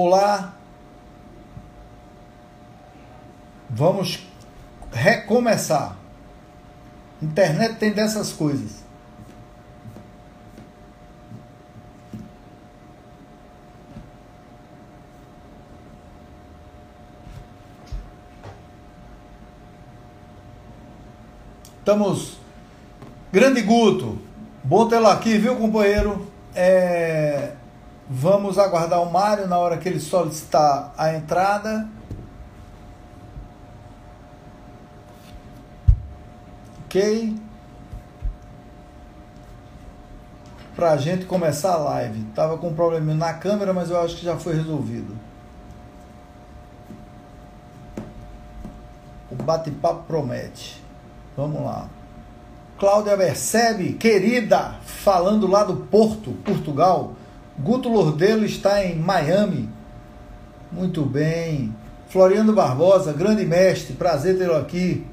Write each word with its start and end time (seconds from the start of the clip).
Olá. 0.00 0.54
Vamos 3.68 4.24
recomeçar. 4.92 5.96
Internet 7.20 7.80
tem 7.80 7.90
dessas 7.90 8.32
coisas. 8.32 8.84
Estamos. 21.80 22.38
Grande 23.32 23.62
Guto. 23.62 24.16
Bom 24.62 24.86
tê-lo 24.86 25.08
aqui, 25.08 25.36
viu, 25.38 25.56
companheiro? 25.56 26.24
É... 26.54 27.57
Vamos 28.10 28.58
aguardar 28.58 29.02
o 29.02 29.12
Mário 29.12 29.46
na 29.46 29.58
hora 29.58 29.76
que 29.76 29.88
ele 29.88 30.00
solicitar 30.00 30.94
a 30.96 31.14
entrada. 31.14 31.86
Ok? 36.86 37.36
Pra 40.74 40.96
gente 40.96 41.26
começar 41.26 41.74
a 41.74 41.76
live. 41.76 42.22
Tava 42.34 42.56
com 42.56 42.68
um 42.68 42.74
probleminha 42.74 43.14
na 43.14 43.34
câmera, 43.34 43.74
mas 43.74 43.90
eu 43.90 44.00
acho 44.00 44.16
que 44.16 44.24
já 44.24 44.38
foi 44.38 44.54
resolvido. 44.54 45.14
O 49.30 49.34
bate-papo 49.34 50.04
promete. 50.04 50.82
Vamos 51.36 51.62
lá. 51.62 51.90
Cláudia 52.78 53.18
Percebe, 53.18 53.94
querida, 53.94 54.76
falando 54.82 55.46
lá 55.46 55.64
do 55.64 55.76
Porto, 55.76 56.32
Portugal. 56.44 57.17
Guto 57.60 57.88
Lordelo 57.88 58.44
está 58.44 58.84
em 58.84 58.94
Miami. 58.94 59.68
Muito 60.70 61.04
bem. 61.04 61.74
Floriano 62.08 62.52
Barbosa, 62.52 63.12
grande 63.12 63.44
mestre, 63.44 63.94
prazer 63.94 64.38
tê-lo 64.38 64.56
aqui. 64.56 65.04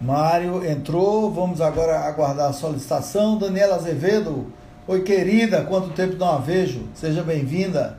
Mário 0.00 0.64
entrou, 0.64 1.30
vamos 1.30 1.60
agora 1.60 1.98
aguardar 2.00 2.48
a 2.48 2.52
solicitação. 2.52 3.36
Daniela 3.36 3.74
Azevedo, 3.74 4.50
oi 4.86 5.02
querida, 5.02 5.64
quanto 5.64 5.90
tempo 5.90 6.16
não 6.16 6.36
a 6.36 6.38
vejo? 6.38 6.88
Seja 6.94 7.22
bem-vinda. 7.22 7.98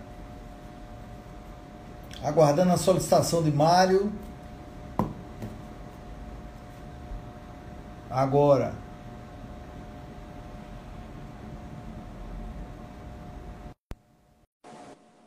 Aguardando 2.22 2.74
a 2.74 2.78
solicitação 2.78 3.42
de 3.42 3.50
Mário. 3.50 4.12
Agora. 8.10 8.74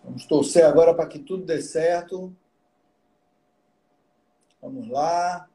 Vamos 0.04 0.26
torcer 0.26 0.66
agora 0.66 0.92
para 0.92 1.08
que 1.08 1.18
tudo 1.18 1.46
dê 1.46 1.62
certo. 1.62 2.36
Vamos 4.60 4.86
lá 4.88 5.48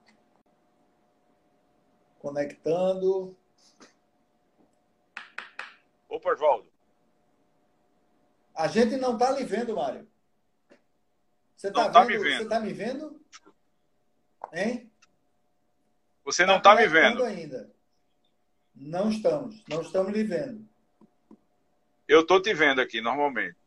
conectando. 2.20 3.38
Opa, 6.10 6.32
Oswaldo. 6.32 6.68
A 8.56 8.68
gente 8.68 8.98
não 8.98 9.14
está 9.14 9.30
lhe 9.32 9.44
vendo, 9.44 9.76
Mário. 9.76 10.08
Você 11.58 11.70
está 11.70 11.90
tá 11.90 12.04
vendo? 12.04 12.10
me 12.10 12.18
vendo. 12.24 12.38
Você 12.38 12.44
está 12.44 12.60
me 12.60 12.74
vendo? 12.74 13.22
Hein? 14.54 14.92
Você 16.24 16.46
não 16.46 16.58
está 16.58 16.76
tá 16.76 16.82
me 16.82 16.88
vendo. 16.88 17.24
ainda. 17.24 17.74
Não 18.76 19.10
estamos. 19.10 19.64
Não 19.68 19.82
estamos 19.82 20.14
lhe 20.14 20.24
vendo. 20.24 20.70
Eu 22.08 22.22
estou 22.22 22.40
te 22.40 22.54
vendo 22.54 22.80
aqui, 22.80 23.02
normalmente. 23.02 23.58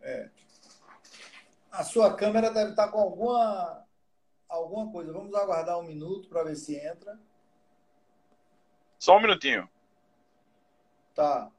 É. 0.00 0.30
A 1.70 1.84
sua 1.84 2.16
câmera 2.16 2.50
deve 2.50 2.70
estar 2.70 2.88
com 2.88 2.98
alguma 2.98 3.86
alguma 4.48 4.90
coisa. 4.90 5.12
Vamos 5.12 5.34
aguardar 5.34 5.78
um 5.78 5.82
minuto 5.82 6.30
para 6.30 6.42
ver 6.42 6.56
se 6.56 6.74
entra. 6.74 7.20
Só 8.98 9.18
um 9.18 9.20
minutinho. 9.20 9.68
Tá. 11.14 11.52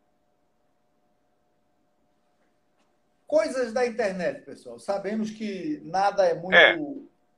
Coisas 3.30 3.72
da 3.72 3.86
internet, 3.86 4.42
pessoal. 4.44 4.80
Sabemos 4.80 5.30
que 5.30 5.80
nada 5.86 6.26
é 6.26 6.34
muito, 6.34 6.56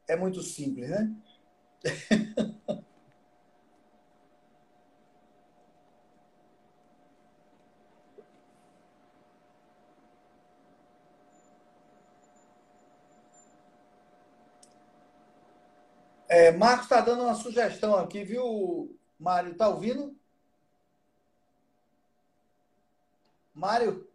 é. 0.07 0.13
é 0.13 0.15
muito 0.15 0.41
simples, 0.41 0.89
né? 0.89 1.13
É, 16.33 16.49
Marcos 16.49 16.85
está 16.85 17.01
dando 17.01 17.23
uma 17.23 17.35
sugestão 17.35 17.93
aqui, 17.93 18.23
viu, 18.23 18.97
Mário? 19.19 19.51
Está 19.51 19.67
ouvindo? 19.67 20.15
Mário? 23.53 24.09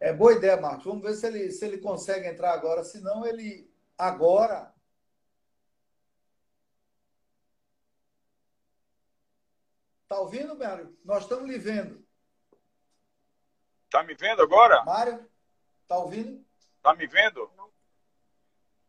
É 0.00 0.12
boa 0.12 0.32
ideia, 0.32 0.56
Marcos. 0.56 0.84
Vamos 0.84 1.02
ver 1.02 1.14
se 1.14 1.26
ele, 1.26 1.50
se 1.50 1.64
ele 1.64 1.78
consegue 1.78 2.26
entrar 2.26 2.52
agora. 2.52 2.84
Se 2.84 3.00
não, 3.00 3.26
ele 3.26 3.70
agora 3.96 4.72
Tá 10.08 10.18
ouvindo, 10.18 10.56
Mário? 10.56 10.96
Nós 11.04 11.24
estamos 11.24 11.46
lhe 11.46 11.58
vendo. 11.58 12.02
Tá 13.90 14.02
me 14.02 14.14
vendo 14.14 14.42
agora? 14.42 14.82
Mário, 14.84 15.28
tá 15.86 15.98
ouvindo? 15.98 16.42
Tá 16.82 16.94
me 16.94 17.06
vendo? 17.06 17.50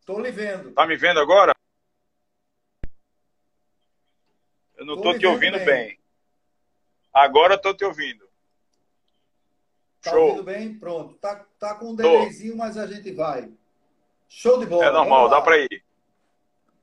Tô 0.06 0.18
lhe 0.18 0.30
vendo. 0.30 0.72
Tá 0.72 0.86
me 0.86 0.96
vendo 0.96 1.20
agora? 1.20 1.52
Eu 4.76 4.86
não 4.86 4.96
tô, 4.96 5.12
tô 5.12 5.18
te 5.18 5.26
ouvindo 5.26 5.58
bem. 5.58 5.66
bem. 5.66 6.00
Agora 7.12 7.60
tô 7.60 7.74
te 7.74 7.84
ouvindo. 7.84 8.29
Tá 10.02 10.10
Show. 10.10 10.22
ouvindo 10.22 10.44
bem? 10.44 10.74
Pronto. 10.74 11.14
Tá, 11.14 11.44
tá 11.58 11.74
com 11.74 11.90
um 11.90 11.94
delayzinho, 11.94 12.56
mas 12.56 12.76
a 12.76 12.86
gente 12.86 13.12
vai. 13.12 13.50
Show 14.28 14.58
de 14.58 14.66
bola. 14.66 14.86
É 14.86 14.92
normal, 14.92 15.28
dá 15.28 15.40
para 15.40 15.58
ir. 15.58 15.82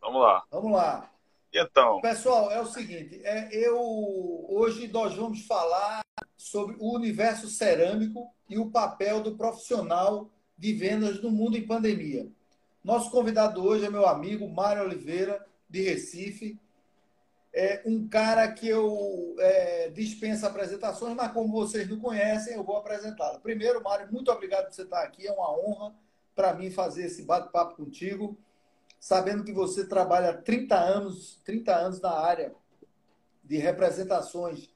Vamos 0.01 0.21
lá. 0.21 0.43
Vamos 0.51 0.71
lá. 0.71 1.09
Então. 1.53 2.01
Pessoal, 2.01 2.51
é 2.51 2.59
o 2.59 2.65
seguinte, 2.65 3.19
é, 3.23 3.49
eu 3.51 4.45
hoje 4.49 4.87
nós 4.89 5.15
vamos 5.15 5.45
falar 5.45 6.01
sobre 6.35 6.75
o 6.79 6.93
universo 6.93 7.47
cerâmico 7.47 8.29
e 8.49 8.59
o 8.59 8.69
papel 8.69 9.21
do 9.21 9.35
profissional 9.35 10.29
de 10.57 10.73
vendas 10.73 11.21
no 11.21 11.31
mundo 11.31 11.57
em 11.57 11.65
pandemia. 11.65 12.27
Nosso 12.83 13.09
convidado 13.09 13.63
hoje 13.63 13.85
é 13.85 13.89
meu 13.89 14.07
amigo 14.07 14.47
Mário 14.47 14.83
Oliveira, 14.83 15.45
de 15.69 15.81
Recife. 15.81 16.59
É 17.57 17.81
um 17.85 18.07
cara 18.07 18.51
que 18.51 18.67
eu 18.67 19.35
é, 19.39 19.89
dispenso 19.89 20.45
apresentações, 20.45 21.15
mas 21.15 21.31
como 21.31 21.51
vocês 21.51 21.89
não 21.89 21.99
conhecem, 21.99 22.53
eu 22.53 22.63
vou 22.63 22.77
apresentá-lo. 22.77 23.39
Primeiro, 23.39 23.81
Mário, 23.81 24.11
muito 24.11 24.31
obrigado 24.31 24.65
por 24.65 24.73
você 24.73 24.83
estar 24.83 25.01
aqui. 25.01 25.25
É 25.25 25.31
uma 25.31 25.51
honra 25.51 25.95
para 26.35 26.53
mim 26.53 26.69
fazer 26.69 27.05
esse 27.05 27.23
bate-papo 27.23 27.75
contigo 27.75 28.37
sabendo 28.99 29.43
que 29.43 29.51
você 29.51 29.85
trabalha 29.85 30.33
30 30.33 30.75
anos, 30.75 31.39
30 31.45 31.75
anos 31.75 32.01
na 32.01 32.11
área 32.11 32.53
de 33.43 33.57
representações 33.57 34.69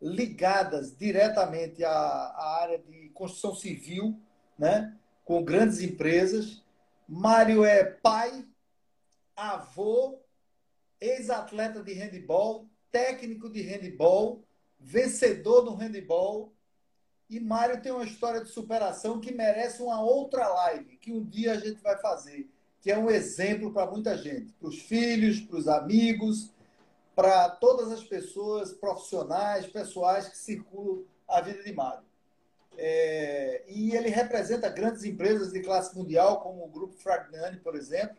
ligadas 0.00 0.96
diretamente 0.96 1.84
à, 1.84 1.90
à 1.90 2.60
área 2.60 2.78
de 2.78 3.08
construção 3.10 3.54
civil, 3.54 4.20
né? 4.58 4.96
com 5.24 5.42
grandes 5.42 5.80
empresas. 5.80 6.62
Mário 7.08 7.64
é 7.64 7.84
pai, 7.84 8.44
avô, 9.34 10.20
ex-atleta 11.00 11.82
de 11.82 11.92
handebol, 11.94 12.66
técnico 12.90 13.48
de 13.50 13.62
handebol, 13.62 14.44
vencedor 14.78 15.62
do 15.62 15.74
handebol. 15.74 16.52
E 17.28 17.38
Mário 17.38 17.82
tem 17.82 17.92
uma 17.92 18.04
história 18.04 18.42
de 18.42 18.48
superação 18.48 19.20
que 19.20 19.32
merece 19.32 19.82
uma 19.82 20.00
outra 20.00 20.48
live, 20.48 20.96
que 20.96 21.12
um 21.12 21.24
dia 21.24 21.52
a 21.52 21.56
gente 21.56 21.80
vai 21.82 21.98
fazer 21.98 22.48
que 22.80 22.90
é 22.90 22.98
um 22.98 23.10
exemplo 23.10 23.72
para 23.72 23.90
muita 23.90 24.16
gente, 24.16 24.52
para 24.52 24.68
os 24.68 24.80
filhos, 24.80 25.40
para 25.40 25.58
os 25.58 25.68
amigos, 25.68 26.50
para 27.14 27.48
todas 27.50 27.90
as 27.90 28.04
pessoas 28.04 28.72
profissionais, 28.72 29.66
pessoais 29.66 30.28
que 30.28 30.38
circulam 30.38 31.04
a 31.28 31.40
vida 31.40 31.62
de 31.62 31.72
Mário. 31.72 32.06
É, 32.76 33.64
e 33.66 33.96
ele 33.96 34.08
representa 34.08 34.68
grandes 34.68 35.02
empresas 35.02 35.52
de 35.52 35.60
classe 35.60 35.96
mundial, 35.96 36.40
como 36.40 36.64
o 36.64 36.68
Grupo 36.68 36.94
Fragnani, 36.94 37.58
por 37.58 37.74
exemplo, 37.74 38.16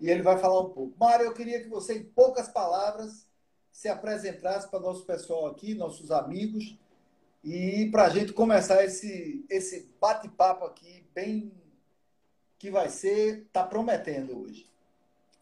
e 0.00 0.10
ele 0.10 0.22
vai 0.22 0.38
falar 0.38 0.60
um 0.60 0.70
pouco. 0.70 0.96
Mário, 0.98 1.26
eu 1.26 1.34
queria 1.34 1.60
que 1.60 1.68
você, 1.68 1.98
em 1.98 2.04
poucas 2.04 2.48
palavras, 2.48 3.28
se 3.70 3.88
apresentasse 3.88 4.68
para 4.68 4.80
nosso 4.80 5.04
pessoal 5.04 5.46
aqui, 5.46 5.74
nossos 5.74 6.10
amigos, 6.10 6.78
e 7.44 7.88
para 7.90 8.04
a 8.04 8.08
gente 8.08 8.32
começar 8.32 8.84
esse, 8.84 9.44
esse 9.48 9.94
bate-papo 10.00 10.64
aqui, 10.64 11.06
bem 11.14 11.52
que 12.58 12.70
vai 12.70 12.88
ser, 12.90 13.44
está 13.46 13.64
prometendo 13.64 14.42
hoje. 14.42 14.68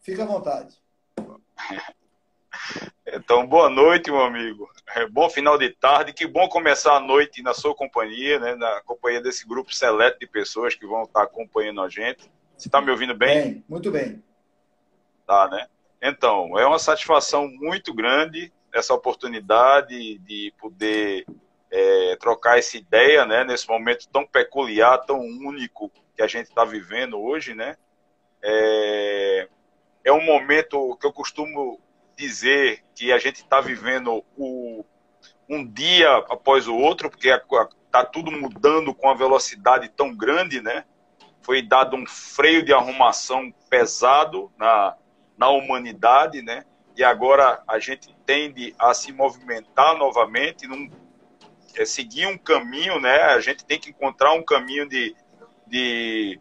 Fica 0.01 0.23
à 0.23 0.25
vontade. 0.25 0.77
Então, 3.05 3.45
boa 3.45 3.69
noite, 3.69 4.09
meu 4.09 4.21
amigo. 4.21 4.69
É, 4.95 5.05
bom 5.07 5.29
final 5.29 5.57
de 5.57 5.69
tarde. 5.71 6.13
Que 6.13 6.25
bom 6.25 6.47
começar 6.47 6.95
a 6.95 6.99
noite 6.99 7.41
na 7.41 7.53
sua 7.53 7.75
companhia, 7.75 8.39
né? 8.39 8.55
na 8.55 8.81
companhia 8.81 9.21
desse 9.21 9.45
grupo 9.45 9.73
seleto 9.73 10.19
de 10.19 10.27
pessoas 10.27 10.75
que 10.75 10.85
vão 10.85 11.03
estar 11.03 11.23
acompanhando 11.23 11.81
a 11.81 11.89
gente. 11.89 12.31
Você 12.55 12.67
está 12.69 12.81
me 12.81 12.91
ouvindo 12.91 13.13
bem? 13.13 13.41
Bem, 13.41 13.65
muito 13.67 13.91
bem. 13.91 14.23
Tá, 15.29 15.47
né? 15.47 15.67
Então, 16.01 16.57
é 16.57 16.65
uma 16.65 16.79
satisfação 16.79 17.47
muito 17.47 17.93
grande 17.93 18.51
essa 18.73 18.95
oportunidade 18.95 20.17
de 20.17 20.51
poder 20.57 21.23
é, 21.69 22.15
trocar 22.15 22.57
essa 22.57 22.75
ideia, 22.75 23.27
né? 23.27 23.43
Nesse 23.43 23.69
momento 23.69 24.09
tão 24.09 24.25
peculiar, 24.25 24.97
tão 25.05 25.19
único 25.19 25.91
que 26.15 26.23
a 26.23 26.25
gente 26.25 26.47
está 26.47 26.65
vivendo 26.65 27.21
hoje, 27.21 27.53
né? 27.53 27.77
É, 28.41 29.47
é 30.03 30.11
um 30.11 30.25
momento 30.25 30.97
que 30.99 31.05
eu 31.05 31.13
costumo 31.13 31.79
dizer 32.17 32.83
que 32.95 33.11
a 33.11 33.19
gente 33.19 33.43
está 33.43 33.61
vivendo 33.61 34.25
o, 34.35 34.83
um 35.47 35.63
dia 35.63 36.09
após 36.27 36.67
o 36.67 36.75
outro, 36.75 37.07
porque 37.07 37.29
está 37.29 38.03
tudo 38.03 38.31
mudando 38.31 38.95
com 38.95 39.05
uma 39.05 39.15
velocidade 39.15 39.89
tão 39.89 40.11
grande, 40.11 40.59
né? 40.59 40.85
Foi 41.43 41.61
dado 41.61 41.95
um 41.95 42.07
freio 42.07 42.63
de 42.65 42.73
arrumação 42.73 43.53
pesado 43.69 44.51
na, 44.57 44.97
na 45.39 45.49
humanidade, 45.49 46.41
né? 46.41 46.65
E 46.97 47.03
agora 47.03 47.63
a 47.65 47.79
gente 47.79 48.13
tende 48.25 48.75
a 48.77 48.93
se 48.93 49.13
movimentar 49.13 49.97
novamente, 49.97 50.67
num, 50.67 50.91
é, 51.77 51.85
seguir 51.85 52.27
um 52.27 52.37
caminho, 52.37 52.99
né? 52.99 53.21
A 53.21 53.39
gente 53.39 53.65
tem 53.65 53.79
que 53.79 53.89
encontrar 53.89 54.33
um 54.33 54.43
caminho 54.43 54.87
de, 54.87 55.15
de, 55.65 56.39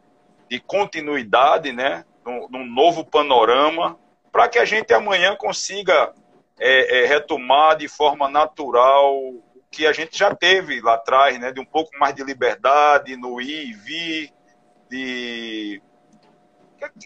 de 0.51 0.59
continuidade, 0.59 1.73
né? 1.73 2.05
Num, 2.27 2.49
num 2.51 2.67
novo 2.67 3.05
panorama, 3.05 3.97
para 4.33 4.49
que 4.49 4.59
a 4.59 4.65
gente 4.65 4.93
amanhã 4.93 5.37
consiga 5.37 6.13
é, 6.59 7.05
é, 7.05 7.07
retomar 7.07 7.77
de 7.77 7.87
forma 7.87 8.29
natural 8.29 9.17
o 9.17 9.63
que 9.71 9.87
a 9.87 9.93
gente 9.93 10.19
já 10.19 10.35
teve 10.35 10.81
lá 10.81 10.95
atrás, 10.95 11.39
né? 11.39 11.53
De 11.53 11.61
um 11.61 11.65
pouco 11.65 11.97
mais 12.01 12.17
de 12.17 12.25
liberdade 12.25 13.17
no 13.17 13.41
ir 13.41 13.69
e 13.69 13.73
vir, 13.75 14.33
de 14.91 15.81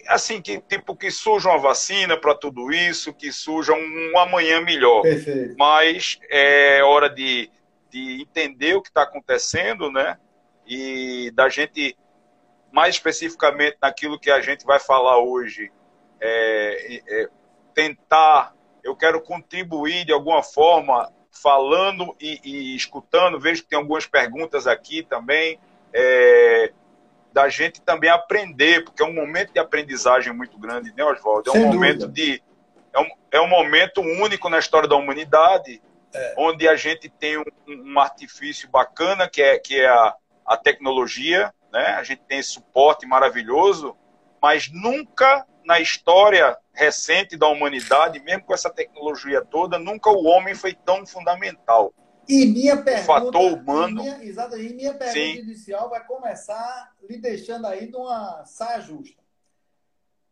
assim 0.08 0.40
que 0.40 0.60
tipo 0.60 0.94
que 0.94 1.10
surja 1.10 1.48
uma 1.48 1.58
vacina 1.58 2.16
para 2.16 2.34
tudo 2.34 2.72
isso, 2.72 3.12
que 3.12 3.32
surja 3.32 3.72
um, 3.72 4.12
um 4.12 4.18
amanhã 4.18 4.60
melhor. 4.60 5.02
Perfeito. 5.02 5.54
Mas 5.58 6.18
é 6.30 6.82
hora 6.82 7.08
de, 7.08 7.50
de 7.90 8.22
entender 8.22 8.74
o 8.74 8.82
que 8.82 8.88
está 8.88 9.02
acontecendo, 9.02 9.90
né? 9.90 10.18
E 10.66 11.30
da 11.34 11.48
gente 11.48 11.96
mais 12.72 12.94
especificamente 12.94 13.76
naquilo 13.80 14.18
que 14.18 14.30
a 14.30 14.40
gente 14.40 14.64
vai 14.64 14.80
falar 14.80 15.18
hoje, 15.18 15.70
é, 16.20 17.00
é, 17.06 17.28
tentar, 17.74 18.54
eu 18.82 18.96
quero 18.96 19.20
contribuir 19.20 20.06
de 20.06 20.12
alguma 20.12 20.42
forma, 20.42 21.12
falando 21.30 22.16
e, 22.20 22.40
e, 22.42 22.76
escutando. 22.76 23.38
Vejo 23.38 23.62
que 23.62 23.68
tem 23.68 23.78
algumas 23.78 24.06
perguntas 24.06 24.66
aqui 24.66 25.02
também, 25.02 25.58
é, 25.92 26.72
da 27.32 27.48
gente 27.48 27.80
também 27.80 28.10
aprender, 28.10 28.84
porque 28.84 29.02
é 29.02 29.06
um 29.06 29.14
momento 29.14 29.52
de 29.52 29.58
aprendizagem 29.58 30.32
muito 30.32 30.58
grande, 30.58 30.92
né, 30.96 31.04
Oswaldo? 31.04 31.48
É 31.48 31.50
um 31.50 31.54
Sem 31.54 31.66
momento 31.66 32.06
dúvida. 32.06 32.12
de. 32.12 32.42
É 32.92 33.00
um, 33.00 33.08
é 33.30 33.40
um 33.40 33.48
momento 33.48 34.00
único 34.00 34.48
na 34.50 34.58
história 34.58 34.86
da 34.86 34.96
humanidade, 34.96 35.80
é. 36.14 36.34
onde 36.36 36.68
a 36.68 36.76
gente 36.76 37.08
tem 37.08 37.38
um, 37.38 37.44
um, 37.66 37.98
artifício 37.98 38.68
bacana, 38.68 39.28
que 39.28 39.40
é, 39.42 39.58
que 39.58 39.80
é 39.80 39.88
a, 39.88 40.14
a 40.46 40.56
tecnologia, 40.58 41.52
né? 41.72 41.86
A 41.98 42.02
gente 42.02 42.22
tem 42.28 42.38
esse 42.38 42.50
suporte 42.50 43.06
maravilhoso, 43.06 43.96
mas 44.42 44.70
nunca 44.70 45.46
na 45.64 45.80
história 45.80 46.56
recente 46.74 47.36
da 47.36 47.46
humanidade, 47.48 48.20
mesmo 48.20 48.44
com 48.44 48.52
essa 48.52 48.70
tecnologia 48.70 49.42
toda, 49.42 49.78
nunca 49.78 50.10
o 50.10 50.24
homem 50.24 50.54
foi 50.54 50.74
tão 50.74 51.06
fundamental. 51.06 51.94
E 52.28 52.46
minha 52.46 52.82
pergunta, 52.82 53.20
o 53.20 53.24
fator 53.24 53.52
humano. 53.52 54.00
E 54.00 54.02
minha, 54.02 54.24
exato, 54.24 54.56
e 54.56 54.72
minha 54.72 54.94
pergunta 54.94 55.18
sim. 55.18 55.38
inicial 55.38 55.90
vai 55.90 56.04
começar 56.06 56.94
lhe 57.02 57.18
deixando 57.18 57.66
aí 57.66 57.90
numa 57.90 58.44
saia 58.44 58.80
justa. 58.80 59.20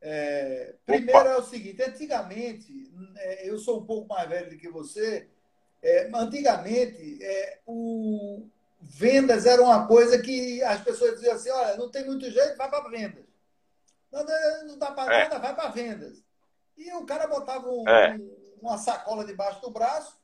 É, 0.00 0.74
primeiro 0.86 1.20
Opa. 1.20 1.30
é 1.30 1.36
o 1.36 1.42
seguinte: 1.42 1.82
antigamente, 1.82 2.90
é, 3.16 3.48
eu 3.48 3.58
sou 3.58 3.80
um 3.80 3.84
pouco 3.84 4.08
mais 4.08 4.28
velho 4.28 4.50
do 4.50 4.56
que 4.56 4.68
você, 4.68 5.28
é, 5.82 6.10
antigamente, 6.14 7.18
é, 7.22 7.58
o, 7.66 8.46
vendas 8.80 9.44
era 9.44 9.60
uma 9.60 9.86
coisa 9.86 10.20
que 10.20 10.62
as 10.62 10.80
pessoas 10.82 11.14
diziam 11.14 11.34
assim: 11.34 11.50
olha, 11.50 11.76
não 11.76 11.90
tem 11.90 12.04
muito 12.04 12.30
jeito, 12.30 12.56
vai 12.56 12.70
para 12.70 12.88
vendas. 12.88 13.24
Não, 14.10 14.24
não 14.66 14.78
dá 14.78 14.90
para 14.90 15.14
é. 15.14 15.22
nada, 15.24 15.38
vai 15.38 15.54
para 15.54 15.68
vendas. 15.70 16.22
E 16.76 16.92
o 16.94 17.04
cara 17.04 17.26
botava 17.26 17.68
um, 17.68 17.88
é. 17.88 18.16
um, 18.16 18.58
uma 18.62 18.78
sacola 18.78 19.24
debaixo 19.24 19.60
do 19.60 19.70
braço, 19.70 20.19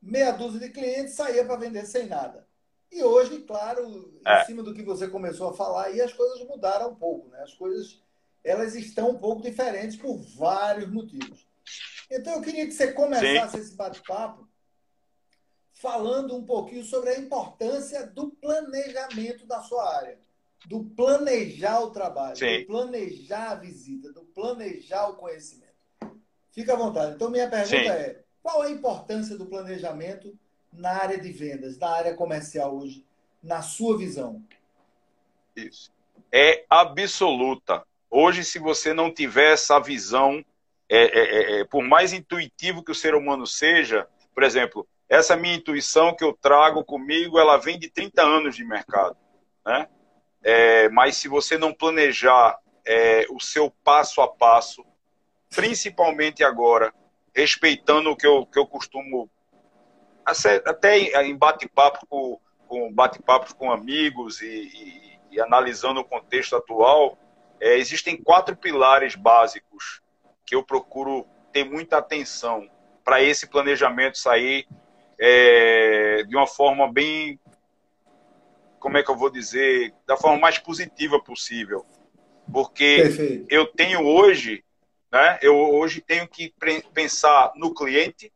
meia 0.00 0.32
dúzia 0.32 0.60
de 0.60 0.70
clientes, 0.70 1.14
saía 1.14 1.44
para 1.44 1.56
vender 1.56 1.86
sem 1.86 2.06
nada. 2.06 2.46
E 2.90 3.02
hoje, 3.02 3.40
claro, 3.40 4.20
é. 4.26 4.42
em 4.42 4.46
cima 4.46 4.62
do 4.62 4.74
que 4.74 4.82
você 4.82 5.08
começou 5.08 5.50
a 5.50 5.54
falar, 5.54 5.86
aí 5.86 6.00
as 6.00 6.12
coisas 6.12 6.46
mudaram 6.46 6.90
um 6.90 6.94
pouco, 6.94 7.28
né? 7.28 7.42
As 7.42 7.54
coisas 7.54 8.02
elas 8.42 8.74
estão 8.74 9.10
um 9.10 9.18
pouco 9.18 9.42
diferentes 9.42 9.96
por 9.96 10.16
vários 10.36 10.90
motivos. 10.90 11.46
Então 12.10 12.34
eu 12.34 12.42
queria 12.42 12.66
que 12.66 12.72
você 12.72 12.92
começasse 12.92 13.56
Sim. 13.56 13.62
esse 13.62 13.76
bate-papo 13.76 14.48
falando 15.72 16.34
um 16.34 16.44
pouquinho 16.44 16.84
sobre 16.84 17.10
a 17.10 17.18
importância 17.18 18.06
do 18.06 18.30
planejamento 18.30 19.46
da 19.46 19.62
sua 19.62 19.96
área 19.96 20.18
do 20.66 20.84
planejar 20.84 21.80
o 21.80 21.90
trabalho, 21.90 22.36
Sim. 22.36 22.60
do 22.60 22.66
planejar 22.66 23.52
a 23.52 23.54
visita, 23.54 24.12
do 24.12 24.22
planejar 24.22 25.08
o 25.08 25.16
conhecimento. 25.16 25.70
Fica 26.52 26.74
à 26.74 26.76
vontade. 26.76 27.14
Então, 27.14 27.30
minha 27.30 27.48
pergunta 27.48 27.76
Sim. 27.76 27.88
é: 27.88 28.22
qual 28.42 28.62
a 28.62 28.70
importância 28.70 29.36
do 29.36 29.46
planejamento 29.46 30.34
na 30.72 30.90
área 30.90 31.18
de 31.18 31.30
vendas, 31.30 31.78
na 31.78 31.90
área 31.90 32.14
comercial 32.14 32.76
hoje, 32.76 33.04
na 33.42 33.62
sua 33.62 33.96
visão? 33.96 34.42
Isso. 35.56 35.90
É 36.32 36.64
absoluta. 36.68 37.84
Hoje, 38.10 38.44
se 38.44 38.58
você 38.58 38.92
não 38.92 39.12
tiver 39.12 39.52
essa 39.52 39.78
visão, 39.78 40.44
é, 40.88 40.98
é, 40.98 41.58
é, 41.58 41.60
é 41.60 41.64
por 41.64 41.82
mais 41.82 42.12
intuitivo 42.12 42.82
que 42.82 42.92
o 42.92 42.94
ser 42.94 43.14
humano 43.14 43.46
seja, 43.46 44.08
por 44.34 44.42
exemplo, 44.42 44.86
essa 45.08 45.36
minha 45.36 45.56
intuição 45.56 46.14
que 46.14 46.22
eu 46.22 46.32
trago 46.32 46.84
comigo, 46.84 47.38
ela 47.38 47.56
vem 47.56 47.78
de 47.78 47.90
30 47.90 48.22
anos 48.22 48.56
de 48.56 48.64
mercado. 48.64 49.16
Né? 49.66 49.88
É, 50.42 50.88
mas 50.88 51.16
se 51.16 51.28
você 51.28 51.58
não 51.58 51.74
planejar 51.74 52.58
é, 52.86 53.26
o 53.30 53.40
seu 53.40 53.70
passo 53.84 54.20
a 54.20 54.28
passo, 54.28 54.84
principalmente 55.50 56.44
agora, 56.44 56.94
respeitando 57.34 58.10
o 58.10 58.16
que 58.16 58.26
eu, 58.26 58.46
que 58.46 58.58
eu 58.58 58.66
costumo, 58.66 59.30
até 60.24 60.98
em 61.22 61.36
bate-papo 61.36 62.06
com, 62.06 62.40
com 62.66 62.92
bate-papos 62.92 63.52
com 63.52 63.70
amigos 63.70 64.40
e, 64.40 64.46
e, 64.46 65.18
e, 65.32 65.40
analisando 65.40 66.00
o 66.00 66.04
contexto 66.04 66.56
atual, 66.56 67.18
é, 67.60 67.76
existem 67.76 68.16
quatro 68.16 68.56
pilares 68.56 69.14
básicos 69.14 70.00
que 70.46 70.54
eu 70.54 70.62
procuro 70.62 71.26
ter 71.52 71.64
muita 71.64 71.98
atenção 71.98 72.68
para 73.04 73.22
esse 73.22 73.48
planejamento 73.48 74.18
sair 74.18 74.66
é, 75.18 76.22
de 76.26 76.36
uma 76.36 76.46
forma 76.46 76.90
bem 76.90 77.38
como 78.80 78.96
é 78.96 79.02
que 79.02 79.10
eu 79.10 79.16
vou 79.16 79.30
dizer, 79.30 79.92
da 80.06 80.16
forma 80.16 80.38
mais 80.38 80.58
positiva 80.58 81.20
possível. 81.22 81.84
Porque 82.50 83.02
Perfeito. 83.02 83.46
eu 83.50 83.66
tenho 83.66 84.04
hoje, 84.04 84.64
né, 85.10 85.38
eu 85.42 85.56
hoje 85.56 86.00
tenho 86.00 86.28
que 86.28 86.54
pensar 86.94 87.52
no 87.56 87.74
cliente, 87.74 88.32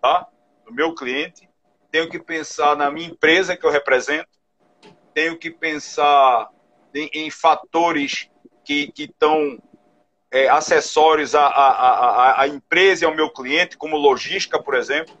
tá? 0.00 0.28
No 0.66 0.72
meu 0.72 0.94
cliente, 0.94 1.48
tenho 1.90 2.08
que 2.08 2.18
pensar 2.18 2.76
na 2.76 2.90
minha 2.90 3.08
empresa 3.08 3.56
que 3.56 3.66
eu 3.66 3.70
represento, 3.70 4.28
tenho 5.12 5.36
que 5.36 5.50
pensar 5.50 6.48
em, 6.94 7.10
em 7.12 7.30
fatores 7.30 8.30
que 8.64 8.92
estão 8.96 9.58
é, 10.30 10.48
acessórios 10.48 11.34
à, 11.34 11.46
à, 11.46 12.42
à, 12.42 12.48
empresa 12.48 13.04
e 13.04 13.06
ao 13.06 13.14
meu 13.14 13.28
cliente, 13.30 13.76
como 13.76 13.96
logística, 13.96 14.62
por 14.62 14.74
exemplo, 14.74 15.14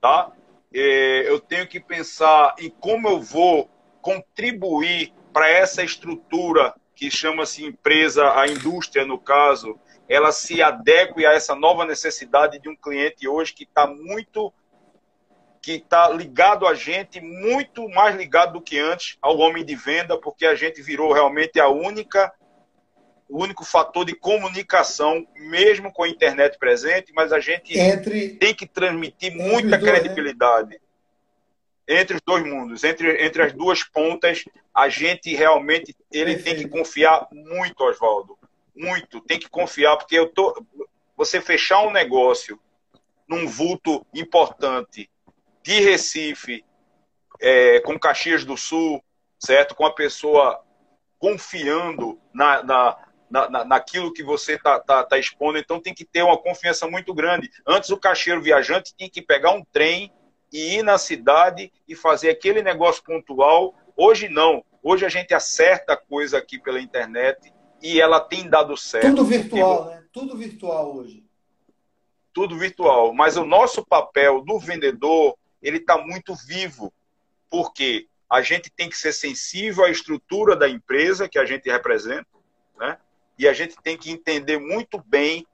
tá? 0.00 0.32
É, 0.74 1.28
eu 1.28 1.38
tenho 1.38 1.66
que 1.66 1.78
pensar 1.78 2.54
em 2.58 2.68
como 2.68 3.08
eu 3.08 3.20
vou 3.20 3.70
contribuir 4.02 5.12
para 5.32 5.48
essa 5.48 5.84
estrutura 5.84 6.74
que 6.94 7.10
chama-se 7.10 7.64
empresa, 7.64 8.38
a 8.38 8.48
indústria 8.48 9.04
no 9.04 9.18
caso, 9.18 9.78
ela 10.08 10.32
se 10.32 10.62
adeque 10.62 11.26
a 11.26 11.32
essa 11.32 11.54
nova 11.54 11.84
necessidade 11.84 12.58
de 12.58 12.68
um 12.68 12.76
cliente 12.76 13.28
hoje 13.28 13.52
que 13.52 13.64
está 13.64 13.86
muito 13.86 14.52
que 15.60 15.72
está 15.72 16.08
ligado 16.08 16.66
a 16.66 16.74
gente, 16.74 17.20
muito 17.20 17.88
mais 17.90 18.16
ligado 18.16 18.54
do 18.54 18.62
que 18.62 18.78
antes 18.78 19.18
ao 19.20 19.36
homem 19.38 19.64
de 19.64 19.74
venda, 19.74 20.16
porque 20.16 20.46
a 20.46 20.54
gente 20.54 20.80
virou 20.80 21.12
realmente 21.12 21.60
a 21.60 21.68
única 21.68 22.32
o 23.28 23.42
único 23.42 23.62
fator 23.62 24.06
de 24.06 24.14
comunicação, 24.14 25.26
mesmo 25.36 25.92
com 25.92 26.04
a 26.04 26.08
internet 26.08 26.56
presente, 26.58 27.12
mas 27.14 27.30
a 27.30 27.38
gente 27.38 27.78
entre, 27.78 28.30
tem 28.36 28.54
que 28.54 28.66
transmitir 28.66 29.36
muita 29.36 29.76
dois, 29.76 29.82
né? 29.82 30.00
credibilidade. 30.00 30.70
Né? 30.70 30.78
Entre 31.86 32.16
os 32.16 32.22
dois 32.22 32.42
mundos, 32.44 32.84
entre, 32.84 33.22
entre 33.22 33.42
as 33.42 33.52
duas 33.52 33.84
pontas, 33.84 34.44
a 34.74 34.88
gente 34.88 35.34
realmente 35.34 35.94
ele 36.10 36.36
Perfeito. 36.36 36.44
tem 36.44 36.64
que 36.64 36.68
confiar 36.70 37.28
muito, 37.30 37.84
Oswaldo. 37.84 38.37
Muito, 38.78 39.20
tem 39.20 39.40
que 39.40 39.48
confiar, 39.48 39.96
porque 39.96 40.16
eu 40.16 40.28
tô. 40.28 40.64
Você 41.16 41.40
fechar 41.40 41.82
um 41.82 41.90
negócio 41.90 42.60
num 43.28 43.44
vulto 43.44 44.06
importante 44.14 45.10
de 45.64 45.80
Recife, 45.80 46.64
é, 47.40 47.80
com 47.80 47.98
Caxias 47.98 48.44
do 48.44 48.56
Sul, 48.56 49.02
certo? 49.36 49.74
Com 49.74 49.84
a 49.84 49.92
pessoa 49.92 50.62
confiando 51.18 52.20
na, 52.32 52.62
na, 52.62 52.96
na, 53.28 53.64
naquilo 53.64 54.12
que 54.12 54.22
você 54.22 54.54
está 54.54 54.78
tá, 54.78 55.02
tá 55.02 55.18
expondo, 55.18 55.58
então 55.58 55.80
tem 55.80 55.92
que 55.92 56.04
ter 56.04 56.22
uma 56.22 56.38
confiança 56.38 56.86
muito 56.86 57.12
grande. 57.12 57.50
Antes, 57.66 57.90
o 57.90 57.98
caixeiro 57.98 58.40
viajante 58.40 58.94
tinha 58.96 59.10
que 59.10 59.20
pegar 59.20 59.50
um 59.50 59.64
trem 59.72 60.12
e 60.52 60.76
ir 60.76 60.84
na 60.84 60.98
cidade 60.98 61.72
e 61.88 61.96
fazer 61.96 62.30
aquele 62.30 62.62
negócio 62.62 63.02
pontual. 63.02 63.74
Hoje 63.96 64.28
não. 64.28 64.64
Hoje 64.84 65.04
a 65.04 65.08
gente 65.08 65.34
acerta 65.34 65.96
coisa 65.96 66.38
aqui 66.38 66.60
pela 66.60 66.80
internet 66.80 67.52
e 67.82 68.00
ela 68.00 68.20
tem 68.20 68.48
dado 68.48 68.76
certo. 68.76 69.08
Tudo 69.08 69.24
virtual, 69.24 69.86
né? 69.86 70.04
Tudo 70.12 70.36
virtual 70.36 70.96
hoje. 70.96 71.24
Tudo 72.32 72.56
virtual. 72.56 73.12
Mas 73.12 73.36
o 73.36 73.44
nosso 73.44 73.84
papel 73.84 74.42
do 74.42 74.58
vendedor, 74.58 75.36
ele 75.62 75.78
está 75.78 75.98
muito 75.98 76.34
vivo. 76.34 76.92
Porque 77.50 78.06
a 78.30 78.42
gente 78.42 78.70
tem 78.70 78.90
que 78.90 78.96
ser 78.96 79.12
sensível 79.12 79.84
à 79.84 79.90
estrutura 79.90 80.54
da 80.54 80.68
empresa 80.68 81.28
que 81.28 81.38
a 81.38 81.44
gente 81.44 81.70
representa, 81.70 82.26
né? 82.78 82.98
E 83.38 83.46
a 83.46 83.52
gente 83.52 83.76
tem 83.82 83.96
que 83.96 84.10
entender 84.10 84.58
muito 84.58 85.02
bem, 85.06 85.46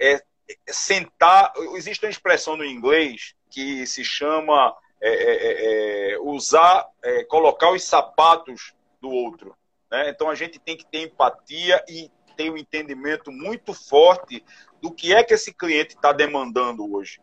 é, 0.00 0.22
sentar. 0.68 1.52
Existe 1.74 2.04
uma 2.04 2.10
expressão 2.10 2.56
no 2.56 2.64
inglês 2.64 3.34
que 3.50 3.86
se 3.86 4.04
chama 4.04 4.74
é, 5.00 5.08
é, 5.08 5.32
é, 5.32 6.12
é 6.12 6.18
usar, 6.20 6.88
é, 7.02 7.24
colocar 7.24 7.70
os 7.70 7.82
sapatos 7.82 8.72
do 9.00 9.10
outro. 9.10 9.56
Né? 9.92 10.08
Então 10.08 10.30
a 10.30 10.34
gente 10.34 10.58
tem 10.58 10.74
que 10.74 10.86
ter 10.86 11.02
empatia 11.02 11.84
e 11.86 12.10
ter 12.34 12.50
um 12.50 12.56
entendimento 12.56 13.30
muito 13.30 13.74
forte 13.74 14.42
do 14.80 14.90
que 14.90 15.14
é 15.14 15.22
que 15.22 15.34
esse 15.34 15.52
cliente 15.52 15.94
está 15.94 16.12
demandando 16.12 16.90
hoje. 16.90 17.20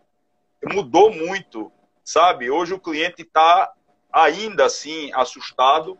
Mudou 0.71 1.11
muito, 1.11 1.71
sabe? 2.03 2.51
Hoje 2.51 2.75
o 2.75 2.79
cliente 2.79 3.23
está 3.23 3.73
ainda 4.13 4.65
assim 4.65 5.11
assustado. 5.15 5.97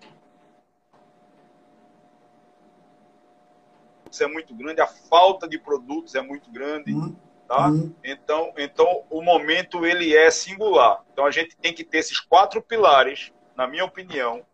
Isso 4.11 4.23
é 4.23 4.27
muito 4.27 4.53
grande, 4.53 4.79
a 4.79 4.87
falta 4.87 5.47
de 5.47 5.57
produtos 5.57 6.13
é 6.13 6.21
muito 6.21 6.51
grande, 6.51 6.93
uhum. 6.93 7.15
tá? 7.47 7.67
Uhum. 7.67 7.95
Então, 8.03 8.53
então 8.57 9.05
o 9.09 9.23
momento 9.23 9.87
ele 9.87 10.15
é 10.15 10.29
singular. 10.29 11.03
Então 11.11 11.25
a 11.25 11.31
gente 11.31 11.57
tem 11.57 11.73
que 11.73 11.83
ter 11.83 11.97
esses 11.97 12.19
quatro 12.19 12.61
pilares, 12.61 13.33
na 13.55 13.65
minha 13.65 13.85
opinião, 13.85 14.45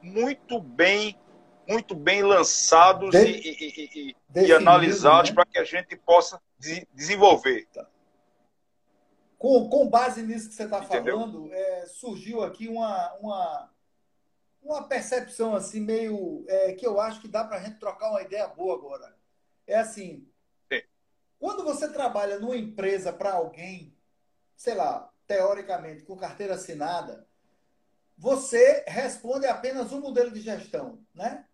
muito 0.00 0.60
bem 0.60 1.18
muito 1.66 1.94
bem 1.94 2.22
lançados 2.22 3.10
de... 3.10 3.18
e, 3.18 3.50
e, 3.50 4.14
e, 4.34 4.46
e, 4.46 4.52
analisados 4.52 5.30
né? 5.30 5.34
para 5.34 5.46
que 5.46 5.58
a 5.58 5.64
gente 5.64 5.96
possa 5.96 6.40
de 6.58 6.86
desenvolver. 6.92 7.66
Tá. 7.72 7.86
Com, 9.38 9.68
com 9.68 9.88
base 9.88 10.22
nisso 10.22 10.48
que 10.48 10.54
você 10.54 10.64
está 10.64 10.82
falando, 10.82 11.52
é, 11.52 11.86
surgiu 11.86 12.42
aqui 12.42 12.68
uma, 12.68 13.12
uma, 13.14 13.70
uma 14.62 14.88
percepção 14.88 15.54
assim 15.54 15.80
meio 15.80 16.44
é, 16.48 16.72
que 16.72 16.86
eu 16.86 17.00
acho 17.00 17.20
que 17.20 17.28
dá 17.28 17.44
para 17.44 17.58
a 17.58 17.60
gente 17.60 17.78
trocar 17.78 18.10
uma 18.10 18.22
ideia 18.22 18.46
boa 18.48 18.74
agora. 18.74 19.14
É 19.66 19.76
assim, 19.76 20.26
Sim. 20.72 20.82
quando 21.38 21.62
você 21.64 21.88
trabalha 21.92 22.38
numa 22.38 22.56
empresa 22.56 23.12
para 23.12 23.32
alguém, 23.32 23.94
sei 24.56 24.74
lá, 24.74 25.10
teoricamente 25.26 26.04
com 26.04 26.16
carteira 26.16 26.54
assinada, 26.54 27.26
você 28.16 28.84
responde 28.86 29.46
apenas 29.46 29.92
um 29.92 30.00
modelo 30.00 30.30
de 30.30 30.40
gestão, 30.40 31.04
né? 31.12 31.44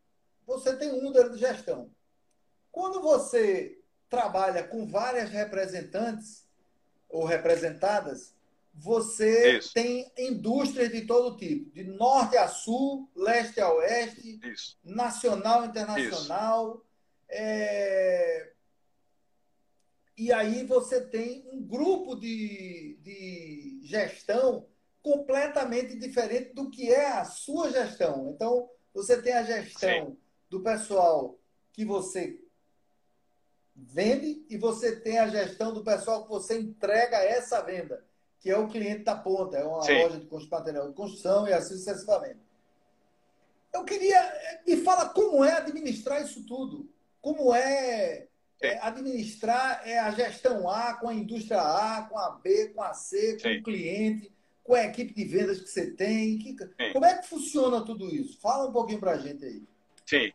Você 0.46 0.76
tem 0.76 0.92
um 0.92 1.02
modelo 1.02 1.30
de 1.30 1.38
gestão. 1.38 1.90
Quando 2.72 3.00
você 3.00 3.78
trabalha 4.08 4.64
com 4.64 4.86
várias 4.86 5.30
representantes, 5.30 6.48
ou 7.10 7.24
representadas, 7.24 8.34
você 8.72 9.58
Isso. 9.58 9.74
tem 9.74 10.10
indústrias 10.16 10.90
de 10.90 11.02
todo 11.02 11.36
tipo, 11.36 11.70
de 11.72 11.84
norte 11.84 12.36
a 12.36 12.48
sul, 12.48 13.10
leste 13.14 13.60
a 13.60 13.72
oeste, 13.72 14.40
Isso. 14.44 14.78
nacional, 14.84 15.64
internacional. 15.64 16.84
É... 17.28 18.52
E 20.16 20.32
aí 20.32 20.64
você 20.64 21.00
tem 21.00 21.48
um 21.52 21.62
grupo 21.62 22.14
de, 22.14 22.98
de 23.02 23.80
gestão 23.82 24.66
completamente 25.02 25.98
diferente 25.98 26.52
do 26.54 26.70
que 26.70 26.92
é 26.92 27.12
a 27.12 27.24
sua 27.24 27.70
gestão. 27.70 28.30
Então, 28.34 28.68
você 28.94 29.20
tem 29.20 29.32
a 29.32 29.42
gestão 29.42 30.08
Sim. 30.08 30.18
Do 30.50 30.60
pessoal 30.60 31.38
que 31.72 31.84
você 31.84 32.38
vende 33.74 34.44
e 34.50 34.58
você 34.58 34.96
tem 34.96 35.18
a 35.18 35.28
gestão 35.28 35.72
do 35.72 35.84
pessoal 35.84 36.24
que 36.24 36.28
você 36.28 36.58
entrega 36.60 37.16
essa 37.18 37.62
venda, 37.62 38.04
que 38.40 38.50
é 38.50 38.58
o 38.58 38.68
cliente 38.68 39.04
da 39.04 39.16
ponta, 39.16 39.56
é 39.56 39.64
uma 39.64 39.82
Sim. 39.82 40.02
loja 40.02 40.18
de 40.18 40.50
material 40.50 40.88
de 40.88 40.94
construção 40.94 41.48
e 41.48 41.52
assim 41.52 41.76
sucessivamente. 41.76 42.40
Eu 43.72 43.84
queria. 43.84 44.20
Me 44.66 44.78
fala 44.78 45.08
como 45.10 45.44
é 45.44 45.52
administrar 45.52 46.20
isso 46.22 46.44
tudo. 46.44 46.90
Como 47.20 47.54
é, 47.54 48.26
é 48.60 48.78
administrar 48.80 49.82
é 49.86 49.98
a 49.98 50.10
gestão 50.10 50.68
A 50.68 50.94
com 50.94 51.08
a 51.08 51.14
indústria 51.14 51.60
A, 51.60 52.02
com 52.02 52.18
a 52.18 52.30
B, 52.30 52.70
com 52.74 52.82
a 52.82 52.92
C, 52.92 53.34
com 53.34 53.48
Sim. 53.48 53.58
o 53.58 53.62
cliente, 53.62 54.32
com 54.64 54.74
a 54.74 54.84
equipe 54.84 55.14
de 55.14 55.24
vendas 55.24 55.60
que 55.60 55.68
você 55.68 55.92
tem. 55.92 56.38
Que, 56.38 56.56
como 56.92 57.04
é 57.04 57.18
que 57.18 57.28
funciona 57.28 57.84
tudo 57.84 58.12
isso? 58.12 58.40
Fala 58.40 58.68
um 58.68 58.72
pouquinho 58.72 58.98
para 58.98 59.12
a 59.12 59.18
gente 59.18 59.44
aí. 59.44 59.62
Sim. 60.04 60.32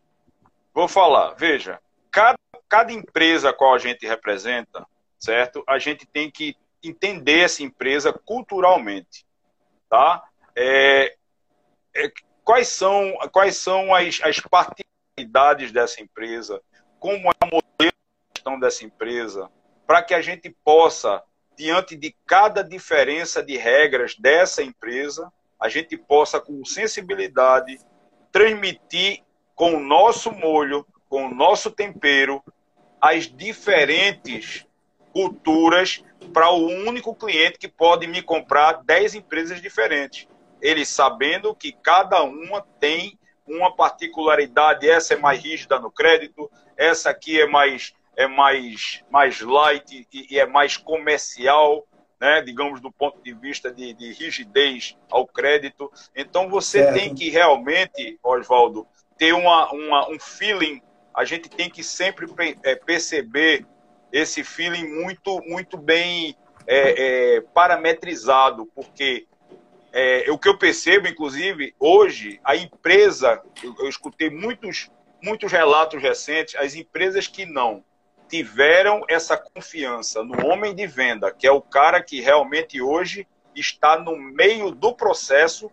Vou 0.76 0.86
falar. 0.86 1.32
Veja, 1.34 1.80
cada 2.12 2.36
cada 2.68 2.92
empresa 2.92 3.50
a 3.50 3.52
qual 3.52 3.74
a 3.74 3.78
gente 3.78 4.06
representa, 4.06 4.86
certo? 5.18 5.64
A 5.66 5.78
gente 5.78 6.06
tem 6.06 6.30
que 6.30 6.54
entender 6.82 7.40
essa 7.40 7.62
empresa 7.62 8.12
culturalmente, 8.12 9.26
tá? 9.88 10.22
É, 10.54 11.16
é, 11.94 12.12
quais 12.44 12.68
são, 12.68 13.16
quais 13.32 13.56
são 13.56 13.94
as, 13.94 14.20
as 14.22 14.38
particularidades 14.40 15.72
dessa 15.72 16.02
empresa? 16.02 16.62
Como 16.98 17.30
é 17.30 17.44
o 17.44 17.46
modelo 17.46 17.62
de 17.80 18.36
gestão 18.36 18.60
dessa 18.60 18.84
empresa? 18.84 19.50
Para 19.86 20.02
que 20.02 20.14
a 20.14 20.20
gente 20.20 20.54
possa, 20.64 21.22
diante 21.56 21.96
de 21.96 22.14
cada 22.26 22.62
diferença 22.62 23.42
de 23.42 23.56
regras 23.56 24.14
dessa 24.16 24.62
empresa, 24.62 25.32
a 25.58 25.68
gente 25.68 25.96
possa, 25.96 26.40
com 26.40 26.64
sensibilidade, 26.64 27.78
transmitir 28.30 29.25
com 29.56 29.74
o 29.74 29.80
nosso 29.80 30.30
molho, 30.30 30.86
com 31.08 31.26
o 31.26 31.34
nosso 31.34 31.70
tempero, 31.70 32.44
as 33.00 33.26
diferentes 33.26 34.66
culturas 35.12 36.04
para 36.32 36.50
o 36.50 36.66
único 36.66 37.14
cliente 37.14 37.58
que 37.58 37.68
pode 37.68 38.06
me 38.06 38.20
comprar 38.20 38.84
10 38.84 39.14
empresas 39.14 39.62
diferentes. 39.62 40.28
Ele 40.60 40.84
sabendo 40.84 41.54
que 41.54 41.72
cada 41.72 42.22
uma 42.22 42.60
tem 42.78 43.18
uma 43.46 43.74
particularidade, 43.74 44.88
essa 44.88 45.14
é 45.14 45.16
mais 45.16 45.42
rígida 45.42 45.78
no 45.80 45.90
crédito, 45.90 46.50
essa 46.76 47.10
aqui 47.10 47.40
é 47.40 47.46
mais 47.46 47.94
é 48.14 48.26
mais 48.26 49.04
mais 49.10 49.40
light 49.40 50.06
e, 50.12 50.34
e 50.34 50.38
é 50.38 50.46
mais 50.46 50.76
comercial, 50.76 51.86
né, 52.20 52.42
digamos 52.42 52.80
do 52.80 52.90
ponto 52.90 53.22
de 53.22 53.32
vista 53.32 53.70
de, 53.70 53.94
de 53.94 54.12
rigidez 54.12 54.96
ao 55.10 55.26
crédito. 55.26 55.90
Então 56.14 56.48
você 56.48 56.92
tem 56.92 57.14
que 57.14 57.30
realmente, 57.30 58.18
Oswaldo, 58.22 58.86
ter 59.18 59.32
uma, 59.32 59.70
uma, 59.72 60.10
um 60.10 60.18
feeling 60.18 60.80
a 61.16 61.24
gente 61.24 61.48
tem 61.48 61.70
que 61.70 61.82
sempre 61.82 62.26
é, 62.62 62.76
perceber 62.76 63.66
esse 64.12 64.44
feeling 64.44 64.86
muito, 64.86 65.40
muito 65.46 65.78
bem 65.78 66.36
é, 66.66 67.36
é, 67.36 67.40
parametrizado, 67.40 68.66
porque 68.74 69.26
é, 69.94 70.30
o 70.30 70.38
que 70.38 70.46
eu 70.46 70.58
percebo, 70.58 71.08
inclusive, 71.08 71.74
hoje, 71.80 72.38
a 72.44 72.54
empresa, 72.54 73.42
eu, 73.64 73.74
eu 73.78 73.88
escutei 73.88 74.28
muitos, 74.28 74.90
muitos 75.22 75.50
relatos 75.50 76.02
recentes, 76.02 76.54
as 76.56 76.74
empresas 76.74 77.26
que 77.26 77.46
não 77.46 77.82
tiveram 78.28 79.02
essa 79.08 79.38
confiança 79.38 80.22
no 80.22 80.46
homem 80.46 80.74
de 80.74 80.86
venda, 80.86 81.32
que 81.32 81.46
é 81.46 81.50
o 81.50 81.62
cara 81.62 82.02
que 82.02 82.20
realmente 82.20 82.82
hoje 82.82 83.26
está 83.54 83.98
no 83.98 84.18
meio 84.18 84.70
do 84.70 84.92
processo, 84.92 85.70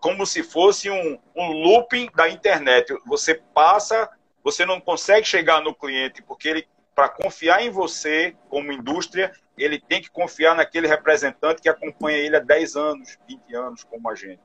como 0.00 0.26
se 0.26 0.42
fosse 0.42 0.90
um, 0.90 1.18
um 1.34 1.52
looping 1.52 2.08
da 2.14 2.28
internet. 2.28 2.94
Você 3.06 3.34
passa 3.54 4.08
você 4.48 4.64
não 4.64 4.80
consegue 4.80 5.26
chegar 5.26 5.62
no 5.62 5.74
cliente 5.74 6.22
porque 6.22 6.48
ele, 6.48 6.68
para 6.94 7.08
confiar 7.08 7.62
em 7.62 7.70
você 7.70 8.34
como 8.48 8.72
indústria, 8.72 9.30
ele 9.58 9.78
tem 9.78 10.00
que 10.00 10.10
confiar 10.10 10.54
naquele 10.54 10.86
representante 10.86 11.60
que 11.60 11.68
acompanha 11.68 12.16
ele 12.16 12.36
há 12.36 12.40
10 12.40 12.76
anos, 12.76 13.18
20 13.28 13.54
anos 13.54 13.84
como 13.84 14.08
agente. 14.08 14.40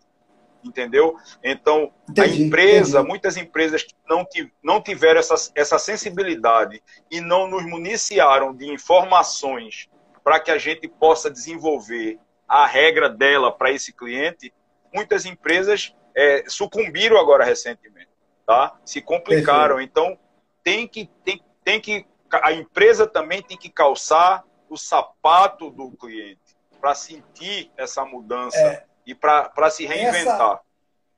entendeu? 0.62 1.18
Então, 1.44 1.94
entendi, 2.10 2.22
a 2.22 2.36
empresa, 2.36 2.98
entendi. 2.98 3.08
muitas 3.08 3.38
empresas 3.38 3.86
não, 4.08 4.28
não 4.62 4.82
tiveram 4.82 5.20
essa, 5.20 5.36
essa 5.56 5.80
sensibilidade 5.80 6.84
e 7.10 7.22
não 7.22 7.48
nos 7.48 7.66
municiaram 7.66 8.54
de 8.54 8.70
informações 8.70 9.88
para 10.22 10.40
que 10.40 10.52
a 10.52 10.58
gente 10.58 10.88
possa 10.88 11.30
desenvolver 11.30 12.20
a 12.46 12.66
regra 12.66 13.10
dela 13.10 13.52
para 13.52 13.72
esse 13.72 13.94
cliente, 13.94 14.54
muitas 14.94 15.26
empresas 15.26 15.96
é, 16.16 16.44
sucumbiram 16.48 17.18
agora 17.18 17.44
recentemente, 17.44 18.10
tá? 18.46 18.78
Se 18.86 19.02
complicaram. 19.02 19.76
Perfeito. 19.76 19.92
Então, 19.92 20.20
tem 20.64 20.88
que, 20.88 21.08
tem, 21.26 21.44
tem 21.64 21.82
que, 21.82 22.06
a 22.32 22.54
empresa 22.54 23.08
também 23.08 23.42
tem 23.42 23.58
que 23.58 23.70
calçar 23.70 24.44
o 24.70 24.78
sapato 24.78 25.70
do 25.70 25.92
cliente 25.92 26.56
para 26.80 26.96
sentir 26.96 27.72
essa 27.78 28.06
mudança. 28.06 28.58
É 28.58 28.86
e 29.06 29.14
para 29.14 29.70
se 29.70 29.86
reinventar. 29.86 30.54
Essa, 30.54 30.62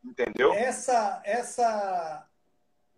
entendeu? 0.04 0.54
Essa, 0.54 1.22
essa, 1.24 2.28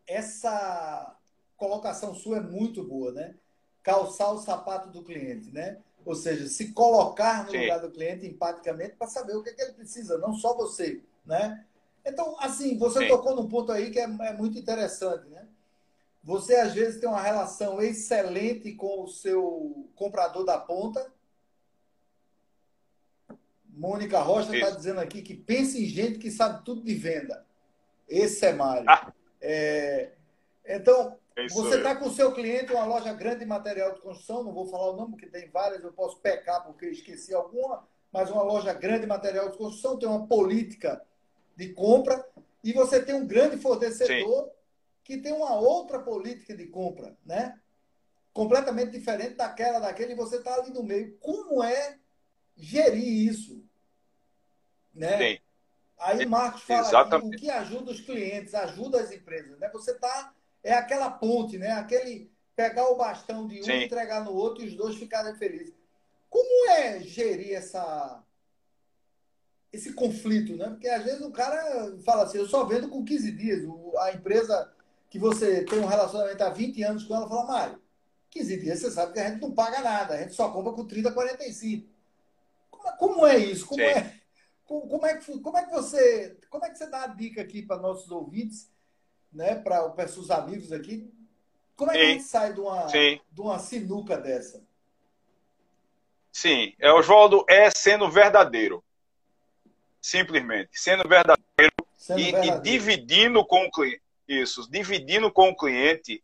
essa 0.06 1.16
colocação 1.56 2.16
sua 2.16 2.38
é 2.38 2.42
muito 2.42 2.84
boa, 2.84 3.12
né? 3.12 3.36
Calçar 3.84 4.32
o 4.32 4.40
sapato 4.40 4.90
do 4.90 5.04
cliente, 5.04 5.52
né? 5.52 5.80
Ou 6.08 6.16
seja, 6.16 6.48
se 6.48 6.72
colocar 6.72 7.44
no 7.44 7.52
Sim. 7.52 7.64
lugar 7.64 7.82
do 7.82 7.92
cliente 7.92 8.26
empaticamente 8.26 8.96
para 8.96 9.08
saber 9.08 9.36
o 9.36 9.44
que, 9.44 9.50
é 9.50 9.54
que, 9.54 9.62
ele 9.62 9.74
precisa, 9.74 10.18
não 10.18 10.34
só 10.34 10.56
você, 10.56 11.04
né? 11.26 11.66
Então, 12.06 12.38
assim, 12.40 12.78
você 12.78 13.00
Sim. 13.00 13.10
tocou 13.10 13.36
num 13.36 13.50
ponto 13.50 13.74
aí 13.74 13.92
que 13.92 14.00
é, 14.00 14.04
é 14.04 14.32
muito 14.32 14.58
interessante, 14.58 15.28
né? 15.28 15.46
Você 16.24 16.56
às 16.56 16.74
vezes 16.74 17.02
tem 17.02 17.10
uma 17.10 17.22
relação 17.22 17.82
excelente 17.82 18.72
com 18.72 19.04
o 19.04 19.08
seu 19.10 19.90
comprador 19.96 20.46
da 20.46 20.58
ponta, 20.58 21.12
Mônica 23.66 24.20
Rocha 24.22 24.56
está 24.56 24.70
dizendo 24.70 25.02
aqui 25.02 25.22
que 25.22 25.36
pensa 25.36 25.78
em 25.78 25.86
gente 25.86 26.20
que 26.20 26.32
sabe 26.32 26.64
tudo 26.64 26.82
de 26.82 26.96
venda. 26.96 27.46
Esse 28.08 28.46
é 28.46 28.54
Mário. 28.54 28.90
Ah. 28.90 29.12
É, 29.42 30.14
então, 30.66 31.20
Isso 31.46 31.56
você 31.56 31.78
está 31.78 31.96
com 31.96 32.08
o 32.08 32.14
seu 32.14 32.34
cliente 32.34 32.74
uma 32.74 32.86
loja 32.86 33.14
grande 33.14 33.40
de 33.40 33.46
material 33.46 33.94
de 33.94 34.02
construção, 34.02 34.44
não 34.44 34.54
vou 34.54 34.68
falar 34.68 34.92
o 34.92 34.96
nome, 34.96 35.12
porque 35.12 35.28
tem 35.28 35.50
várias, 35.50 35.84
eu 35.84 35.94
posso 35.94 36.20
pecar 36.20 36.64
porque 36.64 36.88
esqueci 36.88 37.34
alguma, 37.34 37.88
mas 38.12 38.30
uma 38.30 38.44
loja 38.44 38.74
grande 38.74 39.02
de 39.02 39.08
material 39.08 39.50
de 39.50 39.58
construção 39.58 40.00
tem 40.00 40.10
uma 40.10 40.26
política 40.26 41.02
de 41.56 41.74
compra 41.74 42.26
e 42.64 42.74
você 42.74 43.02
tem 43.04 43.16
um 43.16 43.28
grande 43.28 43.58
fornecedor 43.58 44.46
Sim. 44.46 44.52
que 45.04 45.18
tem 45.18 45.34
uma 45.34 45.56
outra 45.56 46.00
política 46.00 46.56
de 46.56 46.68
compra, 46.68 47.16
né? 47.26 47.60
Completamente 48.34 48.92
diferente 48.92 49.36
daquela, 49.36 49.80
daquele, 49.80 50.14
e 50.14 50.16
você 50.16 50.38
está 50.38 50.56
ali 50.56 50.72
no 50.72 50.84
meio. 50.84 51.18
Como 51.20 51.64
é 51.64 51.98
gerir 52.56 53.28
isso? 53.30 53.64
Né? 54.94 55.18
Sim. 55.18 55.40
Aí 56.00 56.26
o 56.26 56.30
Marcos 56.30 56.62
fala 56.62 57.02
aqui, 57.02 57.26
o 57.26 57.32
que 57.32 57.50
ajuda 57.50 57.92
os 57.92 58.02
clientes, 58.02 58.54
ajuda 58.54 59.02
as 59.02 59.12
empresas. 59.12 59.58
Né? 59.58 59.70
Você 59.70 59.94
tá, 59.96 60.34
é 60.68 60.74
aquela 60.74 61.10
ponte, 61.10 61.58
né? 61.58 61.72
aquele 61.72 62.30
pegar 62.56 62.90
o 62.90 62.96
bastão 62.96 63.48
de 63.48 63.62
um, 63.62 63.64
Sim. 63.64 63.84
entregar 63.84 64.24
no 64.24 64.34
outro 64.34 64.64
e 64.64 64.68
os 64.68 64.76
dois 64.76 64.96
ficarem 64.96 65.36
felizes. 65.36 65.74
Como 66.30 66.70
é 66.72 67.00
gerir 67.00 67.54
essa, 67.54 68.22
esse 69.72 69.94
conflito? 69.94 70.58
Né? 70.58 70.70
Porque 70.70 70.90
às 70.90 71.04
vezes 71.04 71.22
o 71.22 71.32
cara 71.32 71.98
fala 72.04 72.24
assim, 72.24 72.40
eu 72.40 72.48
só 72.48 72.66
vendo 72.66 72.90
com 72.90 73.06
15 73.06 73.32
dias. 73.32 73.64
A 74.00 74.12
empresa 74.12 74.74
que 75.10 75.18
você 75.18 75.64
tem 75.64 75.80
um 75.80 75.86
relacionamento 75.86 76.44
há 76.44 76.50
20 76.50 76.84
anos 76.84 77.04
com 77.06 77.16
ela 77.16 77.30
fala, 77.30 77.46
Mário, 77.46 77.82
15 78.32 78.58
dias 78.58 78.80
você 78.80 78.92
sabe 78.92 79.14
que 79.14 79.20
a 79.20 79.30
gente 79.30 79.42
não 79.42 79.54
paga 79.54 79.80
nada, 79.80 80.16
a 80.16 80.18
gente 80.18 80.34
só 80.34 80.52
compra 80.52 80.74
com 80.74 80.86
30, 80.86 81.12
45. 81.12 81.88
Como, 82.70 82.98
como 82.98 83.28
é 83.28 83.38
isso? 83.38 83.66
Como 83.66 83.82
Sim. 83.82 83.88
é 83.88 84.18
como 84.66 85.06
é, 85.06 85.16
que, 85.16 85.40
como 85.40 85.58
é 85.58 85.66
que 85.66 85.72
você 85.72 86.38
como 86.50 86.66
é 86.66 86.70
que 86.70 86.78
você 86.78 86.88
dá 86.88 87.04
a 87.04 87.08
dica 87.08 87.42
aqui 87.42 87.62
para 87.62 87.82
nossos 87.82 88.12
ouvintes, 88.12 88.70
né, 89.38 89.54
para 89.54 89.94
os 89.96 90.32
amigos 90.32 90.72
aqui? 90.72 91.08
Como 91.76 91.92
é 91.92 91.94
que 91.94 92.02
a 92.02 92.06
gente 92.06 92.24
sai 92.24 92.54
de 92.54 92.60
uma, 92.60 92.88
de 92.88 93.22
uma 93.38 93.60
sinuca 93.60 94.18
dessa? 94.18 94.66
Sim, 96.32 96.74
é, 96.80 96.92
Oswaldo, 96.92 97.46
é 97.48 97.70
sendo 97.70 98.10
verdadeiro. 98.10 98.84
Simplesmente. 100.02 100.70
Sendo 100.74 101.08
verdadeiro, 101.08 101.76
sendo 101.96 102.20
e, 102.20 102.32
verdadeiro. 102.32 102.58
e, 102.58 102.62
dividindo 102.62 103.46
com 103.46 103.66
o 103.66 103.72
cliente. 103.72 104.02
Isso, 104.28 104.70
dividindo 104.70 105.32
com 105.32 105.50
o 105.50 105.56
cliente. 105.56 106.24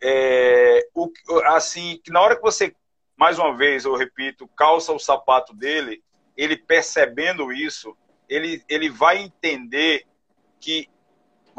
É, 0.00 0.86
o, 0.94 1.10
assim, 1.46 2.00
que 2.02 2.12
na 2.12 2.20
hora 2.20 2.36
que 2.36 2.42
você, 2.42 2.74
mais 3.16 3.40
uma 3.40 3.56
vez, 3.56 3.84
eu 3.84 3.96
repito, 3.96 4.46
calça 4.56 4.92
o 4.92 5.00
sapato 5.00 5.52
dele, 5.52 6.00
ele 6.36 6.56
percebendo 6.56 7.52
isso, 7.52 7.96
ele, 8.28 8.64
ele 8.68 8.88
vai 8.88 9.18
entender 9.18 10.06
que 10.60 10.88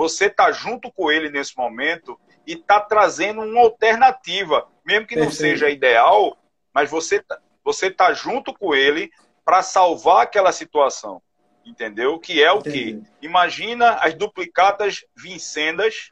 você 0.01 0.25
está 0.25 0.51
junto 0.51 0.91
com 0.91 1.11
ele 1.11 1.29
nesse 1.29 1.55
momento 1.55 2.19
e 2.47 2.53
está 2.53 2.79
trazendo 2.79 3.41
uma 3.41 3.61
alternativa, 3.61 4.67
mesmo 4.83 5.05
que 5.05 5.13
Perfeito. 5.13 5.25
não 5.25 5.31
seja 5.31 5.69
ideal, 5.69 6.35
mas 6.73 6.89
você 6.89 7.21
tá, 7.21 7.39
você 7.63 7.91
tá 7.91 8.11
junto 8.11 8.51
com 8.51 8.73
ele 8.73 9.11
para 9.45 9.61
salvar 9.61 10.23
aquela 10.23 10.51
situação, 10.51 11.21
entendeu? 11.63 12.19
Que 12.19 12.41
é 12.43 12.51
o 12.51 12.63
que 12.63 12.99
imagina 13.21 13.91
as 13.95 14.15
duplicatas 14.15 15.05
vincendas 15.15 16.09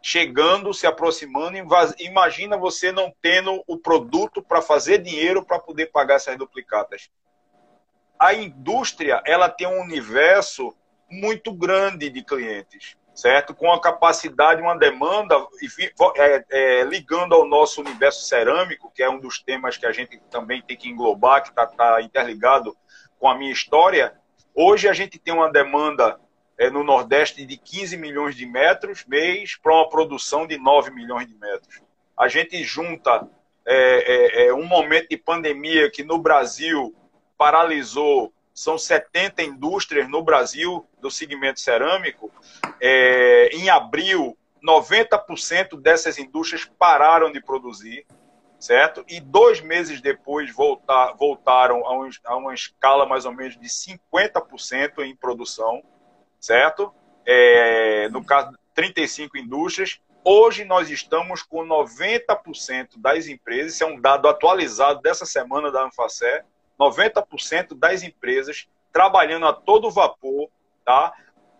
chegando, 0.00 0.72
se 0.72 0.86
aproximando, 0.86 1.58
imagina 1.98 2.56
você 2.56 2.90
não 2.90 3.12
tendo 3.20 3.62
o 3.66 3.76
produto 3.76 4.42
para 4.42 4.62
fazer 4.62 5.02
dinheiro 5.02 5.44
para 5.44 5.58
poder 5.58 5.90
pagar 5.90 6.14
essas 6.14 6.38
duplicatas 6.38 7.10
a 8.18 8.34
indústria 8.34 9.22
ela 9.24 9.48
tem 9.48 9.68
um 9.68 9.80
universo 9.80 10.74
muito 11.08 11.52
grande 11.52 12.10
de 12.10 12.22
clientes, 12.22 12.96
certo? 13.18 13.52
Com 13.52 13.72
a 13.72 13.80
capacidade, 13.80 14.62
uma 14.62 14.78
demanda, 14.78 15.34
é, 16.16 16.44
é, 16.50 16.82
ligando 16.84 17.34
ao 17.34 17.48
nosso 17.48 17.80
universo 17.80 18.24
cerâmico, 18.24 18.92
que 18.94 19.02
é 19.02 19.10
um 19.10 19.18
dos 19.18 19.42
temas 19.42 19.76
que 19.76 19.84
a 19.84 19.90
gente 19.90 20.20
também 20.30 20.62
tem 20.62 20.76
que 20.76 20.88
englobar, 20.88 21.42
que 21.42 21.48
está 21.48 21.66
tá 21.66 22.00
interligado 22.00 22.76
com 23.18 23.26
a 23.26 23.36
minha 23.36 23.50
história. 23.50 24.14
Hoje 24.54 24.88
a 24.88 24.92
gente 24.92 25.18
tem 25.18 25.34
uma 25.34 25.50
demanda 25.50 26.20
é, 26.56 26.70
no 26.70 26.84
Nordeste 26.84 27.44
de 27.44 27.56
15 27.56 27.96
milhões 27.96 28.36
de 28.36 28.46
metros 28.46 29.04
mês 29.04 29.56
para 29.56 29.74
uma 29.74 29.88
produção 29.88 30.46
de 30.46 30.56
9 30.56 30.92
milhões 30.92 31.26
de 31.26 31.34
metros. 31.34 31.82
A 32.16 32.28
gente 32.28 32.62
junta 32.62 33.28
é, 33.66 34.44
é, 34.44 34.46
é 34.46 34.54
um 34.54 34.64
momento 34.64 35.08
de 35.08 35.16
pandemia 35.16 35.90
que 35.90 36.04
no 36.04 36.18
Brasil 36.18 36.94
paralisou, 37.36 38.32
são 38.58 38.76
70 38.76 39.40
indústrias 39.44 40.08
no 40.08 40.20
Brasil 40.20 40.84
do 41.00 41.12
segmento 41.12 41.60
cerâmico. 41.60 42.28
É, 42.80 43.50
em 43.52 43.70
abril, 43.70 44.36
90% 44.60 45.80
dessas 45.80 46.18
indústrias 46.18 46.68
pararam 46.76 47.30
de 47.30 47.40
produzir, 47.40 48.04
certo? 48.58 49.04
E 49.06 49.20
dois 49.20 49.60
meses 49.60 50.00
depois 50.00 50.52
voltar, 50.52 51.12
voltaram 51.12 51.86
a, 51.86 52.00
um, 52.00 52.10
a, 52.24 52.36
uma 52.36 52.52
escala 52.52 53.06
mais 53.06 53.24
ou 53.24 53.32
menos 53.32 53.56
de 53.56 53.68
50% 53.68 55.04
em 55.04 55.14
produção, 55.14 55.80
certo? 56.40 56.92
É, 57.24 58.08
no 58.08 58.24
caso, 58.24 58.58
35 58.74 59.38
indústrias. 59.38 60.00
Hoje 60.24 60.64
nós 60.64 60.90
estamos 60.90 61.42
com 61.42 61.64
90% 61.64 62.96
das 62.96 63.28
empresas, 63.28 63.74
isso 63.74 63.84
é 63.84 63.86
um 63.86 64.00
dado 64.00 64.26
atualizado 64.26 65.00
dessa 65.00 65.24
semana 65.24 65.70
da 65.70 65.84
Anfacé, 65.84 66.44
90% 66.78 67.74
das 67.74 68.02
empresas 68.02 68.68
trabalhando 68.92 69.46
a 69.46 69.52
todo 69.52 69.90
vapor, 69.90 70.48
tá? 70.84 71.12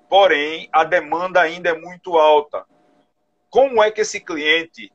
Porém, 0.08 0.68
a 0.72 0.84
demanda 0.84 1.40
ainda 1.40 1.70
é 1.70 1.78
muito 1.78 2.16
alta. 2.16 2.64
Como 3.50 3.82
é 3.82 3.90
que 3.90 4.00
esse 4.00 4.20
cliente 4.20 4.92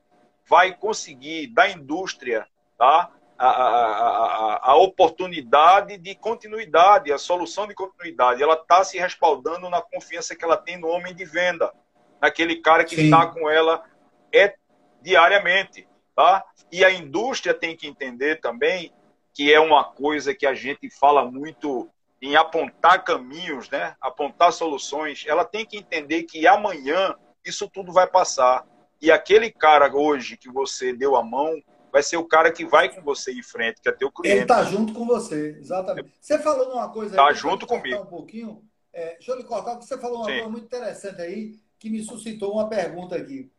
vai 0.48 0.74
conseguir 0.76 1.48
da 1.48 1.70
indústria, 1.70 2.48
tá? 2.78 3.12
A, 3.38 3.48
a, 3.48 3.68
a, 3.68 4.72
a 4.72 4.76
oportunidade 4.76 5.98
de 5.98 6.16
continuidade, 6.16 7.12
a 7.12 7.18
solução 7.18 7.68
de 7.68 7.74
continuidade. 7.74 8.42
Ela 8.42 8.54
está 8.54 8.84
se 8.84 8.98
respaldando 8.98 9.70
na 9.70 9.82
confiança 9.82 10.36
que 10.36 10.46
ela 10.46 10.56
tem 10.56 10.78
no 10.78 10.88
homem 10.88 11.14
de 11.14 11.26
venda, 11.26 11.74
naquele 12.22 12.58
cara 12.58 12.86
que 12.86 12.96
Sim. 12.96 13.06
está 13.06 13.28
com 13.28 13.50
ela 13.50 13.84
é 14.32 14.56
diariamente, 15.02 15.88
tá? 16.16 16.44
E 16.72 16.86
a 16.86 16.92
indústria 16.92 17.54
tem 17.54 17.76
que 17.76 17.88
entender 17.88 18.40
também 18.40 18.94
que 19.34 19.52
é 19.52 19.60
uma 19.60 19.84
coisa 19.84 20.34
que 20.34 20.46
a 20.46 20.54
gente 20.54 20.90
fala 20.90 21.30
muito 21.30 21.90
em 22.22 22.36
apontar 22.36 23.04
caminhos, 23.04 23.70
né? 23.70 23.96
apontar 24.00 24.54
soluções, 24.54 25.26
ela 25.28 25.44
tem 25.44 25.66
que 25.66 25.78
entender 25.78 26.24
que 26.24 26.48
amanhã 26.48 27.16
isso 27.44 27.68
tudo 27.68 27.92
vai 27.92 28.08
passar. 28.08 28.66
E 29.02 29.12
aquele 29.12 29.52
cara 29.52 29.94
hoje 29.94 30.38
que 30.38 30.50
você 30.50 30.94
deu 30.94 31.18
a 31.18 31.24
mão 31.24 31.62
vai 31.92 32.02
ser 32.02 32.16
o 32.18 32.26
cara 32.26 32.52
que 32.52 32.66
vai 32.66 32.88
com 32.88 33.02
você 33.02 33.34
em 33.34 33.44
frente, 33.44 33.82
que 33.82 33.90
é 33.90 33.92
teu 33.92 34.10
cliente. 34.10 34.36
Ele 34.38 34.44
está 34.44 34.64
junto 34.64 34.94
com 34.94 35.06
você, 35.06 35.58
exatamente. 35.60 36.12
Você 36.20 36.40
falou 36.40 36.72
uma 36.72 36.90
coisa 36.90 37.12
Está 37.12 37.34
junto 37.34 37.68
comigo. 37.68 38.02
Um 38.02 38.06
pouquinho. 38.06 38.64
É, 38.94 39.16
deixa 39.16 39.32
eu 39.32 39.38
lhe 39.38 39.44
cortar, 39.44 39.72
porque 39.72 39.88
você 39.88 39.98
falou 39.98 40.20
uma 40.20 40.26
Sim. 40.26 40.34
coisa 40.34 40.50
muito 40.50 40.66
interessante 40.66 41.22
aí, 41.22 41.60
que 41.78 41.90
me 41.90 42.02
suscitou 42.02 42.54
uma 42.54 42.70
pergunta 42.70 43.16
aqui 43.16 43.52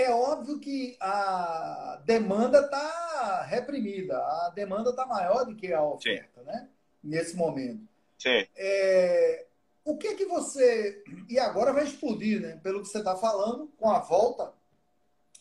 é 0.00 0.10
óbvio 0.10 0.60
que 0.60 0.96
a 1.00 2.00
demanda 2.04 2.60
está 2.60 3.42
reprimida, 3.42 4.16
a 4.16 4.52
demanda 4.54 4.90
está 4.90 5.04
maior 5.04 5.44
do 5.44 5.56
que 5.56 5.72
a 5.72 5.82
oferta, 5.82 6.40
Sim. 6.40 6.46
né? 6.46 6.68
Nesse 7.02 7.36
momento. 7.36 7.86
Sim. 8.16 8.46
É, 8.56 9.46
o 9.84 9.96
que 9.96 10.14
que 10.14 10.24
você. 10.24 11.02
E 11.28 11.36
agora 11.38 11.72
vai 11.72 11.82
explodir, 11.82 12.40
né? 12.40 12.60
Pelo 12.62 12.80
que 12.80 12.88
você 12.88 12.98
está 12.98 13.16
falando, 13.16 13.72
com 13.76 13.90
a 13.90 13.98
volta, 13.98 14.52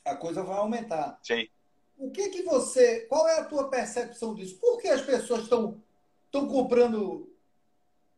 a 0.03 0.15
coisa 0.15 0.41
vai 0.41 0.57
aumentar. 0.57 1.19
Sim. 1.21 1.47
O 1.95 2.09
que 2.09 2.29
que 2.29 2.41
você. 2.41 3.01
Qual 3.01 3.27
é 3.27 3.39
a 3.39 3.45
tua 3.45 3.69
percepção 3.69 4.33
disso? 4.33 4.57
Por 4.59 4.81
que 4.81 4.87
as 4.87 5.01
pessoas 5.01 5.43
estão 5.43 5.79
estão 6.25 6.47
comprando 6.47 7.31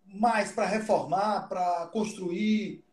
mais 0.06 0.52
para 0.54 0.66
reformar, 0.66 1.48
para 1.50 1.88
construir? 1.88 2.84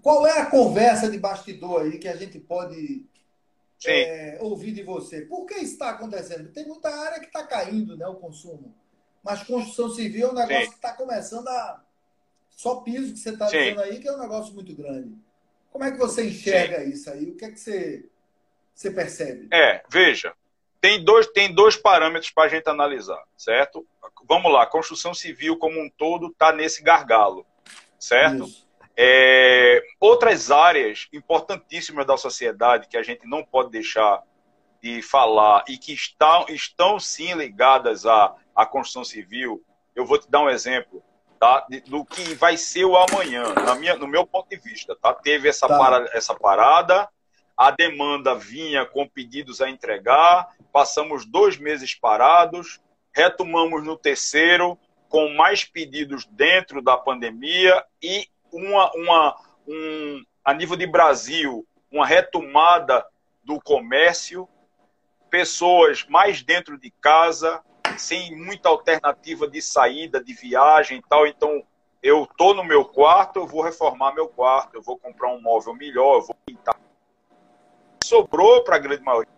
Qual 0.00 0.26
é 0.26 0.38
a 0.38 0.46
conversa 0.46 1.10
de 1.10 1.18
bastidor 1.18 1.82
aí 1.82 1.98
que 1.98 2.08
a 2.08 2.16
gente 2.16 2.38
pode 2.38 3.04
é, 3.84 4.38
ouvir 4.40 4.72
de 4.72 4.82
você? 4.82 5.22
Por 5.22 5.44
que 5.44 5.54
está 5.54 5.90
acontecendo? 5.90 6.52
Tem 6.52 6.66
muita 6.66 6.88
área 6.88 7.18
que 7.18 7.26
está 7.26 7.44
caindo, 7.44 7.96
né, 7.96 8.06
o 8.06 8.14
consumo. 8.14 8.74
Mas 9.22 9.42
construção 9.42 9.90
civil 9.90 10.28
é 10.28 10.30
um 10.30 10.34
negócio 10.34 10.64
Sim. 10.64 10.70
que 10.70 10.76
está 10.76 10.92
começando 10.92 11.48
a. 11.48 11.84
Só 12.50 12.76
piso 12.76 13.12
que 13.12 13.18
você 13.18 13.30
está 13.30 13.46
dizendo 13.46 13.80
aí, 13.80 13.98
que 13.98 14.08
é 14.08 14.12
um 14.12 14.20
negócio 14.20 14.54
muito 14.54 14.74
grande. 14.74 15.14
Como 15.70 15.84
é 15.84 15.90
que 15.90 15.98
você 15.98 16.26
enxerga 16.26 16.80
Sim. 16.84 16.90
isso 16.90 17.10
aí? 17.10 17.30
O 17.30 17.36
que 17.36 17.44
é 17.44 17.50
que 17.50 17.58
você, 17.58 18.08
você 18.74 18.90
percebe? 18.90 19.48
É, 19.52 19.82
veja, 19.90 20.34
tem 20.80 21.02
dois, 21.04 21.26
tem 21.28 21.54
dois 21.54 21.76
parâmetros 21.76 22.30
para 22.30 22.44
a 22.44 22.48
gente 22.48 22.68
analisar, 22.68 23.22
certo? 23.36 23.86
Vamos 24.26 24.52
lá, 24.52 24.66
construção 24.66 25.14
civil 25.14 25.56
como 25.58 25.80
um 25.80 25.88
todo 25.90 26.28
está 26.28 26.52
nesse 26.52 26.82
gargalo, 26.82 27.46
certo? 27.98 28.46
É, 29.02 29.82
outras 29.98 30.50
áreas 30.50 31.08
importantíssimas 31.10 32.04
da 32.04 32.18
sociedade 32.18 32.86
que 32.86 32.98
a 32.98 33.02
gente 33.02 33.26
não 33.26 33.42
pode 33.42 33.70
deixar 33.70 34.22
de 34.82 35.00
falar 35.00 35.64
e 35.66 35.78
que 35.78 35.94
estão, 35.94 36.44
estão 36.50 37.00
sim 37.00 37.32
ligadas 37.32 38.04
à, 38.04 38.34
à 38.54 38.66
construção 38.66 39.02
civil, 39.02 39.64
eu 39.96 40.04
vou 40.04 40.18
te 40.18 40.30
dar 40.30 40.40
um 40.40 40.50
exemplo 40.50 41.02
tá? 41.38 41.66
do 41.86 42.04
que 42.04 42.34
vai 42.34 42.58
ser 42.58 42.84
o 42.84 42.94
amanhã, 42.94 43.54
na 43.54 43.74
minha, 43.74 43.96
no 43.96 44.06
meu 44.06 44.26
ponto 44.26 44.50
de 44.50 44.56
vista. 44.56 44.94
Tá? 44.94 45.14
Teve 45.14 45.48
essa, 45.48 45.66
tá. 45.66 45.78
Parada, 45.78 46.10
essa 46.12 46.34
parada, 46.34 47.08
a 47.56 47.70
demanda 47.70 48.34
vinha 48.34 48.84
com 48.84 49.08
pedidos 49.08 49.62
a 49.62 49.70
entregar, 49.70 50.46
passamos 50.70 51.24
dois 51.24 51.56
meses 51.56 51.94
parados, 51.94 52.82
retomamos 53.14 53.82
no 53.82 53.96
terceiro, 53.96 54.78
com 55.08 55.30
mais 55.30 55.64
pedidos 55.64 56.26
dentro 56.26 56.82
da 56.82 56.98
pandemia 56.98 57.82
e 58.02 58.28
uma, 58.52 58.92
uma, 58.94 59.36
um, 59.66 60.24
a 60.44 60.54
nível 60.54 60.76
de 60.76 60.86
Brasil, 60.86 61.66
uma 61.90 62.06
retomada 62.06 63.04
do 63.42 63.60
comércio, 63.60 64.48
pessoas 65.28 66.06
mais 66.08 66.42
dentro 66.42 66.78
de 66.78 66.90
casa, 66.90 67.60
sem 67.96 68.36
muita 68.36 68.68
alternativa 68.68 69.48
de 69.48 69.60
saída, 69.60 70.22
de 70.22 70.32
viagem 70.32 70.98
e 70.98 71.02
tal. 71.02 71.26
Então, 71.26 71.62
eu 72.02 72.26
tô 72.36 72.54
no 72.54 72.64
meu 72.64 72.84
quarto, 72.84 73.40
eu 73.40 73.46
vou 73.46 73.62
reformar 73.62 74.14
meu 74.14 74.28
quarto, 74.28 74.74
eu 74.74 74.82
vou 74.82 74.98
comprar 74.98 75.28
um 75.28 75.40
móvel 75.40 75.74
melhor, 75.74 76.16
eu 76.16 76.22
vou 76.22 76.36
pintar 76.46 76.80
sobrou 78.10 78.64
para 78.64 78.74
a 78.74 78.78
grande 78.78 79.04
maioria 79.04 79.32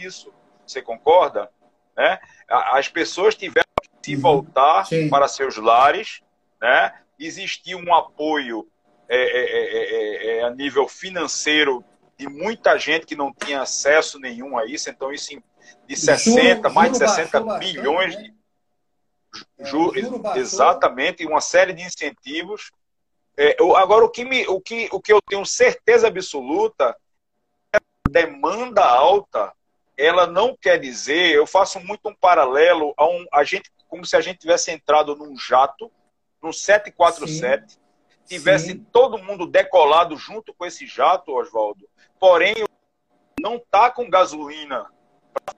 isso. 0.00 0.32
Você 0.66 0.82
concorda? 0.82 1.50
Né? 1.96 2.18
As 2.48 2.88
pessoas 2.88 3.36
tiveram 3.36 3.66
que 3.80 3.88
se 4.02 4.16
uhum. 4.16 4.20
voltar 4.20 4.84
Sim. 4.86 5.08
para 5.08 5.28
seus 5.28 5.56
lares, 5.56 6.20
né? 6.60 6.92
Existia 7.18 7.76
um 7.76 7.94
apoio 7.94 8.68
é 9.08 9.16
é 9.16 9.20
é, 9.20 9.60
é, 9.60 10.36
é, 10.36 10.38
é, 10.38 10.42
a 10.44 10.50
nível 10.50 10.88
financeiro 10.88 11.84
de 12.18 12.28
muita 12.28 12.76
gente 12.78 13.06
que 13.06 13.14
não 13.14 13.32
tinha 13.32 13.62
acesso 13.62 14.18
nenhum 14.18 14.58
a 14.58 14.66
isso, 14.66 14.90
então 14.90 15.12
isso 15.12 15.40
de 15.86 15.96
60, 15.96 16.56
juro, 16.56 16.74
mais 16.74 16.92
de 16.92 16.98
60 16.98 17.58
bilhões 17.58 18.16
de 18.16 18.34
juro, 19.60 19.92
exatamente, 20.36 21.26
uma 21.26 21.40
série 21.40 21.72
de 21.72 21.82
incentivos. 21.82 22.72
agora 23.76 24.04
o 24.04 24.08
que 24.08 24.24
me, 24.24 24.46
o 24.48 24.60
que, 24.60 24.88
o 24.90 25.00
que 25.00 25.12
eu 25.12 25.20
tenho 25.20 25.44
certeza 25.44 26.08
absoluta 26.08 26.96
demanda 28.10 28.84
alta, 28.84 29.52
ela 29.96 30.26
não 30.26 30.56
quer 30.56 30.78
dizer, 30.78 31.34
eu 31.34 31.46
faço 31.46 31.78
muito 31.80 32.08
um 32.08 32.14
paralelo 32.14 32.94
a 32.96 33.06
um 33.06 33.26
a 33.32 33.44
gente 33.44 33.70
como 33.88 34.04
se 34.04 34.16
a 34.16 34.20
gente 34.20 34.38
tivesse 34.38 34.70
entrado 34.70 35.14
num 35.14 35.36
jato, 35.38 35.90
num 36.42 36.52
747, 36.52 37.72
Sim. 37.72 37.78
tivesse 38.26 38.72
Sim. 38.72 38.86
todo 38.92 39.18
mundo 39.18 39.46
decolado 39.46 40.16
junto 40.16 40.54
com 40.54 40.64
esse 40.64 40.86
jato, 40.86 41.32
Oswaldo. 41.32 41.88
Porém, 42.18 42.54
não 43.40 43.58
tá 43.58 43.90
com 43.90 44.08
gasolina 44.08 44.90
para 45.32 45.54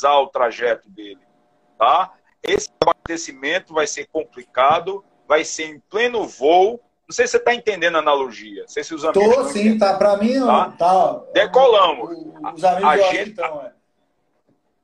usar 0.00 0.18
o 0.20 0.28
trajeto 0.28 0.88
dele, 0.90 1.20
tá? 1.78 2.12
Esse 2.42 2.68
abastecimento 2.80 3.74
vai 3.74 3.86
ser 3.86 4.06
complicado, 4.06 5.04
vai 5.26 5.44
ser 5.44 5.64
em 5.64 5.80
pleno 5.80 6.26
voo 6.26 6.80
não 7.08 7.14
sei 7.14 7.26
se 7.26 7.32
você 7.32 7.36
está 7.36 7.54
entendendo 7.54 7.96
a 7.96 8.00
analogia. 8.00 8.62
Não 8.62 8.68
sei 8.68 8.82
se 8.82 8.92
os 8.92 9.04
amigos. 9.04 9.36
Tô, 9.36 9.44
sim, 9.44 9.78
tá. 9.78 9.96
Para 9.96 10.16
mim, 10.16 10.44
tá. 10.44 10.72
tá. 10.76 11.22
Decolamos. 11.32 12.10
Os 12.54 12.64
amigos 12.64 12.90
a, 12.90 12.96
gente, 12.96 13.30
então, 13.30 13.62
é. 13.62 13.72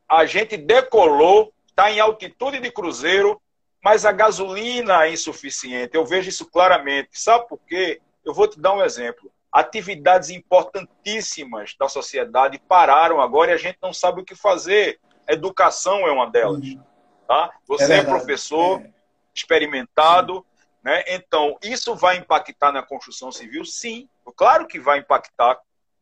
a 0.09 0.25
gente 0.25 0.57
decolou, 0.57 1.53
está 1.67 1.91
em 1.91 1.99
altitude 1.99 2.61
de 2.61 2.71
cruzeiro, 2.71 3.42
mas 3.83 4.05
a 4.05 4.13
gasolina 4.13 5.05
é 5.05 5.13
insuficiente. 5.13 5.95
Eu 5.95 6.07
vejo 6.07 6.29
isso 6.29 6.47
claramente. 6.47 7.11
Sabe 7.13 7.49
por 7.49 7.59
quê? 7.67 8.01
Eu 8.25 8.33
vou 8.33 8.47
te 8.47 8.61
dar 8.61 8.75
um 8.75 8.85
exemplo. 8.85 9.31
Atividades 9.51 10.31
importantíssimas 10.31 11.75
da 11.79 11.89
sociedade 11.89 12.59
pararam 12.69 13.21
agora 13.21 13.51
e 13.51 13.55
a 13.55 13.59
gente 13.59 13.79
não 13.83 13.93
sabe 13.93 14.21
o 14.21 14.25
que 14.25 14.35
fazer. 14.35 15.01
educação 15.29 16.07
é 16.07 16.13
uma 16.13 16.31
delas. 16.31 16.63
Uhum. 16.63 16.83
Tá? 17.27 17.51
Você 17.67 17.93
é, 17.93 17.99
é 17.99 18.05
professor, 18.05 18.81
é. 18.81 18.91
experimentado, 19.35 20.47
né? 20.83 21.05
Então, 21.09 21.57
isso 21.63 21.95
vai 21.95 22.17
impactar 22.17 22.73
na 22.73 22.83
construção 22.83 23.31
civil? 23.31 23.65
Sim, 23.65 24.09
claro 24.37 24.67
que 24.67 24.81
vai 24.81 24.99
impactar 24.99 25.59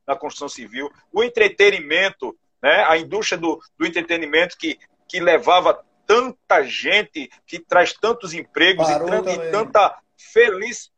na 0.06 0.16
construção 0.16 0.48
civil. 0.48 0.90
O 1.12 1.22
entretenimento, 1.22 2.36
né? 2.62 2.84
a 2.84 2.96
indústria 2.96 3.38
do, 3.38 3.60
do 3.78 3.86
entretenimento 3.86 4.56
que, 4.56 4.78
que 5.06 5.20
levava 5.20 5.84
tanta 6.10 6.64
gente, 6.64 7.30
que 7.46 7.60
traz 7.60 7.92
tantos 7.92 8.34
empregos 8.34 8.88
e, 8.88 8.92
e, 8.92 9.50
tanta, 9.52 9.96
feliz, 10.18 10.90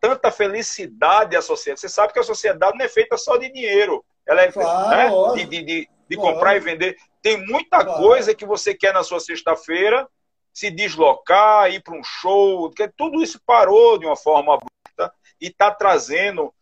tanta 0.00 0.32
felicidade 0.32 1.36
à 1.36 1.42
sociedade. 1.42 1.80
Você 1.80 1.90
sabe 1.90 2.14
que 2.14 2.18
a 2.18 2.22
sociedade 2.24 2.78
não 2.78 2.86
é 2.86 2.88
feita 2.88 3.18
só 3.18 3.36
de 3.36 3.52
dinheiro. 3.52 4.02
Ela 4.26 4.40
é 4.40 4.50
claro, 4.50 5.34
né? 5.34 5.44
de, 5.44 5.44
de, 5.44 5.62
de, 5.62 5.88
de 6.08 6.16
comprar 6.16 6.56
e 6.56 6.60
vender. 6.60 6.96
Tem 7.20 7.36
muita 7.46 7.84
claro. 7.84 8.00
coisa 8.00 8.34
que 8.34 8.46
você 8.46 8.72
quer 8.72 8.94
na 8.94 9.02
sua 9.02 9.20
sexta-feira 9.20 10.08
se 10.54 10.70
deslocar, 10.70 11.70
ir 11.70 11.82
para 11.82 11.94
um 11.94 12.02
show, 12.02 12.70
porque 12.70 12.88
tudo 12.96 13.22
isso 13.22 13.38
parou 13.44 13.98
de 13.98 14.06
uma 14.06 14.16
forma 14.16 14.54
abrupta 14.54 15.14
e 15.38 15.48
está 15.48 15.70
trazendo, 15.70 16.52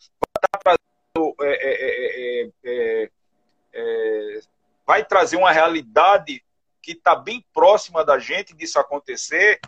tá 0.51 0.59
trazendo 0.59 1.37
é 1.43 1.53
é, 1.53 2.43
é, 2.43 2.51
é, 2.65 3.11
é, 3.73 4.41
vai 4.85 5.05
trazer 5.05 5.37
uma 5.37 5.53
realidade 5.53 6.43
que 6.89 6.93
está 6.93 7.15
bem 7.15 7.45
próxima 7.53 8.03
da 8.03 8.19
gente 8.19 8.55
disso 8.55 8.79
acontecer, 8.79 9.61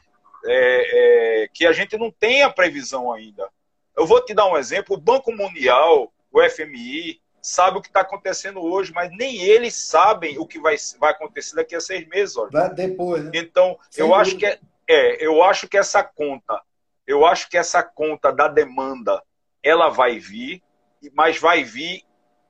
que 1.53 1.67
a 1.67 1.73
gente 1.73 1.99
não 1.99 2.11
tem 2.11 2.43
a 2.43 2.49
previsão 2.49 3.13
ainda. 3.13 3.47
Eu 3.95 4.07
vou 4.07 4.25
te 4.25 4.33
dar 4.33 4.47
um 4.47 4.57
exemplo: 4.57 4.97
o 4.97 5.01
Banco 5.01 5.31
Mundial, 5.31 6.11
o 6.33 6.43
FMI, 6.49 7.21
sabe 7.43 7.77
o 7.77 7.83
que 7.83 7.89
está 7.89 8.01
acontecendo 8.01 8.63
hoje, 8.63 8.91
mas 8.95 9.11
nem 9.15 9.37
eles 9.43 9.75
sabem 9.75 10.39
o 10.39 10.47
que 10.47 10.59
vai, 10.59 10.77
vai 10.99 11.11
acontecer 11.11 11.57
daqui 11.57 11.75
a 11.77 11.81
seis 11.81 12.09
meses. 12.09 12.35
Vai 12.51 12.73
depois, 12.73 13.25
né? 13.25 13.33
Então, 13.35 13.79
Sem 13.91 14.03
eu 14.03 14.09
dúvida. 14.09 14.23
acho 14.23 14.37
que 14.39 14.47
é, 14.47 14.59
é, 14.89 15.27
eu 15.27 15.43
acho 15.43 15.69
que 15.69 15.77
essa 15.77 16.03
conta, 16.03 16.59
eu 17.07 17.27
acho 17.27 17.51
que 17.51 17.59
essa 17.59 17.83
conta 17.83 18.33
da 18.33 18.49
demanda, 18.49 19.23
ela 19.63 19.91
vai 19.91 20.19
vir, 20.19 20.63
mas 21.13 21.39
vai 21.39 21.63
vir 21.65 22.03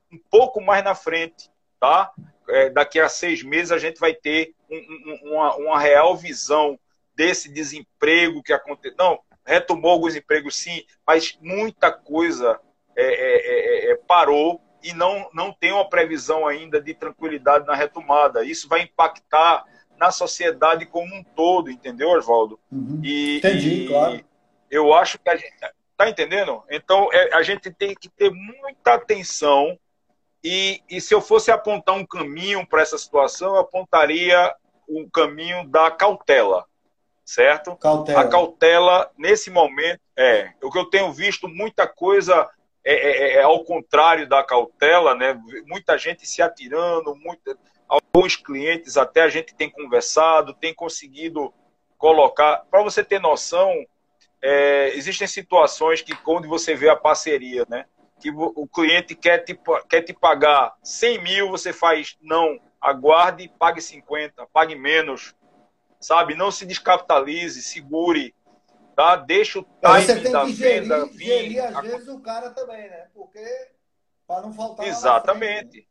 um 0.09 0.19
pouco 0.29 0.61
mais 0.61 0.81
na 0.81 0.95
frente, 0.95 1.49
tá? 1.77 2.11
É, 2.49 2.69
daqui 2.69 2.99
a 2.99 3.09
seis 3.09 3.43
meses 3.43 3.71
a 3.71 3.77
gente 3.77 3.99
vai 3.99 4.13
ter 4.13 4.53
um, 4.71 4.75
um, 4.77 5.33
uma, 5.33 5.55
uma 5.55 5.79
real 5.79 6.15
visão 6.15 6.79
desse 7.15 7.51
desemprego 7.51 8.41
que 8.41 8.53
aconteceu. 8.53 8.97
Não, 8.97 9.19
retomou 9.45 9.91
alguns 9.91 10.15
empregos 10.15 10.55
sim, 10.55 10.83
mas 11.05 11.37
muita 11.41 11.91
coisa 11.91 12.59
é, 12.95 13.03
é, 13.03 13.89
é, 13.89 13.91
é 13.91 13.95
parou 13.95 14.61
e 14.83 14.93
não, 14.93 15.29
não 15.33 15.53
tem 15.53 15.71
uma 15.71 15.87
previsão 15.87 16.47
ainda 16.47 16.81
de 16.81 16.93
tranquilidade 16.93 17.67
na 17.67 17.75
retomada. 17.75 18.43
Isso 18.43 18.67
vai 18.67 18.81
impactar 18.81 19.65
na 19.97 20.11
sociedade 20.11 20.85
como 20.85 21.13
um 21.13 21.23
todo, 21.23 21.69
entendeu, 21.69 22.09
Oswaldo? 22.09 22.59
Uhum. 22.71 23.01
Entendi, 23.03 23.83
e 23.83 23.87
claro. 23.87 24.25
Eu 24.69 24.93
acho 24.93 25.19
que 25.19 25.29
a 25.29 25.35
gente. 25.35 25.53
Tá 25.95 26.09
entendendo? 26.09 26.63
Então, 26.71 27.09
é, 27.13 27.35
a 27.35 27.43
gente 27.43 27.69
tem 27.69 27.93
que 27.93 28.09
ter 28.09 28.31
muita 28.31 28.93
atenção. 28.93 29.77
E, 30.43 30.81
e 30.89 30.99
se 30.99 31.13
eu 31.13 31.21
fosse 31.21 31.51
apontar 31.51 31.93
um 31.93 32.03
caminho 32.03 32.65
para 32.65 32.81
essa 32.81 32.97
situação, 32.97 33.49
eu 33.49 33.59
apontaria 33.59 34.51
o 34.91 35.09
caminho 35.09 35.67
da 35.67 35.89
cautela, 35.89 36.65
certo? 37.23 37.75
Cautela. 37.77 38.21
A 38.21 38.27
cautela, 38.27 39.11
nesse 39.17 39.49
momento, 39.49 40.01
é. 40.17 40.51
O 40.61 40.69
que 40.69 40.77
eu 40.77 40.85
tenho 40.85 41.11
visto 41.11 41.47
muita 41.47 41.87
coisa 41.87 42.49
é, 42.83 42.93
é, 42.93 43.33
é, 43.35 43.43
ao 43.43 43.63
contrário 43.63 44.27
da 44.27 44.43
cautela, 44.43 45.15
né? 45.15 45.39
Muita 45.65 45.97
gente 45.97 46.27
se 46.27 46.41
atirando, 46.41 47.15
muita, 47.15 47.57
alguns 47.87 48.35
clientes 48.35 48.97
até 48.97 49.21
a 49.21 49.29
gente 49.29 49.53
tem 49.53 49.69
conversado, 49.69 50.53
tem 50.53 50.73
conseguido 50.73 51.53
colocar. 51.97 52.65
Para 52.69 52.83
você 52.83 53.03
ter 53.03 53.19
noção, 53.19 53.71
é, 54.41 54.89
existem 54.95 55.27
situações 55.27 56.01
que 56.01 56.15
quando 56.15 56.47
você 56.47 56.73
vê 56.75 56.89
a 56.89 56.95
parceria, 56.95 57.65
né? 57.69 57.85
Que 58.19 58.29
o 58.31 58.67
cliente 58.67 59.15
quer 59.15 59.39
te, 59.39 59.59
quer 59.89 60.01
te 60.03 60.13
pagar 60.13 60.75
100 60.83 61.23
mil, 61.23 61.49
você 61.49 61.73
faz, 61.73 62.17
não, 62.21 62.59
aguarde, 62.81 63.51
pague 63.59 63.79
50, 63.79 64.47
pague 64.47 64.75
menos, 64.75 65.35
sabe? 65.99 66.35
Não 66.35 66.51
se 66.51 66.65
descapitalize, 66.65 67.61
segure, 67.61 68.33
tá? 68.95 69.15
Deixa 69.15 69.59
o 69.59 69.63
time 69.63 70.29
da 70.29 70.45
gerir, 70.45 70.55
venda 70.55 71.05
vir. 71.05 71.25
Gerir, 71.25 71.77
às 71.77 71.81
vezes, 71.81 72.07
o 72.07 72.19
cara 72.19 72.49
também, 72.49 72.89
né? 72.89 73.07
Porque 73.13 73.45
para 74.27 74.41
não 74.41 74.53
faltar 74.53 74.87
Exatamente. 74.87 75.87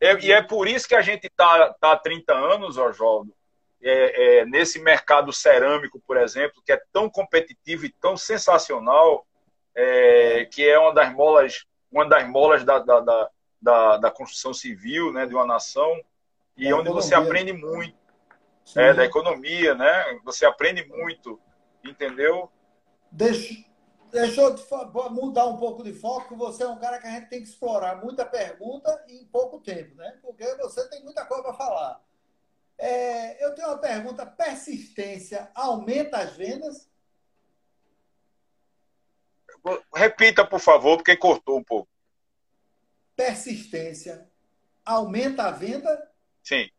É, 0.00 0.18
e 0.18 0.32
é 0.32 0.42
por 0.42 0.66
isso 0.66 0.88
que 0.88 0.96
a 0.96 1.02
gente 1.02 1.26
está 1.26 1.72
tá 1.74 1.92
há 1.92 1.96
30 1.96 2.32
anos, 2.32 2.76
Oswaldo, 2.76 3.32
é, 3.80 4.40
é, 4.40 4.46
nesse 4.46 4.80
mercado 4.80 5.32
cerâmico, 5.32 6.00
por 6.06 6.16
exemplo, 6.16 6.62
que 6.64 6.72
é 6.72 6.80
tão 6.92 7.08
competitivo 7.08 7.84
e 7.84 7.92
tão 8.00 8.16
sensacional, 8.16 9.26
é, 9.74 10.44
que 10.46 10.68
é 10.68 10.78
uma 10.78 10.92
das 10.92 11.12
molas, 11.12 11.64
uma 11.90 12.08
das 12.08 12.26
molas 12.28 12.64
da, 12.64 12.78
da, 12.78 13.00
da, 13.00 13.30
da, 13.62 13.96
da 13.96 14.10
construção 14.10 14.52
civil 14.52 15.12
né, 15.12 15.24
de 15.24 15.34
uma 15.34 15.46
nação, 15.46 15.88
e 16.56 16.66
onde 16.72 16.88
economia. 16.88 16.92
você 16.92 17.14
aprende 17.14 17.52
muito. 17.52 18.02
É, 18.76 18.94
da 18.94 19.04
economia, 19.04 19.74
né? 19.74 20.20
Você 20.24 20.46
aprende 20.46 20.86
muito, 20.86 21.40
entendeu? 21.84 22.50
Deixa, 23.10 23.64
deixa 24.10 24.40
eu 24.40 24.56
mudar 25.10 25.46
um 25.46 25.56
pouco 25.56 25.82
de 25.82 25.92
foco, 25.92 26.36
você 26.36 26.62
é 26.62 26.68
um 26.68 26.78
cara 26.78 27.00
que 27.00 27.06
a 27.06 27.10
gente 27.10 27.28
tem 27.28 27.42
que 27.42 27.48
explorar 27.48 27.96
muita 27.96 28.24
pergunta 28.24 29.04
em 29.08 29.26
pouco 29.26 29.58
tempo, 29.58 29.96
né? 29.96 30.16
Porque 30.22 30.44
você 30.56 30.88
tem 30.88 31.02
muita 31.02 31.24
coisa 31.24 31.42
para 31.42 31.54
falar. 31.54 32.00
É, 32.78 33.44
eu 33.44 33.54
tenho 33.54 33.68
uma 33.68 33.78
pergunta: 33.78 34.24
persistência 34.24 35.50
aumenta 35.54 36.18
as 36.18 36.36
vendas? 36.36 36.88
Repita, 39.94 40.46
por 40.46 40.60
favor, 40.60 40.96
porque 40.96 41.16
cortou 41.16 41.58
um 41.58 41.64
pouco. 41.64 41.91
Persistência 43.24 44.28
aumenta 44.84 45.44
a 45.44 45.50
venda? 45.50 46.10
Sim. 46.42 46.70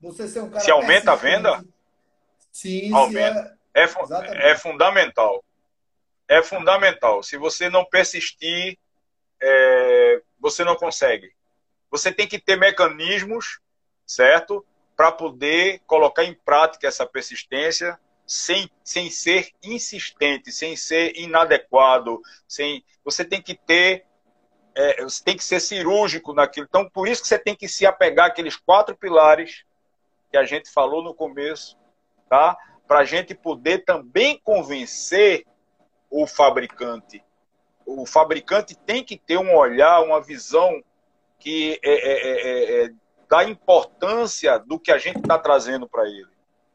Você 0.00 0.28
ser 0.28 0.40
um 0.40 0.50
cara. 0.50 0.60
Se 0.60 0.70
aumenta 0.70 1.12
a 1.12 1.16
venda? 1.16 1.64
Sim, 2.50 2.92
aumenta. 2.92 3.58
É, 3.74 3.82
é, 3.82 4.50
é, 4.50 4.56
fundamental. 4.56 5.44
É 6.28 6.42
fundamental. 6.42 7.22
Se 7.22 7.36
você 7.36 7.68
não 7.68 7.84
persistir, 7.84 8.78
é, 9.40 10.22
você 10.38 10.64
não 10.64 10.76
consegue. 10.76 11.32
Você 11.90 12.12
tem 12.12 12.28
que 12.28 12.38
ter 12.38 12.56
mecanismos, 12.56 13.60
certo? 14.06 14.64
para 14.96 15.10
poder 15.10 15.80
colocar 15.86 16.24
em 16.24 16.34
prática 16.34 16.86
essa 16.86 17.06
persistência 17.06 17.98
sem, 18.26 18.70
sem 18.84 19.10
ser 19.10 19.50
insistente, 19.62 20.52
sem 20.52 20.76
ser 20.76 21.16
inadequado, 21.16 22.20
sem 22.46 22.84
você 23.04 23.24
tem 23.24 23.42
que 23.42 23.54
ter 23.54 24.06
é, 24.74 25.02
você 25.02 25.22
tem 25.22 25.36
que 25.36 25.44
ser 25.44 25.60
cirúrgico 25.60 26.32
naquilo. 26.32 26.66
Então, 26.68 26.88
por 26.88 27.08
isso 27.08 27.22
que 27.22 27.28
você 27.28 27.38
tem 27.38 27.54
que 27.54 27.68
se 27.68 27.86
apegar 27.86 28.26
àqueles 28.26 28.56
quatro 28.56 28.96
pilares 28.96 29.64
que 30.30 30.36
a 30.36 30.44
gente 30.44 30.70
falou 30.70 31.02
no 31.02 31.14
começo, 31.14 31.76
tá? 32.28 32.56
Para 32.86 33.00
a 33.00 33.04
gente 33.04 33.34
poder 33.34 33.84
também 33.84 34.40
convencer 34.42 35.44
o 36.10 36.26
fabricante. 36.26 37.22
O 37.84 38.06
fabricante 38.06 38.74
tem 38.74 39.04
que 39.04 39.18
ter 39.18 39.38
um 39.38 39.54
olhar, 39.54 40.02
uma 40.02 40.20
visão 40.20 40.82
que 41.38 41.78
é, 41.82 41.92
é, 41.92 42.82
é, 42.82 42.84
é 42.84 42.90
da 43.28 43.44
importância 43.44 44.58
do 44.58 44.78
que 44.78 44.92
a 44.92 44.98
gente 44.98 45.18
está 45.18 45.38
trazendo 45.38 45.88
para 45.88 46.06
ele. 46.06 46.28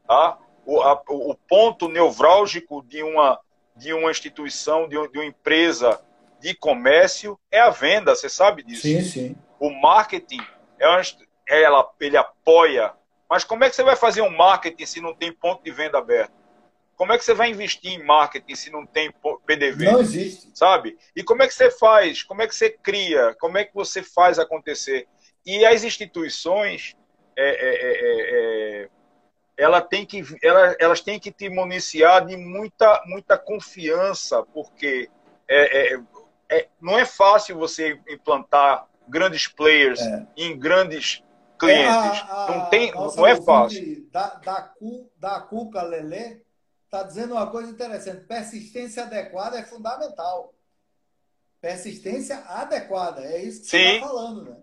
Tá? 0.08 0.38
O, 0.66 0.82
a, 0.82 1.02
o, 1.08 1.36
ponto 1.48 1.88
nevrálgico 1.88 2.84
de 2.84 3.04
uma, 3.04 3.40
de 3.76 3.94
uma 3.94 4.10
instituição, 4.12 4.88
de, 4.88 4.96
de 5.10 5.20
uma 5.20 5.26
empresa 5.26 6.02
de 6.40 6.54
comércio 6.56 7.40
é 7.52 7.60
a 7.60 7.70
venda, 7.70 8.16
você 8.16 8.30
sabe 8.30 8.64
disso. 8.64 8.84
Sim, 8.84 9.02
sim. 9.02 9.36
O 9.60 9.70
marketing, 9.70 10.42
é 10.80 10.88
uma, 10.88 11.02
ela, 11.48 11.92
ele 12.00 12.18
apoia. 12.18 12.94
Mas 13.30 13.44
como 13.44 13.64
é 13.64 13.70
que 13.70 13.76
você 13.76 13.84
vai 13.84 13.96
fazer 13.96 14.22
um 14.22 14.36
marketing 14.36 14.86
se 14.86 15.02
não 15.02 15.14
tem 15.14 15.32
ponto 15.32 15.64
de 15.64 15.72
venda 15.72 15.98
aberto? 15.98 16.34
Como 16.96 17.14
é 17.14 17.18
que 17.18 17.24
você 17.24 17.34
vai 17.34 17.50
investir 17.50 17.92
em 17.92 18.04
marketing 18.04 18.56
se 18.56 18.72
não 18.72 18.86
tem 18.86 19.14
PDV? 19.46 19.86
Não 19.86 20.02
existe. 20.02 20.50
Sabe? 20.54 20.98
E 21.16 21.24
como 21.24 21.44
é 21.44 21.48
que 21.48 21.54
você 21.54 21.70
faz? 21.70 22.24
Como 22.24 22.42
é 22.42 22.48
que 22.48 22.56
você 22.56 22.72
cria? 22.72 23.36
Como 23.40 23.58
é 23.58 23.64
que 23.64 23.74
você 23.74 24.02
faz 24.02 24.40
acontecer? 24.40 25.08
E 25.46 25.64
as 25.64 25.84
instituições, 25.84 26.96
é, 27.36 27.50
é, 27.50 27.76
é, 27.76 28.84
é, 28.84 28.90
ela 29.56 29.80
tem 29.80 30.06
que, 30.06 30.24
ela, 30.42 30.76
elas 30.80 31.00
têm 31.00 31.20
que 31.20 31.32
te 31.32 31.50
municiar 31.50 32.26
de 32.26 32.36
muita, 32.36 33.04
muita 33.06 33.38
confiança, 33.38 34.44
porque 34.54 35.08
é, 35.48 35.94
é, 35.94 36.00
é, 36.50 36.68
não 36.82 36.98
é 36.98 37.06
fácil 37.06 37.58
você 37.58 38.00
implantar 38.08 38.88
grandes 39.08 39.48
players 39.48 40.00
em 40.36 40.58
grandes 40.58 41.24
clientes. 41.58 42.22
A, 42.30 42.46
a, 42.46 42.58
não, 42.58 42.70
tem, 42.70 42.92
não 42.94 43.28
é 43.28 43.42
fácil. 43.42 44.08
Da, 44.12 44.36
da, 44.36 44.62
Cu, 44.62 45.10
da 45.18 45.42
Cuca 45.42 45.82
Lelê 45.82 46.42
está 46.86 47.04
dizendo 47.04 47.34
uma 47.34 47.50
coisa 47.50 47.72
interessante. 47.72 48.26
Persistência 48.26 49.04
adequada 49.04 49.58
é 49.58 49.64
fundamental. 49.64 50.54
Persistência 51.60 52.38
adequada. 52.48 53.22
É 53.22 53.42
isso 53.42 53.62
que 53.62 53.70
Sim. 53.70 53.78
você 53.78 53.94
está 53.96 54.08
falando, 54.08 54.44
né? 54.44 54.58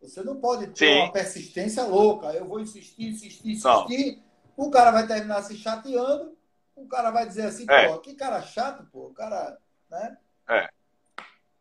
Você 0.00 0.22
não 0.22 0.40
pode 0.40 0.66
ter 0.68 0.86
Sim. 0.86 0.98
uma 1.00 1.12
persistência 1.12 1.84
louca. 1.84 2.32
Eu 2.32 2.44
vou 2.44 2.60
insistir, 2.60 3.08
insistir, 3.08 3.52
insistir. 3.52 4.16
Não. 4.16 4.66
O 4.66 4.70
cara 4.70 4.90
vai 4.90 5.06
terminar 5.06 5.42
se 5.42 5.56
chateando. 5.56 6.36
O 6.74 6.86
cara 6.88 7.10
vai 7.10 7.26
dizer 7.26 7.46
assim, 7.46 7.64
é. 7.70 7.88
pô, 7.88 7.98
que 8.00 8.14
cara 8.14 8.42
chato, 8.42 8.84
pô. 8.90 9.06
O 9.06 9.14
cara, 9.14 9.56
né? 9.88 10.16
É. 10.48 10.68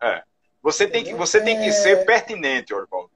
É. 0.02 0.24
Você 0.62 0.88
tem 0.88 1.04
que, 1.04 1.14
você 1.14 1.42
tem 1.42 1.58
que 1.58 1.70
é... 1.70 1.72
ser 1.72 2.06
pertinente, 2.06 2.74
Orvaldo. 2.74 3.12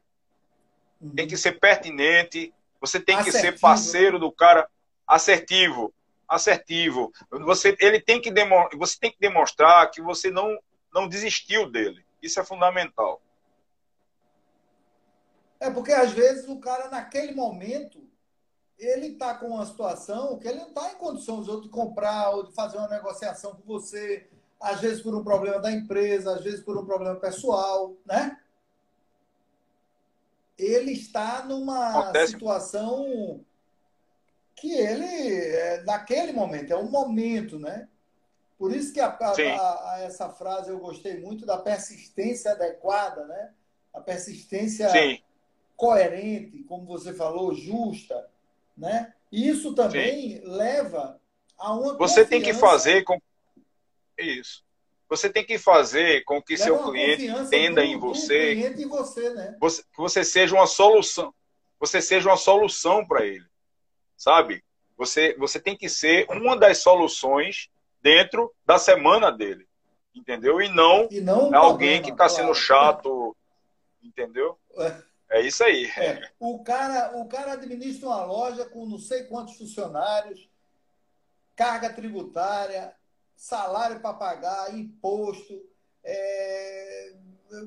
Uhum. 1.02 1.10
Tem 1.16 1.28
que 1.28 1.38
ser 1.38 1.60
pertinente. 1.60 2.54
Você 2.80 3.00
tem 3.00 3.16
assertivo. 3.16 3.44
que 3.44 3.52
ser 3.52 3.60
parceiro 3.60 4.20
do 4.20 4.32
cara 4.32 4.68
assertivo. 5.08 5.94
Assertivo. 6.28 7.12
Você, 7.30 7.76
ele 7.80 8.00
tem 8.00 8.20
que 8.20 8.32
você 8.76 8.98
tem 9.00 9.12
que 9.12 9.20
demonstrar 9.20 9.90
que 9.92 10.02
você 10.02 10.32
não, 10.32 10.58
não 10.94 11.08
desistiu 11.08 11.70
dele. 11.70 12.04
Isso 12.22 12.40
é 12.40 12.44
fundamental. 12.44 13.22
É 15.60 15.70
porque 15.70 15.92
às 15.92 16.12
vezes 16.12 16.48
o 16.50 16.60
cara, 16.60 16.90
naquele 16.90 17.34
momento, 17.34 18.06
ele 18.78 19.08
está 19.08 19.36
com 19.36 19.48
uma 19.48 19.66
situação 19.66 20.38
que 20.38 20.48
ele 20.48 20.60
não 20.60 20.70
está 20.70 20.92
em 20.92 20.96
condições 20.96 21.46
de 21.62 21.70
comprar 21.70 22.32
ou 22.32 22.44
de 22.44 22.54
fazer 22.54 22.78
uma 22.78 22.88
negociação 22.88 23.56
com 23.56 23.64
você, 23.64 24.30
às 24.62 24.82
vezes 24.82 25.02
por 25.02 25.16
um 25.16 25.24
problema 25.24 25.60
da 25.60 25.72
empresa, 25.72 26.36
às 26.36 26.44
vezes 26.44 26.62
por 26.62 26.78
um 26.78 26.86
problema 26.86 27.16
pessoal, 27.16 27.94
né? 28.06 28.40
Ele 30.58 30.94
está 30.94 31.44
numa 31.44 32.00
Acontece. 32.00 32.34
situação 32.34 33.44
que 34.56 34.72
ele, 34.72 35.06
é, 35.06 35.84
naquele 35.84 36.32
momento, 36.32 36.72
é 36.72 36.78
um 36.78 36.90
momento, 36.90 37.60
né? 37.60 37.90
Por 38.58 38.74
isso 38.74 38.94
que 38.94 39.02
a, 39.02 39.08
a, 39.08 39.94
a, 39.94 40.00
essa 40.02 40.30
frase 40.30 40.70
eu 40.70 40.80
gostei 40.80 41.20
muito 41.20 41.46
da 41.46 41.58
persistência 41.58 42.52
adequada, 42.52 43.26
né? 43.26 43.52
A 43.94 44.00
persistência 44.00 44.90
Sim 44.90 45.20
coerente, 45.76 46.64
como 46.64 46.86
você 46.86 47.14
falou, 47.14 47.54
justa, 47.54 48.28
né? 48.78 49.14
Isso 49.32 49.74
também 49.74 50.40
Sim. 50.40 50.48
leva 50.48 51.20
a 51.58 51.74
uma 51.74 51.98
Você 51.98 52.26
tem 52.26 52.42
que 52.42 52.54
fazer 52.54 53.04
com 53.04 53.20
isso. 54.24 54.64
Você 55.08 55.30
tem 55.30 55.46
que 55.46 55.58
fazer 55.58 56.24
com 56.24 56.42
que 56.42 56.54
leva 56.54 56.64
seu 56.64 56.84
cliente 56.84 57.28
entenda 57.28 57.82
do, 57.82 57.88
em 57.88 57.98
você, 57.98 58.54
em 58.54 58.88
você, 58.88 59.30
né? 59.32 59.56
você, 59.60 59.84
que 59.84 59.98
você 59.98 60.24
seja 60.24 60.56
uma 60.56 60.66
solução, 60.66 61.34
você 61.80 62.02
seja 62.02 62.30
uma 62.30 62.38
solução 62.38 63.06
para 63.06 63.26
ele, 63.26 63.46
sabe? 64.18 64.64
Você 64.98 65.36
você 65.38 65.60
tem 65.60 65.78
que 65.78 65.88
ser 65.88 66.26
uma 66.30 66.58
das 66.58 66.80
soluções 66.80 67.70
dentro 68.02 68.52
da 68.66 68.80
semana 68.80 69.32
dele, 69.32 69.68
entendeu? 70.14 70.60
E 70.60 70.70
não, 70.70 71.08
e 71.12 71.22
não 71.22 71.56
alguém 71.56 72.02
que 72.02 72.10
está 72.10 72.28
sendo 72.28 72.54
chato, 72.56 73.36
entendeu? 74.02 74.58
É. 74.78 75.16
É 75.30 75.42
isso 75.42 75.64
aí. 75.64 75.86
É, 75.98 76.32
o, 76.40 76.64
cara, 76.64 77.18
o 77.18 77.28
cara 77.28 77.54
administra 77.54 78.08
uma 78.08 78.24
loja 78.24 78.66
com 78.66 78.86
não 78.86 79.00
sei 79.00 79.24
quantos 79.24 79.58
funcionários, 79.58 80.48
carga 81.56 81.92
tributária, 81.92 82.94
salário 83.36 84.00
para 84.00 84.14
pagar, 84.14 84.78
imposto, 84.78 85.62
é, 86.04 87.14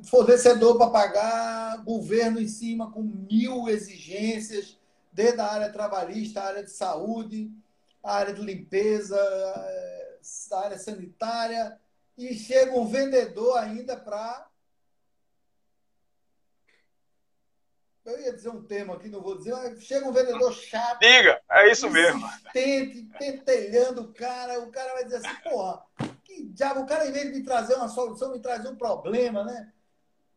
fornecedor 0.04 0.76
para 0.78 0.90
pagar, 0.90 1.84
governo 1.84 2.40
em 2.40 2.48
cima 2.48 2.90
com 2.90 3.02
mil 3.02 3.68
exigências, 3.68 4.78
desde 5.12 5.40
a 5.40 5.46
área 5.46 5.72
trabalhista, 5.72 6.40
a 6.40 6.46
área 6.46 6.64
de 6.64 6.70
saúde, 6.70 7.50
a 8.02 8.14
área 8.14 8.34
de 8.34 8.42
limpeza, 8.42 9.18
a 10.52 10.60
área 10.60 10.78
sanitária, 10.78 11.78
e 12.16 12.34
chega 12.34 12.78
um 12.78 12.86
vendedor 12.86 13.58
ainda 13.58 13.96
para 13.96 14.47
eu 18.08 18.20
ia 18.20 18.32
dizer 18.32 18.48
um 18.48 18.62
termo 18.62 18.94
aqui, 18.94 19.08
não 19.08 19.20
vou 19.20 19.36
dizer, 19.36 19.52
mas 19.52 19.82
chega 19.82 20.08
um 20.08 20.12
vendedor 20.12 20.52
chato. 20.52 21.00
Diga, 21.00 21.40
é 21.50 21.70
isso 21.70 21.90
mesmo. 21.90 22.26
pentelhando 23.18 24.02
o 24.02 24.12
cara, 24.12 24.60
o 24.60 24.70
cara 24.70 24.94
vai 24.94 25.04
dizer 25.04 25.16
assim, 25.16 25.42
porra, 25.42 25.82
que 26.24 26.44
diabo, 26.44 26.80
o 26.80 26.86
cara 26.86 27.06
em 27.06 27.12
vez 27.12 27.26
de 27.26 27.38
me 27.38 27.44
trazer 27.44 27.74
uma 27.74 27.88
solução, 27.88 28.32
me 28.32 28.40
traz 28.40 28.64
um 28.64 28.76
problema, 28.76 29.44
né? 29.44 29.70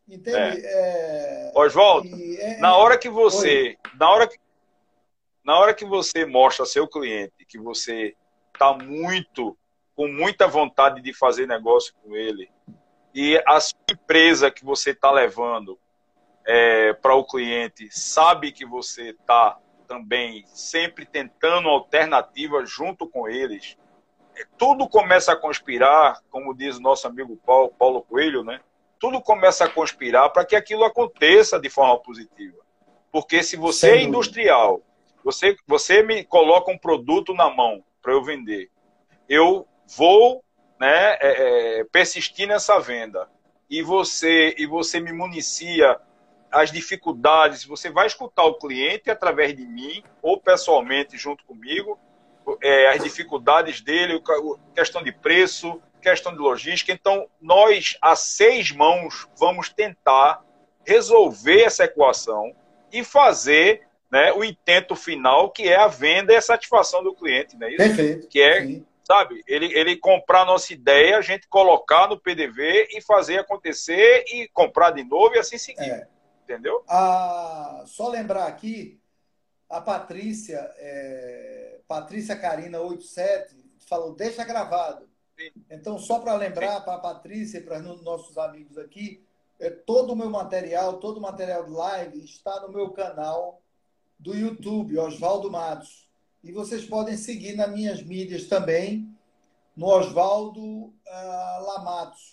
Entende? 0.07 0.65
É. 0.65 1.49
É... 1.49 1.51
Oswaldo, 1.55 2.09
é... 2.39 2.57
na 2.57 2.75
hora 2.75 2.97
que 2.97 3.09
você, 3.09 3.77
na 3.97 4.09
hora 4.09 4.27
que, 4.27 4.37
na 5.43 5.57
hora 5.57 5.73
que 5.73 5.85
você 5.85 6.25
mostra 6.25 6.63
ao 6.63 6.67
seu 6.67 6.87
cliente 6.87 7.45
que 7.47 7.57
você 7.57 8.15
está 8.53 8.73
muito, 8.73 9.57
com 9.95 10.07
muita 10.07 10.47
vontade 10.47 11.01
de 11.01 11.13
fazer 11.13 11.47
negócio 11.47 11.93
com 12.03 12.15
ele, 12.15 12.49
e 13.13 13.41
a 13.47 13.59
sua 13.59 13.79
empresa 13.89 14.51
que 14.51 14.63
você 14.63 14.91
está 14.91 15.11
levando 15.11 15.79
é, 16.45 16.93
para 16.93 17.15
o 17.15 17.25
cliente 17.25 17.87
sabe 17.91 18.51
que 18.51 18.65
você 18.65 19.09
está 19.09 19.57
também 19.87 20.45
sempre 20.47 21.05
tentando 21.05 21.67
alternativas 21.67 22.69
junto 22.69 23.07
com 23.07 23.27
eles, 23.27 23.77
é, 24.35 24.45
tudo 24.57 24.87
começa 24.87 25.33
a 25.33 25.35
conspirar, 25.35 26.21
como 26.29 26.53
diz 26.53 26.77
o 26.77 26.81
nosso 26.81 27.07
amigo 27.07 27.35
Paulo, 27.45 27.73
Paulo 27.77 28.01
Coelho, 28.01 28.43
né? 28.43 28.61
Tudo 28.99 29.19
começa 29.21 29.65
a 29.65 29.69
conspirar 29.69 30.29
para 30.29 30.45
que 30.45 30.55
aquilo 30.55 30.83
aconteça 30.83 31.59
de 31.59 31.69
forma 31.69 31.97
positiva. 31.99 32.57
Porque 33.11 33.43
se 33.43 33.57
você 33.57 33.91
é 33.91 34.03
industrial, 34.03 34.81
você, 35.23 35.55
você 35.67 36.01
me 36.01 36.23
coloca 36.23 36.71
um 36.71 36.77
produto 36.77 37.33
na 37.33 37.49
mão 37.49 37.83
para 38.01 38.13
eu 38.13 38.23
vender, 38.23 38.69
eu 39.27 39.67
vou 39.97 40.43
né, 40.79 41.17
é, 41.19 41.79
é, 41.79 41.83
persistir 41.83 42.47
nessa 42.47 42.79
venda 42.79 43.29
e 43.69 43.81
você 43.81 44.55
e 44.57 44.65
você 44.65 44.99
me 44.99 45.11
municia 45.11 45.99
as 46.51 46.71
dificuldades, 46.71 47.63
você 47.63 47.89
vai 47.89 48.07
escutar 48.07 48.43
o 48.43 48.55
cliente 48.55 49.09
através 49.09 49.55
de 49.55 49.65
mim 49.65 50.03
ou 50.21 50.39
pessoalmente 50.39 51.17
junto 51.17 51.45
comigo, 51.45 51.97
é, 52.61 52.89
as 52.89 53.03
dificuldades 53.03 53.81
dele, 53.81 54.21
questão 54.75 55.01
de 55.01 55.11
preço, 55.11 55.81
questão 56.01 56.33
de 56.33 56.39
logística. 56.39 56.91
Então, 56.91 57.27
nós, 57.39 57.97
a 58.01 58.15
seis 58.15 58.71
mãos, 58.71 59.27
vamos 59.37 59.69
tentar 59.69 60.43
resolver 60.85 61.61
essa 61.63 61.85
equação 61.85 62.53
e 62.91 63.03
fazer 63.03 63.87
né, 64.11 64.33
o 64.33 64.43
intento 64.43 64.95
final, 64.95 65.51
que 65.51 65.69
é 65.69 65.77
a 65.77 65.87
venda 65.87 66.33
e 66.33 66.35
a 66.35 66.41
satisfação 66.41 67.01
do 67.03 67.15
cliente. 67.15 67.55
Né? 67.55 67.69
Isso, 67.69 67.77
Perfeito. 67.77 68.27
Que 68.27 68.41
é, 68.41 68.61
Sim. 68.61 68.85
sabe, 69.03 69.41
ele, 69.47 69.71
ele 69.73 69.95
comprar 69.95 70.41
a 70.41 70.45
nossa 70.45 70.73
ideia, 70.73 71.17
a 71.17 71.21
gente 71.21 71.47
colocar 71.47 72.09
no 72.09 72.19
PDV 72.19 72.89
e 72.91 73.01
fazer 73.01 73.39
acontecer 73.39 74.25
e 74.27 74.49
comprar 74.49 74.91
de 74.91 75.03
novo 75.03 75.35
e 75.35 75.39
assim 75.39 75.57
seguir. 75.57 75.89
É. 75.89 76.07
Entendeu? 76.51 76.83
A, 76.87 77.83
só 77.87 78.09
lembrar 78.09 78.47
aqui, 78.47 78.99
a 79.69 79.79
Patrícia, 79.79 80.57
é, 80.77 81.79
Patrícia 81.87 82.35
Carina 82.35 82.79
87, 82.81 83.55
falou, 83.87 84.13
deixa 84.13 84.43
gravado. 84.43 85.09
Sim. 85.39 85.51
Então, 85.69 85.97
só 85.97 86.19
para 86.19 86.35
lembrar 86.35 86.81
para 86.81 86.95
a 86.95 86.99
Patrícia 86.99 87.59
e 87.59 87.61
para 87.61 87.79
os 87.79 88.03
nossos 88.03 88.37
amigos 88.37 88.77
aqui, 88.77 89.25
é, 89.59 89.69
todo 89.69 90.11
o 90.11 90.15
meu 90.15 90.29
material, 90.29 90.99
todo 90.99 91.17
o 91.17 91.21
material 91.21 91.63
de 91.63 91.71
live 91.71 92.23
está 92.23 92.59
no 92.61 92.69
meu 92.69 92.91
canal 92.91 93.61
do 94.19 94.35
YouTube, 94.35 94.97
Oswaldo 94.97 95.49
Matos. 95.49 96.09
E 96.43 96.51
vocês 96.51 96.85
podem 96.85 97.15
seguir 97.15 97.55
nas 97.55 97.71
minhas 97.71 98.03
mídias 98.03 98.47
também, 98.47 99.07
no 99.75 99.87
Oswaldo 99.87 100.61
uh, 100.61 101.65
Lamatos. 101.65 102.30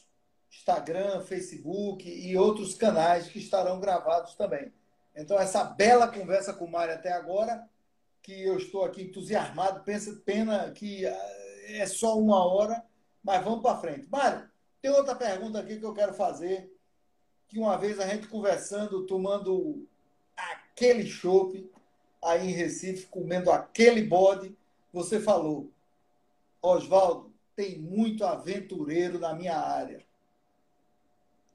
Instagram, 0.69 1.23
Facebook 1.23 2.07
e 2.07 2.37
outros 2.37 2.75
canais 2.75 3.27
que 3.27 3.39
estarão 3.39 3.81
gravados 3.81 4.35
também. 4.35 4.71
Então, 5.17 5.39
essa 5.39 5.65
bela 5.65 6.07
conversa 6.07 6.53
com 6.53 6.67
o 6.67 6.71
Mário 6.71 6.93
até 6.95 7.11
agora, 7.11 7.67
que 8.23 8.43
eu 8.43 8.59
estou 8.59 8.85
aqui 8.85 9.03
entusiasmado, 9.03 9.83
pensa, 9.83 10.21
pena 10.27 10.71
que 10.73 11.07
é 11.07 11.87
só 11.87 12.19
uma 12.19 12.45
hora, 12.45 12.85
mas 13.25 13.43
vamos 13.43 13.63
para 13.63 13.79
frente. 13.79 14.07
Mário, 14.11 14.47
tem 14.83 14.91
outra 14.91 15.15
pergunta 15.15 15.59
aqui 15.59 15.79
que 15.79 15.87
eu 15.87 15.95
quero 15.95 16.13
fazer, 16.13 16.71
que 17.49 17.59
uma 17.59 17.79
vez 17.79 17.99
a 17.99 18.07
gente 18.07 18.29
conversando, 18.29 19.07
tomando 19.07 19.89
aquele 20.37 21.07
chope 21.07 21.73
aí 22.23 22.51
em 22.51 22.53
Recife, 22.53 23.07
comendo 23.07 23.51
aquele 23.51 24.03
bode, 24.03 24.55
você 24.93 25.19
falou, 25.19 25.73
Oswaldo, 26.61 27.33
tem 27.57 27.79
muito 27.79 28.25
aventureiro 28.25 29.19
na 29.19 29.33
minha 29.33 29.57
área 29.57 30.07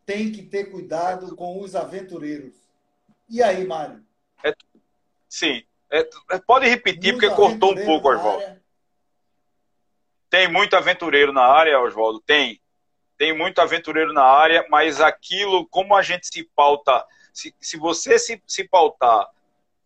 tem 0.06 0.32
que 0.32 0.44
ter 0.44 0.66
cuidado 0.66 1.36
com 1.36 1.60
os 1.60 1.76
aventureiros. 1.76 2.54
E 3.30 3.42
aí, 3.42 3.66
Mário? 3.66 4.04
É, 4.44 4.54
sim. 5.28 5.63
É, 5.92 6.08
é 6.32 6.39
pode 6.39 6.68
repetir, 6.68 7.13
muito 7.13 7.28
porque 7.28 7.36
cortou 7.36 7.74
um 7.74 7.86
pouco, 7.86 8.10
Oswaldo. 8.10 8.62
Tem 10.30 10.52
muito 10.52 10.76
aventureiro 10.76 11.32
na 11.32 11.44
área, 11.44 11.80
Oswaldo? 11.80 12.20
Tem. 12.20 12.60
Tem 13.18 13.38
muito 13.38 13.60
aventureiro 13.60 14.12
na 14.12 14.24
área, 14.24 14.66
mas 14.70 15.00
aquilo, 15.00 15.68
como 15.68 15.96
a 15.96 16.02
gente 16.02 16.28
se 16.28 16.44
pauta, 16.56 17.06
se, 17.32 17.54
se 17.60 17.78
você 17.78 18.18
se, 18.18 18.42
se 18.48 18.68
pautar 18.68 19.30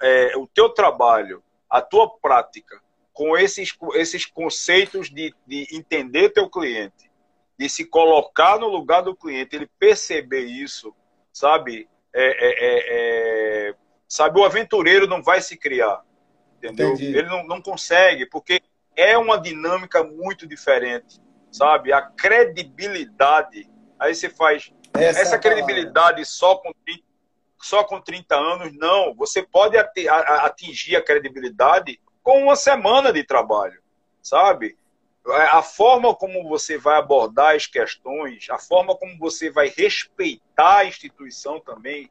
é, 0.01 0.37
o 0.37 0.47
teu 0.47 0.69
trabalho, 0.69 1.43
a 1.69 1.81
tua 1.81 2.09
prática, 2.19 2.81
com 3.11 3.37
esses, 3.37 3.75
esses 3.95 4.25
conceitos 4.25 5.09
de, 5.09 5.35
de 5.45 5.67
entender 5.71 6.29
teu 6.29 6.49
cliente, 6.49 7.06
de 7.57 7.69
se 7.69 7.85
colocar 7.85 8.59
no 8.59 8.67
lugar 8.67 9.01
do 9.01 9.15
cliente, 9.15 9.55
ele 9.55 9.69
perceber 9.79 10.41
isso, 10.41 10.93
sabe? 11.33 11.89
É, 12.13 12.23
é, 12.23 12.49
é, 12.59 13.69
é 13.69 13.75
sabe, 14.07 14.39
o 14.39 14.45
aventureiro 14.45 15.07
não 15.07 15.21
vai 15.21 15.41
se 15.41 15.57
criar, 15.57 16.01
entendeu? 16.57 16.93
Entendi. 16.93 17.17
Ele 17.17 17.27
não, 17.27 17.45
não 17.45 17.61
consegue, 17.61 18.25
porque 18.25 18.61
é 18.95 19.17
uma 19.17 19.39
dinâmica 19.39 20.03
muito 20.03 20.47
diferente, 20.47 21.19
sabe? 21.51 21.91
A 21.91 22.01
credibilidade, 22.01 23.69
aí 23.99 24.15
você 24.15 24.29
faz 24.29 24.71
essa, 24.93 25.19
essa 25.19 25.39
credibilidade 25.39 26.25
só 26.25 26.55
com 26.55 26.71
30, 26.85 27.03
só 27.61 27.83
com 27.83 27.99
30 27.99 28.35
anos, 28.35 28.73
não. 28.73 29.13
Você 29.15 29.43
pode 29.43 29.77
atingir 29.77 30.95
a 30.95 31.03
credibilidade 31.03 31.99
com 32.23 32.43
uma 32.43 32.55
semana 32.55 33.11
de 33.11 33.23
trabalho, 33.23 33.81
sabe? 34.21 34.77
A 35.33 35.61
forma 35.61 36.15
como 36.15 36.47
você 36.47 36.77
vai 36.77 36.97
abordar 36.97 37.55
as 37.55 37.65
questões, 37.65 38.47
a 38.49 38.57
forma 38.57 38.95
como 38.95 39.17
você 39.17 39.49
vai 39.49 39.67
respeitar 39.67 40.77
a 40.77 40.85
instituição 40.85 41.59
também, 41.59 42.09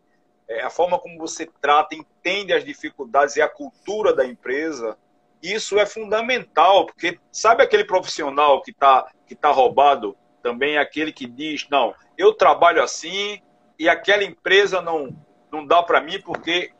é, 0.48 0.62
a 0.62 0.70
forma 0.70 0.98
como 0.98 1.18
você 1.18 1.48
trata, 1.61 1.94
entende 1.94 2.52
as 2.52 2.64
dificuldades 2.64 3.37
e 3.37 3.42
a 3.42 3.48
cultura 3.48 4.14
da 4.14 4.26
empresa, 4.26 4.96
isso 5.42 5.79
é 5.79 5.87
fundamental, 5.87 6.87
porque 6.87 7.18
sabe 7.33 7.62
aquele 7.62 7.85
profissional 7.85 8.62
que 8.62 8.70
está 8.70 9.11
que 9.26 9.35
tá 9.35 9.50
roubado, 9.50 10.16
também 10.40 10.76
é 10.76 10.79
aquele 10.79 11.12
que 11.12 11.26
diz, 11.26 11.66
não, 11.68 11.94
eu 12.16 12.33
trabalho 12.33 12.81
assim 12.81 13.42
e 13.76 13.88
aquela 13.88 14.22
empresa 14.22 14.81
não, 14.81 15.09
não 15.50 15.66
dá 15.66 15.83
para 15.83 16.00
mim 16.00 16.20
porque 16.20 16.70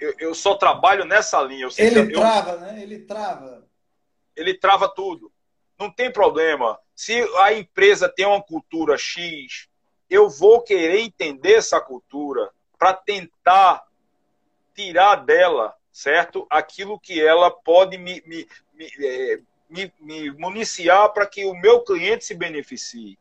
eu, 0.00 0.14
eu, 0.18 0.34
só 0.34 0.56
trabalho 0.56 1.04
nessa 1.04 1.40
linha. 1.42 1.68
ele 1.78 2.10
trava, 2.12 2.56
né? 2.56 2.82
Ele 2.82 2.98
trava. 2.98 3.64
Ele 4.34 4.54
trava 4.54 4.88
tudo 4.88 5.31
não 5.82 5.90
tem 5.90 6.10
problema. 6.10 6.78
Se 6.94 7.20
a 7.38 7.52
empresa 7.52 8.08
tem 8.08 8.24
uma 8.24 8.42
cultura 8.42 8.96
X, 8.96 9.68
eu 10.08 10.28
vou 10.28 10.62
querer 10.62 11.00
entender 11.00 11.54
essa 11.54 11.80
cultura 11.80 12.50
para 12.78 12.94
tentar 12.94 13.84
tirar 14.74 15.16
dela, 15.16 15.74
certo? 15.90 16.46
Aquilo 16.48 16.98
que 16.98 17.20
ela 17.20 17.50
pode 17.50 17.98
me, 17.98 18.22
me, 18.26 18.46
me, 18.74 18.88
é, 19.00 19.40
me, 19.68 19.92
me 20.00 20.30
municiar 20.32 21.12
para 21.12 21.26
que 21.26 21.44
o 21.44 21.54
meu 21.54 21.80
cliente 21.80 22.24
se 22.24 22.34
beneficie. 22.34 23.18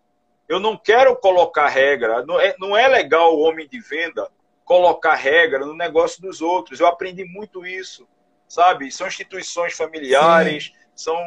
Eu 0.48 0.60
não 0.60 0.78
quero 0.78 1.16
colocar 1.16 1.68
regra. 1.68 2.26
Não 2.26 2.40
é, 2.40 2.56
não 2.60 2.78
é 2.78 2.88
legal 2.88 3.36
o 3.36 3.40
homem 3.40 3.68
de 3.68 3.80
venda 3.80 4.30
colocar 4.66 5.16
regra 5.16 5.66
no 5.66 5.74
negócio 5.74 6.22
dos 6.22 6.42
outros. 6.42 6.80
Eu 6.80 6.88
aprendi 6.88 7.24
muito 7.26 7.66
isso, 7.66 8.08
sabe? 8.48 8.92
São 8.92 9.08
instituições 9.08 9.74
familiares, 9.74 10.66
Sim. 10.66 10.74
são 10.96 11.18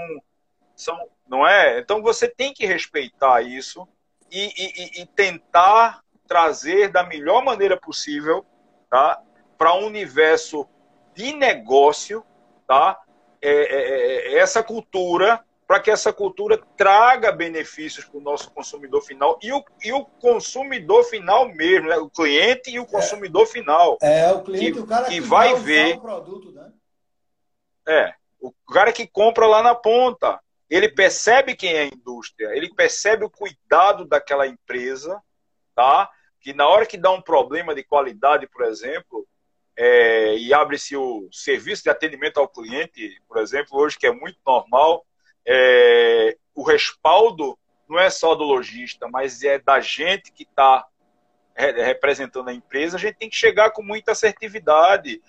são, 0.74 0.98
não 1.28 1.46
é? 1.46 1.78
Então 1.78 2.02
você 2.02 2.28
tem 2.28 2.52
que 2.52 2.66
respeitar 2.66 3.42
isso 3.42 3.86
e, 4.30 4.50
e, 4.56 5.02
e 5.02 5.06
tentar 5.06 6.02
trazer 6.26 6.88
da 6.88 7.04
melhor 7.04 7.44
maneira 7.44 7.78
possível, 7.78 8.44
tá? 8.90 9.20
Para 9.56 9.74
um 9.74 9.86
universo 9.86 10.66
de 11.14 11.32
negócio, 11.32 12.24
tá? 12.66 12.98
É, 13.40 13.50
é, 13.50 14.32
é, 14.32 14.34
é 14.34 14.38
essa 14.38 14.62
cultura 14.62 15.44
para 15.66 15.80
que 15.80 15.90
essa 15.90 16.12
cultura 16.12 16.60
traga 16.76 17.32
benefícios 17.32 18.04
para 18.04 18.18
o 18.18 18.22
nosso 18.22 18.50
consumidor 18.50 19.02
final 19.02 19.38
e 19.42 19.52
o, 19.52 19.64
e 19.82 19.92
o 19.92 20.04
consumidor 20.04 21.04
final 21.04 21.48
mesmo, 21.48 21.88
né? 21.88 21.96
o 21.96 22.10
cliente 22.10 22.70
e 22.70 22.78
o 22.78 22.86
consumidor 22.86 23.46
final. 23.46 23.96
É, 24.02 24.30
o 24.30 24.42
cliente, 24.42 24.72
que, 24.72 24.78
o 24.80 24.86
cara 24.86 25.06
que, 25.06 25.14
que 25.14 25.20
vai 25.20 25.54
ver 25.54 25.96
o 25.96 26.00
produto, 26.00 26.52
né? 26.52 26.70
É, 27.86 28.14
o 28.40 28.52
cara 28.72 28.92
que 28.92 29.06
compra 29.06 29.46
lá 29.46 29.62
na 29.62 29.74
ponta 29.74 30.38
ele 30.74 30.88
percebe 30.88 31.54
quem 31.54 31.72
é 31.72 31.82
a 31.82 31.86
indústria, 31.86 32.48
ele 32.56 32.68
percebe 32.74 33.24
o 33.24 33.30
cuidado 33.30 34.04
daquela 34.04 34.44
empresa, 34.44 35.22
tá? 35.72 36.10
Que 36.40 36.52
na 36.52 36.66
hora 36.66 36.84
que 36.84 36.98
dá 36.98 37.12
um 37.12 37.22
problema 37.22 37.76
de 37.76 37.84
qualidade, 37.84 38.48
por 38.48 38.64
exemplo, 38.64 39.24
é, 39.76 40.36
e 40.36 40.52
abre-se 40.52 40.96
o 40.96 41.28
serviço 41.30 41.84
de 41.84 41.90
atendimento 41.90 42.40
ao 42.40 42.48
cliente, 42.48 43.22
por 43.28 43.38
exemplo, 43.38 43.78
hoje 43.78 43.96
que 43.96 44.06
é 44.08 44.10
muito 44.10 44.36
normal, 44.44 45.06
é, 45.46 46.36
o 46.52 46.64
respaldo 46.64 47.56
não 47.88 48.00
é 48.00 48.10
só 48.10 48.34
do 48.34 48.42
lojista, 48.42 49.06
mas 49.06 49.44
é 49.44 49.60
da 49.60 49.78
gente 49.78 50.32
que 50.32 50.42
está 50.42 50.84
representando 51.56 52.48
a 52.48 52.52
empresa, 52.52 52.96
a 52.96 53.00
gente 53.00 53.14
tem 53.14 53.30
que 53.30 53.36
chegar 53.36 53.70
com 53.70 53.80
muita 53.80 54.10
assertividade, 54.10 55.22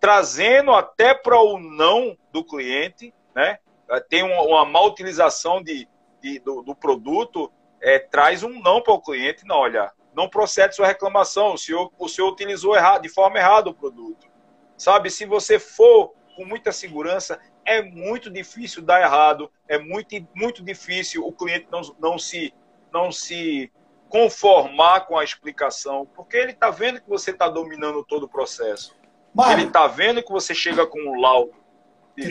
trazendo 0.00 0.72
até 0.72 1.14
para 1.14 1.38
o 1.38 1.60
não 1.60 2.18
do 2.32 2.44
cliente, 2.44 3.14
né? 3.36 3.60
Tem 4.08 4.22
uma, 4.22 4.64
má 4.64 4.80
utilização 4.82 5.62
de, 5.62 5.88
de 6.22 6.38
do, 6.40 6.62
do, 6.62 6.74
produto, 6.74 7.50
é, 7.80 7.98
traz 7.98 8.42
um 8.42 8.60
não 8.60 8.80
para 8.82 8.92
o 8.92 9.00
cliente, 9.00 9.44
não, 9.44 9.56
olha, 9.56 9.92
não 10.14 10.28
procede 10.28 10.76
sua 10.76 10.86
reclamação, 10.86 11.54
o 11.54 11.58
senhor, 11.58 11.90
o 11.98 12.08
senhor 12.08 12.28
utilizou 12.28 12.76
errado, 12.76 13.02
de 13.02 13.08
forma 13.08 13.38
errada 13.38 13.70
o 13.70 13.74
produto. 13.74 14.28
Sabe, 14.76 15.10
se 15.10 15.26
você 15.26 15.58
for 15.58 16.14
com 16.36 16.44
muita 16.44 16.72
segurança, 16.72 17.40
é 17.64 17.82
muito 17.82 18.30
difícil 18.30 18.82
dar 18.82 19.02
errado, 19.02 19.50
é 19.68 19.78
muito, 19.78 20.14
muito 20.34 20.62
difícil 20.62 21.26
o 21.26 21.32
cliente 21.32 21.66
não, 21.70 21.80
não, 21.98 22.18
se, 22.18 22.54
não 22.92 23.12
se 23.12 23.70
conformar 24.08 25.02
com 25.02 25.18
a 25.18 25.24
explicação, 25.24 26.06
porque 26.14 26.36
ele 26.36 26.52
está 26.52 26.70
vendo 26.70 27.00
que 27.00 27.08
você 27.08 27.30
está 27.30 27.48
dominando 27.48 28.04
todo 28.04 28.24
o 28.24 28.28
processo. 28.28 28.96
Mário, 29.32 29.60
ele 29.60 29.68
está 29.68 29.86
vendo 29.86 30.22
que 30.22 30.32
você 30.32 30.54
chega 30.54 30.86
com 30.86 30.98
um 30.98 31.20
laudo. 31.20 31.54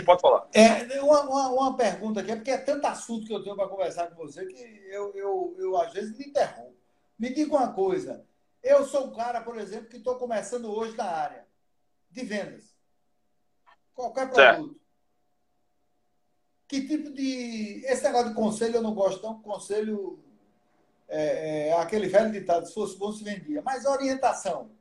Pode 0.04 0.22
falar. 0.22 0.48
É, 0.54 1.02
uma, 1.02 1.22
uma, 1.22 1.50
uma, 1.50 1.78
pergunta 1.78 2.20
aqui, 2.20 2.32
é 2.32 2.36
porque 2.36 2.52
é 2.52 2.58
tanto 2.58 2.86
assunto 2.86 3.26
que 3.26 3.34
eu 3.34 3.44
tenho 3.44 3.56
para 3.56 3.68
conversar 3.68 4.08
com 4.08 4.16
você 4.16 4.46
que 4.46 4.62
eu, 4.90 5.14
eu, 5.16 5.56
eu, 5.58 5.78
às 5.78 5.94
vezes 5.94 6.18
me 6.18 6.26
interrompo. 6.26 6.76
Me 7.18 7.34
diga 7.34 7.56
uma 7.56 7.74
coisa. 7.74 8.26
Eu 8.62 8.86
sou 8.86 9.08
um 9.08 9.16
cara, 9.16 9.42
por 9.42 9.58
exemplo, 9.58 9.90
que 9.90 9.98
estou 9.98 10.16
começando 10.16 10.72
hoje 10.72 10.96
na 10.96 11.06
área 11.06 11.46
de 12.10 12.24
vendas. 12.24 12.76
Qualquer 13.94 14.30
produto. 14.30 14.68
Certo. 14.68 14.80
Que 16.68 16.88
tipo 16.88 17.12
de. 17.12 17.84
Esse 17.86 18.04
negócio 18.04 18.30
de 18.30 18.36
conselho 18.36 18.76
eu 18.76 18.82
não 18.82 18.94
gosto, 18.94 19.24
não. 19.24 19.42
Conselho 19.42 20.20
é, 21.08 21.70
é, 21.70 21.74
aquele 21.74 22.08
velho 22.08 22.32
ditado: 22.32 22.68
se 22.68 22.74
fosse 22.74 22.98
bom, 22.98 23.12
se 23.12 23.24
vendia. 23.24 23.62
Mas 23.64 23.86
orientação. 23.86 24.72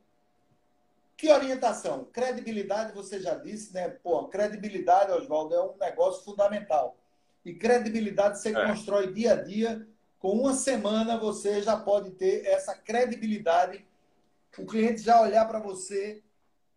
Que 1.18 1.32
orientação? 1.32 2.04
Credibilidade, 2.12 2.94
você 2.94 3.18
já 3.18 3.34
disse, 3.34 3.74
né? 3.74 3.88
Pô, 3.88 4.28
credibilidade, 4.28 5.10
Oswaldo, 5.10 5.52
é 5.52 5.60
um 5.60 5.76
negócio 5.76 6.24
fundamental. 6.24 6.96
E 7.44 7.52
credibilidade 7.52 8.38
você 8.38 8.56
é. 8.56 8.66
constrói 8.66 9.12
dia 9.12 9.32
a 9.32 9.42
dia. 9.42 9.84
Com 10.20 10.30
uma 10.30 10.54
semana 10.54 11.18
você 11.18 11.60
já 11.60 11.76
pode 11.76 12.12
ter 12.12 12.46
essa 12.46 12.72
credibilidade. 12.72 13.84
O 14.56 14.64
cliente 14.64 15.02
já 15.02 15.20
olhar 15.20 15.44
para 15.48 15.58
você 15.58 16.22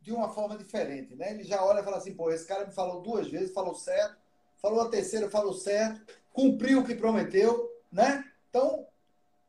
de 0.01 0.11
uma 0.11 0.33
forma 0.33 0.57
diferente, 0.57 1.15
né? 1.15 1.29
Ele 1.29 1.43
já 1.43 1.63
olha 1.63 1.81
e 1.81 1.83
fala 1.83 1.97
assim, 1.97 2.15
pô, 2.15 2.31
esse 2.31 2.47
cara 2.47 2.65
me 2.65 2.73
falou 2.73 3.01
duas 3.01 3.27
vezes, 3.27 3.53
falou 3.53 3.75
certo, 3.75 4.17
falou 4.59 4.81
a 4.81 4.89
terceira, 4.89 5.29
falou 5.29 5.53
certo, 5.53 6.01
cumpriu 6.33 6.79
o 6.79 6.83
que 6.83 6.95
prometeu, 6.95 7.71
né? 7.91 8.25
Então, 8.49 8.87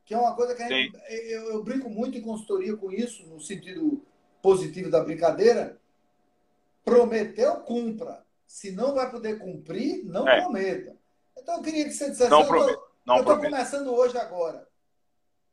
que 0.05 0.13
é 0.13 0.19
uma 0.19 0.37
coisa 0.37 0.55
que 0.55 0.69
gente, 0.69 0.99
eu, 1.09 1.53
eu, 1.53 1.65
brinco 1.65 1.89
muito 1.89 2.19
em 2.19 2.23
consultoria 2.23 2.77
com 2.77 2.93
isso, 2.93 3.25
no 3.27 3.41
sentido 3.41 4.05
positivo 4.43 4.91
da 4.91 5.03
brincadeira. 5.03 5.79
Prometeu, 6.85 7.61
cumpra. 7.61 8.25
Se 8.47 8.73
não 8.73 8.95
vai 8.95 9.11
poder 9.11 9.39
cumprir, 9.39 10.05
não 10.05 10.29
é. 10.29 10.41
prometa. 10.41 10.95
Então 11.39 11.57
eu 11.57 11.63
queria 11.63 11.85
que 11.85 11.93
você 11.93 12.11
dissesse. 12.11 12.31
Não 12.31 12.45
prometo. 12.45 12.83
Eu 13.07 13.17
estou 13.17 13.39
começando 13.39 13.95
hoje 13.95 14.19
agora. 14.19 14.69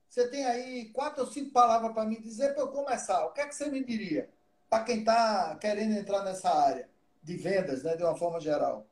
Você 0.10 0.28
tem 0.28 0.44
aí 0.46 0.90
quatro 0.90 1.24
ou 1.24 1.32
cinco 1.32 1.52
palavras 1.52 1.94
para 1.94 2.04
me 2.04 2.20
dizer 2.20 2.54
para 2.54 2.64
eu 2.64 2.70
começar. 2.70 3.26
O 3.26 3.32
que 3.32 3.42
é 3.42 3.48
que 3.48 3.56
você 3.56 3.70
me 3.70 3.84
diria? 3.84 4.30
Para 4.70 4.84
quem 4.84 5.00
está 5.00 5.56
querendo 5.62 5.96
entrar 5.96 6.24
nessa 6.24 6.50
área 6.50 6.90
de 7.22 7.36
vendas, 7.38 7.84
né, 7.84 7.96
de 7.96 8.04
uma 8.04 8.16
forma 8.16 8.40
geral. 8.40 8.86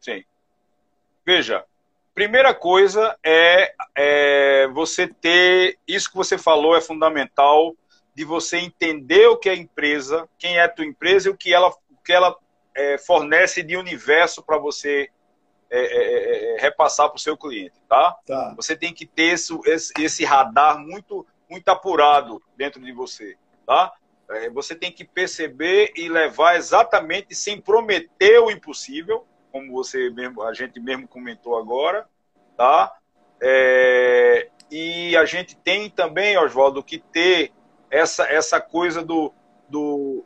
Sim. 0.00 0.24
Veja, 1.24 1.64
Primeira 2.14 2.54
coisa 2.54 3.18
é, 3.24 3.74
é, 3.92 4.68
você 4.68 5.08
ter 5.08 5.76
isso 5.86 6.08
que 6.08 6.16
você 6.16 6.38
falou 6.38 6.76
é 6.76 6.80
fundamental 6.80 7.74
de 8.14 8.24
você 8.24 8.58
entender 8.58 9.26
o 9.26 9.36
que 9.36 9.48
é 9.48 9.52
a 9.52 9.56
empresa, 9.56 10.28
quem 10.38 10.56
é 10.56 10.62
a 10.62 10.68
tua 10.68 10.84
empresa 10.84 11.28
e 11.28 11.32
o 11.32 11.36
que 11.36 11.52
ela, 11.52 11.68
o 11.68 12.02
que 12.04 12.12
ela 12.12 12.36
é, 12.74 12.98
fornece 12.98 13.62
de 13.62 13.76
universo 13.76 14.42
para 14.42 14.58
você 14.58 15.10
é, 15.70 15.80
é, 15.80 16.54
é, 16.54 16.60
repassar 16.60 17.08
para 17.08 17.16
o 17.16 17.20
seu 17.20 17.36
cliente, 17.36 17.74
tá? 17.88 18.16
tá? 18.26 18.54
Você 18.56 18.76
tem 18.76 18.94
que 18.94 19.06
ter 19.06 19.34
esse, 19.34 19.52
esse, 19.98 20.24
radar 20.24 20.78
muito 20.78 21.26
muito 21.50 21.68
apurado 21.68 22.42
dentro 22.56 22.80
de 22.80 22.92
você, 22.92 23.36
tá? 23.66 23.92
você 24.52 24.74
tem 24.74 24.90
que 24.90 25.04
perceber 25.04 25.92
e 25.94 26.08
levar 26.08 26.56
exatamente 26.56 27.34
sem 27.34 27.60
prometer 27.60 28.38
o 28.40 28.50
impossível, 28.50 29.26
como 29.52 29.70
você 29.70 30.10
mesmo, 30.10 30.42
a 30.42 30.54
gente 30.54 30.80
mesmo 30.80 31.06
comentou 31.06 31.56
agora, 31.56 32.08
tá? 32.56 32.92
É, 33.40 34.48
e 34.70 35.16
a 35.16 35.24
gente 35.24 35.54
tem 35.56 35.90
também, 35.90 36.36
Oswaldo, 36.38 36.82
que 36.82 36.98
ter 36.98 37.52
essa, 37.94 38.24
essa 38.24 38.60
coisa 38.60 39.04
do, 39.04 39.32
do, 39.68 40.24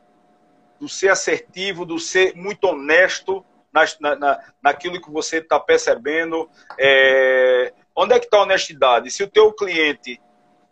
do 0.80 0.88
ser 0.88 1.10
assertivo, 1.10 1.84
do 1.84 1.98
ser 1.98 2.34
muito 2.34 2.64
honesto 2.64 3.44
na, 3.70 4.16
na, 4.16 4.40
naquilo 4.62 5.00
que 5.00 5.10
você 5.10 5.38
está 5.38 5.60
percebendo. 5.60 6.48
É, 6.78 7.72
onde 7.94 8.14
é 8.14 8.18
que 8.18 8.24
está 8.24 8.38
a 8.38 8.42
honestidade? 8.42 9.10
Se 9.10 9.22
o 9.22 9.30
teu 9.30 9.52
cliente, 9.52 10.18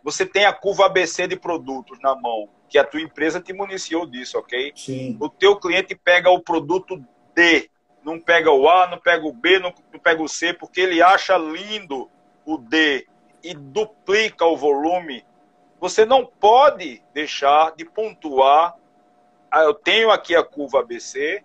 você 0.03 0.25
tem 0.25 0.47
a 0.47 0.53
curva 0.53 0.87
ABC 0.87 1.27
de 1.29 1.37
produtos 1.37 1.99
na 2.01 2.15
mão, 2.15 2.49
que 2.69 2.79
a 2.79 2.85
tua 2.85 3.03
empresa 3.03 3.41
te 3.41 3.53
municiou 3.53 4.07
disso, 4.07 4.39
ok? 4.39 4.73
Sim. 4.75 5.19
O 5.21 5.29
teu 5.29 5.57
cliente 5.57 5.95
pega 5.95 6.31
o 6.31 6.41
produto 6.41 7.05
D, 7.35 7.71
não 8.03 8.19
pega 8.19 8.51
o 8.51 8.69
A, 8.69 8.87
não 8.87 8.99
pega 8.99 9.27
o 9.27 9.33
B, 9.33 9.59
não, 9.59 9.75
não 9.93 10.01
pega 10.01 10.23
o 10.23 10.29
C, 10.29 10.55
porque 10.55 10.81
ele 10.81 11.03
acha 11.03 11.37
lindo 11.37 12.11
o 12.45 12.57
D 12.57 13.07
e 13.43 13.53
duplica 13.53 14.47
o 14.47 14.57
volume, 14.57 15.25
você 15.89 16.05
não 16.05 16.27
pode 16.27 17.01
deixar 17.15 17.75
de 17.77 17.85
pontuar. 17.85 18.75
Ah, 19.49 19.63
eu 19.63 19.73
tenho 19.73 20.11
aqui 20.11 20.35
a 20.35 20.43
curva 20.43 20.81
ABC, 20.81 21.45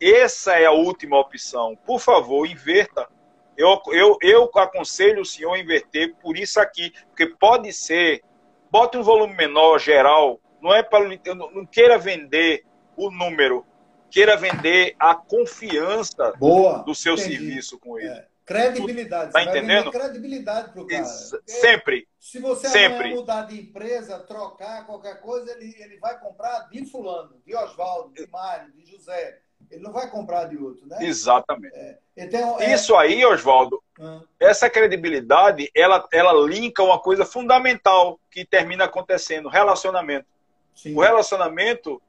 essa 0.00 0.58
é 0.58 0.66
a 0.66 0.72
última 0.72 1.16
opção. 1.16 1.78
Por 1.86 2.00
favor, 2.00 2.44
inverta. 2.44 3.08
Eu, 3.56 3.80
eu, 3.92 4.18
eu 4.20 4.50
aconselho 4.56 5.22
o 5.22 5.24
senhor 5.24 5.54
a 5.54 5.58
inverter 5.58 6.14
por 6.16 6.36
isso 6.36 6.60
aqui, 6.60 6.92
porque 7.08 7.26
pode 7.26 7.72
ser, 7.72 8.22
bota 8.70 8.98
um 8.98 9.02
volume 9.02 9.34
menor, 9.34 9.78
geral, 9.78 10.40
não 10.60 10.74
é 10.74 10.82
para 10.82 11.08
não 11.24 11.66
queira 11.66 11.98
vender 11.98 12.64
o 12.96 13.10
número, 13.10 13.64
queira 14.10 14.36
vender 14.36 14.94
a 14.98 15.14
confiança 15.14 16.32
Boa, 16.36 16.82
do 16.84 16.94
seu 16.94 17.14
entendi. 17.14 17.36
serviço 17.36 17.78
com 17.78 17.98
ele. 17.98 18.08
É. 18.08 18.26
Credibilidade. 18.48 19.30
Tá 19.30 19.42
entendendo? 19.42 19.90
credibilidade 19.90 20.72
para 20.72 20.80
o 20.80 20.86
cara. 20.86 21.04
Sempre. 21.04 22.08
Se 22.18 22.38
você 22.38 22.66
sempre. 22.66 23.14
mudar 23.14 23.42
de 23.42 23.60
empresa, 23.60 24.18
trocar 24.20 24.86
qualquer 24.86 25.20
coisa, 25.20 25.52
ele, 25.52 25.76
ele 25.78 25.98
vai 25.98 26.18
comprar 26.18 26.66
de 26.70 26.86
fulano, 26.86 27.38
de 27.44 27.54
Oswaldo, 27.54 28.14
de 28.14 28.26
Mário, 28.30 28.72
de 28.72 28.90
José. 28.90 29.38
Ele 29.70 29.82
não 29.82 29.92
vai 29.92 30.10
comprar 30.10 30.46
de 30.46 30.56
outro, 30.56 30.86
né? 30.86 30.96
Exatamente. 31.02 31.76
É. 31.76 31.98
Então, 32.16 32.58
é... 32.58 32.72
Isso 32.72 32.96
aí, 32.96 33.22
Oswaldo, 33.22 33.82
hum. 34.00 34.22
essa 34.40 34.70
credibilidade, 34.70 35.70
ela, 35.74 36.08
ela 36.10 36.32
linka 36.48 36.82
uma 36.82 36.98
coisa 36.98 37.26
fundamental 37.26 38.18
que 38.30 38.46
termina 38.46 38.84
acontecendo, 38.84 39.50
relacionamento. 39.50 40.26
Sim. 40.74 40.94
O 40.96 41.00
relacionamento 41.00 42.00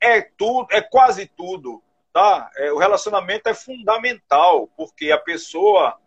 é 0.00 0.20
tudo, 0.20 0.66
é 0.72 0.80
quase 0.80 1.26
tudo, 1.26 1.80
tá? 2.14 2.48
É, 2.56 2.72
o 2.72 2.78
relacionamento 2.78 3.48
é 3.48 3.54
fundamental 3.54 4.68
porque 4.76 5.10
a 5.10 5.18
pessoa 5.18 5.98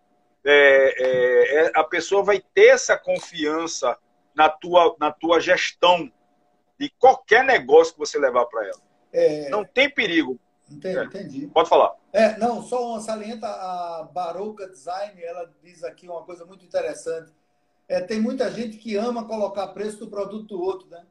é, 0.43 0.95
é, 0.97 1.65
é, 1.65 1.71
a 1.75 1.83
pessoa 1.83 2.23
vai 2.23 2.41
ter 2.53 2.67
essa 2.67 2.97
confiança 2.97 3.97
na 4.33 4.47
tua, 4.47 4.95
na 4.97 5.11
tua 5.11 5.41
gestão 5.41 6.09
de 6.79 6.89
qualquer 6.97 7.43
negócio 7.43 7.93
que 7.93 7.99
você 7.99 8.17
levar 8.17 8.45
para 8.45 8.65
ela. 8.65 8.81
É. 9.11 9.49
Não 9.49 9.65
tem 9.65 9.89
perigo. 9.89 10.39
Entendi, 10.69 10.99
entendi. 10.99 11.47
Pode 11.47 11.67
falar. 11.67 11.93
É, 12.13 12.37
não, 12.37 12.61
só 12.61 12.91
uma 12.91 13.01
salienta, 13.01 13.47
a 13.47 14.09
Baroca 14.13 14.69
Design, 14.69 15.21
ela 15.21 15.51
diz 15.61 15.83
aqui 15.83 16.07
uma 16.07 16.23
coisa 16.23 16.45
muito 16.45 16.63
interessante. 16.63 17.33
É, 17.89 17.99
tem 17.99 18.21
muita 18.21 18.49
gente 18.49 18.77
que 18.77 18.95
ama 18.95 19.27
colocar 19.27 19.67
preço 19.67 19.99
do 19.99 20.07
produto 20.07 20.47
do 20.47 20.61
outro, 20.61 20.87
né? 20.87 21.05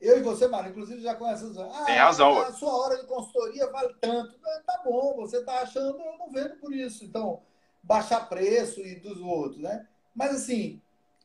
Eu 0.00 0.18
e 0.18 0.22
você, 0.22 0.46
Mário, 0.46 0.70
inclusive 0.70 1.00
já 1.00 1.14
conhecemos. 1.14 1.58
Ah, 1.58 1.84
Tem 1.84 1.96
razão. 1.96 2.38
A 2.40 2.52
sua 2.52 2.72
hora 2.72 2.96
de 2.98 3.06
consultoria 3.06 3.66
vale 3.70 3.94
tanto. 4.00 4.38
Tá 4.64 4.80
bom, 4.84 5.16
você 5.16 5.38
está 5.38 5.60
achando, 5.60 5.98
eu 5.98 6.18
não 6.18 6.30
vendo 6.30 6.56
por 6.56 6.72
isso. 6.72 7.04
Então, 7.04 7.42
baixar 7.82 8.28
preço 8.28 8.80
e 8.80 8.94
dos 8.96 9.20
outros, 9.20 9.60
né? 9.60 9.88
Mas 10.14 10.36
assim, 10.36 10.80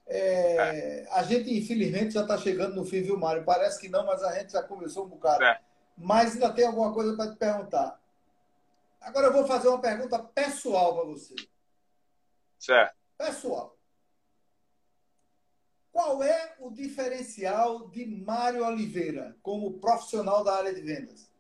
é, 0.08 0.56
é. 0.56 1.08
a 1.12 1.22
gente 1.24 1.56
infelizmente 1.56 2.14
já 2.14 2.22
está 2.22 2.38
chegando 2.38 2.76
no 2.76 2.86
fim, 2.86 3.02
viu, 3.02 3.18
Mário? 3.18 3.46
Parece 3.46 3.80
que 3.80 3.90
não, 3.90 4.06
mas 4.06 4.24
a 4.24 4.34
gente 4.40 4.54
já 4.54 4.64
começou 4.64 5.06
um 5.06 5.10
bocado. 5.10 5.44
É. 5.44 5.60
Mas 5.96 6.34
ainda 6.34 6.52
tem 6.52 6.66
alguma 6.66 6.92
coisa 6.94 7.16
para 7.16 7.32
te 7.32 7.38
perguntar. 7.38 8.00
Agora 9.00 9.28
eu 9.28 9.34
vou 9.34 9.46
fazer 9.46 9.68
uma 9.68 9.82
pergunta 9.82 10.18
pessoal 10.18 10.96
para 10.96 11.06
você. 11.06 11.36
Certo. 12.58 12.96
Pessoal. 13.18 13.73
Qual 15.94 16.24
é 16.24 16.56
o 16.60 16.72
diferencial 16.72 17.88
de 17.90 18.04
Mário 18.04 18.66
Oliveira 18.66 19.38
como 19.44 19.80
profissional 19.80 20.44
da 20.44 20.58
área 20.58 20.74
de 20.74 20.82
vendas? 20.82 21.32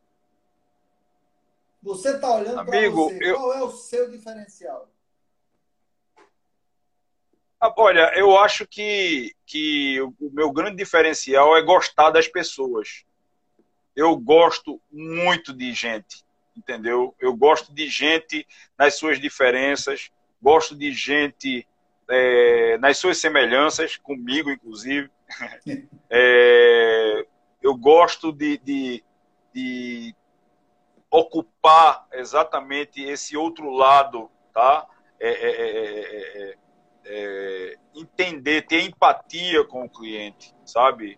Você 1.82 2.12
está 2.12 2.36
olhando 2.36 2.64
para 2.64 2.90
você. 2.92 3.20
Eu... 3.20 3.36
Qual 3.36 3.54
é 3.56 3.64
o 3.64 3.72
seu 3.72 4.12
diferencial? 4.12 4.88
Ah, 7.60 7.74
olha, 7.76 8.14
eu 8.16 8.38
acho 8.38 8.68
que, 8.68 9.36
que 9.44 10.00
o 10.02 10.30
meu 10.32 10.52
grande 10.52 10.78
diferencial 10.78 11.58
é 11.58 11.64
gostar 11.64 12.12
das 12.12 12.28
pessoas. 12.28 13.06
Eu 13.96 14.16
gosto 14.16 14.80
muito 14.92 15.52
de 15.52 15.74
gente, 15.74 16.24
entendeu? 16.56 17.16
Eu 17.20 17.36
gosto 17.36 17.74
de 17.74 17.88
gente 17.88 18.46
nas 18.78 18.96
suas 18.96 19.20
diferenças, 19.20 20.12
gosto 20.40 20.76
de 20.76 20.92
gente 20.92 21.68
é, 22.10 22.78
nas 22.78 22.98
suas 22.98 23.18
semelhanças, 23.18 23.98
comigo, 23.98 24.50
inclusive. 24.50 25.10
É, 26.16 27.26
eu 27.60 27.76
gosto 27.76 28.32
de, 28.32 28.60
de, 28.60 29.04
de, 29.52 30.16
ocupar 31.10 32.06
exatamente 32.14 33.02
esse 33.02 33.36
outro 33.36 33.72
lado, 33.72 34.30
tá? 34.54 34.86
É, 35.20 35.30
é, 35.30 36.52
é, 36.52 36.56
é 37.06 37.78
entender, 37.96 38.68
ter 38.68 38.84
empatia 38.84 39.64
com 39.64 39.86
o 39.86 39.90
cliente, 39.90 40.54
sabe? 40.64 41.18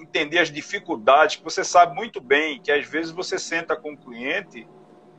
entender 0.00 0.38
as 0.38 0.50
dificuldades, 0.50 1.36
que 1.36 1.44
você 1.44 1.62
sabe 1.62 1.94
muito 1.94 2.20
bem 2.20 2.60
que 2.60 2.72
às 2.72 2.86
vezes 2.86 3.12
você 3.12 3.38
senta 3.38 3.76
com 3.76 3.92
o 3.92 3.96
cliente 3.96 4.66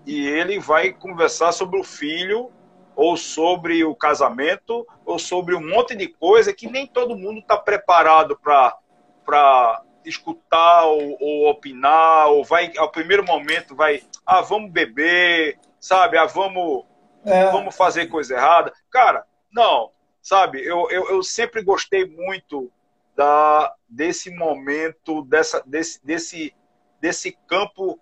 e 0.05 0.27
ele 0.27 0.59
vai 0.59 0.91
conversar 0.91 1.51
sobre 1.51 1.79
o 1.79 1.83
filho 1.83 2.51
ou 2.95 3.17
sobre 3.17 3.83
o 3.83 3.95
casamento, 3.95 4.85
ou 5.05 5.17
sobre 5.17 5.55
um 5.55 5.67
monte 5.67 5.95
de 5.95 6.07
coisa 6.07 6.53
que 6.53 6.69
nem 6.69 6.85
todo 6.85 7.17
mundo 7.17 7.39
está 7.39 7.57
preparado 7.57 8.39
para 8.39 9.81
escutar 10.05 10.85
ou, 10.85 11.17
ou, 11.19 11.49
opinar, 11.49 12.27
ou 12.27 12.43
vai, 12.43 12.71
ao 12.77 12.91
primeiro 12.91 13.23
momento, 13.23 13.75
vai, 13.75 14.03
ah, 14.25 14.41
vamos 14.41 14.71
beber, 14.71 15.57
sabe, 15.79 16.17
ah, 16.17 16.25
vamos, 16.25 16.85
é. 17.25 17.49
vamos 17.51 17.75
fazer 17.75 18.07
coisa 18.07 18.35
errada. 18.35 18.73
Cara, 18.91 19.25
não, 19.51 19.91
sabe, 20.21 20.65
eu, 20.65 20.89
eu, 20.89 21.09
eu 21.09 21.23
sempre 21.23 21.63
gostei 21.63 22.05
muito 22.05 22.71
da, 23.15 23.73
desse 23.87 24.31
momento, 24.31 25.23
dessa, 25.23 25.63
desse, 25.65 26.03
desse, 26.05 26.55
desse 26.99 27.37
campo 27.47 27.99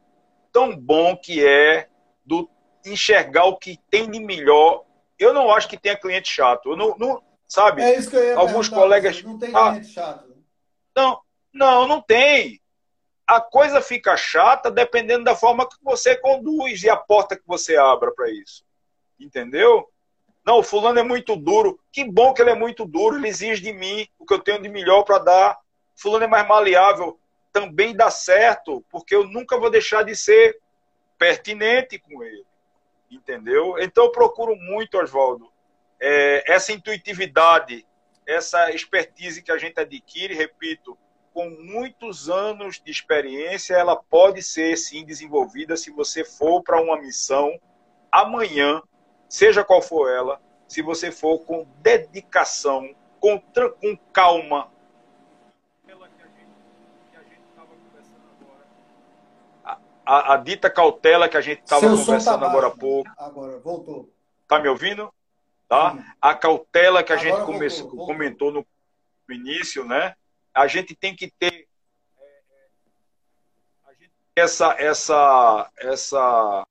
tão 0.51 0.75
bom 0.75 1.15
que 1.15 1.45
é 1.45 1.87
do 2.25 2.49
enxergar 2.86 3.45
o 3.45 3.57
que 3.57 3.79
tem 3.89 4.09
de 4.09 4.19
melhor. 4.19 4.84
Eu 5.17 5.34
não 5.34 5.51
acho 5.51 5.67
que 5.67 5.77
tenha 5.77 5.97
cliente 5.97 6.32
chato. 6.32 6.71
Eu 6.71 6.77
não, 6.77 6.97
não 6.97 7.23
sabe? 7.47 7.82
É 7.82 7.97
isso 7.97 8.09
que 8.09 8.15
eu 8.15 8.23
ia 8.23 8.36
Alguns 8.36 8.69
colegas. 8.69 9.21
Não 9.23 9.38
tem 9.38 9.51
ah, 9.53 9.71
cliente 9.71 9.89
ah, 9.89 9.93
chato. 9.93 10.36
Não, 10.95 11.19
não, 11.53 11.88
não 11.88 12.01
tem. 12.01 12.59
A 13.27 13.39
coisa 13.39 13.82
fica 13.82 14.17
chata 14.17 14.71
dependendo 14.71 15.23
da 15.23 15.36
forma 15.36 15.67
que 15.67 15.75
você 15.82 16.15
conduz 16.15 16.84
e 16.84 16.89
a 16.89 16.97
porta 16.97 17.36
que 17.36 17.43
você 17.45 17.77
abra 17.77 18.11
para 18.11 18.29
isso. 18.29 18.63
Entendeu? 19.19 19.88
Não, 20.43 20.57
o 20.59 20.63
fulano 20.63 20.99
é 20.99 21.03
muito 21.03 21.36
duro. 21.36 21.79
Que 21.91 22.03
bom 22.03 22.34
que 22.34 22.41
ele 22.41 22.51
é 22.51 22.55
muito 22.55 22.84
duro. 22.86 23.15
Ele 23.15 23.27
exige 23.27 23.61
de 23.61 23.73
mim 23.73 24.07
o 24.17 24.25
que 24.25 24.34
eu 24.34 24.39
tenho 24.39 24.61
de 24.61 24.69
melhor 24.69 25.03
para 25.03 25.19
dar. 25.19 25.59
Fulano 25.95 26.23
é 26.25 26.27
mais 26.27 26.47
maleável. 26.47 27.19
Também 27.53 27.95
dá 27.95 28.09
certo, 28.09 28.84
porque 28.89 29.13
eu 29.13 29.27
nunca 29.27 29.59
vou 29.59 29.69
deixar 29.69 30.03
de 30.03 30.15
ser 30.15 30.57
pertinente 31.17 31.99
com 31.99 32.23
ele 32.23 32.43
entendeu? 33.12 33.76
Então 33.80 34.05
eu 34.05 34.12
procuro 34.12 34.55
muito, 34.55 34.97
Oswaldo, 34.97 35.51
é, 35.99 36.51
essa 36.51 36.72
intuitividade, 36.72 37.86
essa 38.26 38.72
expertise 38.72 39.41
que 39.41 39.51
a 39.51 39.57
gente 39.57 39.80
adquire, 39.80 40.34
repito, 40.34 40.97
com 41.34 41.49
muitos 41.49 42.30
anos 42.30 42.82
de 42.84 42.91
experiência, 42.91 43.76
ela 43.76 43.95
pode 43.95 44.41
ser 44.41 44.78
sim 44.78 45.05
desenvolvida 45.05 45.78
se 45.78 45.91
você 45.91 46.26
for 46.26 46.62
para 46.62 46.82
uma 46.82 46.99
missão 46.99 47.57
amanhã, 48.12 48.82
seja 49.30 49.64
qual 49.64 49.82
for 49.82 50.09
ela, 50.09 50.41
se 50.68 50.82
você 50.82 51.12
for 51.12 51.39
com 51.39 51.68
dedicação, 51.82 52.93
com, 53.20 53.39
com 53.39 53.97
calma, 54.12 54.70
a, 60.12 60.34
a 60.34 60.38
dita 60.38 60.70
cautela 60.70 61.30
que 61.30 61.38
a 61.38 61.41
gente 61.41 61.62
estava 61.62 61.88
conversando 61.88 62.41
tá 62.41 62.45
agora 62.45 62.68
há 62.68 62.72
pouco. 62.72 63.09
Agora, 63.18 63.57
voltou. 63.59 64.14
Tá 64.45 64.59
me 64.59 64.68
ouvindo? 64.68 65.09
Tá? 65.70 65.97
A 66.20 66.36
cautela 66.36 67.01
que 67.01 67.14
a 67.14 67.16
agora 67.16 67.30
gente 67.30 67.45
começou, 67.45 67.84
voltou, 67.84 67.99
voltou. 67.99 68.14
comentou 68.14 68.51
no 68.51 68.66
início, 69.34 69.86
né? 69.86 70.14
A 70.53 70.68
gente 70.68 70.93
tem 70.93 71.16
que 71.16 71.32
ter 71.39 71.66
é, 72.20 72.41
essa, 74.36 74.76
essa, 74.78 75.72
essa, 75.78 76.68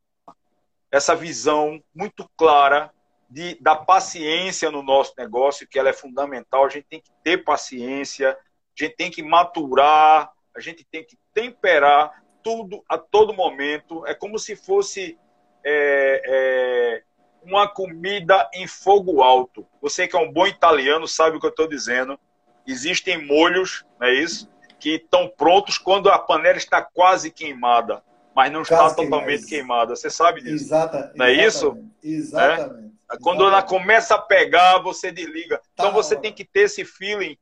essa 0.93 1.16
visão 1.16 1.82
muito 1.95 2.28
clara 2.36 2.93
de, 3.30 3.55
da 3.55 3.74
paciência 3.74 4.70
no 4.70 4.82
nosso 4.82 5.14
negócio, 5.16 5.66
que 5.66 5.78
ela 5.78 5.88
é 5.88 5.95
fundamental. 5.95 6.66
A 6.66 6.68
gente 6.68 6.86
tem 6.91 7.01
que 7.01 7.11
ter 7.24 7.38
paciência, 7.38 8.32
a 8.32 8.84
gente 8.84 8.97
tem 8.97 9.11
que 9.11 9.22
maturar, 9.22 10.30
a 10.55 10.61
gente 10.61 10.84
tem 10.84 11.03
que 11.03 11.16
temperar 11.32 12.20
tudo 12.43 12.82
a 12.88 12.99
todo 12.99 13.34
momento. 13.34 14.07
É 14.07 14.14
como 14.14 14.38
se 14.38 14.57
fosse 14.57 15.18
é, 15.64 16.22
é, 16.24 17.03
uma 17.43 17.68
comida 17.68 18.49
em 18.55 18.66
fogo 18.66 19.22
alto. 19.22 19.66
Você 19.80 20.07
que 20.07 20.16
é 20.16 20.18
um 20.18 20.32
bom 20.32 20.47
italiano 20.47 21.07
sabe 21.07 21.36
o 21.36 21.41
que 21.41 21.47
eu 21.47 21.51
estou 21.51 21.68
dizendo. 21.68 22.18
Existem 22.66 23.24
molhos, 23.24 23.84
não 23.99 24.07
é 24.07 24.14
isso? 24.14 24.49
Que 24.78 24.97
estão 24.97 25.28
prontos 25.28 25.78
quando 25.78 26.09
a 26.09 26.18
panela 26.18 26.57
está 26.57 26.82
quase 26.82 27.30
queimada, 27.30 28.03
mas 28.34 28.53
não 28.53 28.62
está 28.62 28.93
totalmente 28.95 29.47
queimada. 29.47 29.97
Você 29.97 30.11
sabe 30.11 30.43
disso? 30.43 30.64
Exata, 30.66 31.12
não 31.16 31.26
é 31.26 31.32
isso? 31.32 31.76
Exatamente. 32.03 32.95
É? 33.11 33.16
Quando 33.22 33.45
ela 33.45 33.62
começa 33.62 34.14
a 34.14 34.18
pegar, 34.18 34.78
você 34.78 35.11
desliga. 35.11 35.59
Tá 35.59 35.64
então 35.74 35.93
você 35.93 36.14
tem 36.14 36.32
que 36.32 36.45
ter 36.45 36.61
esse 36.61 36.84
feeling 36.84 37.36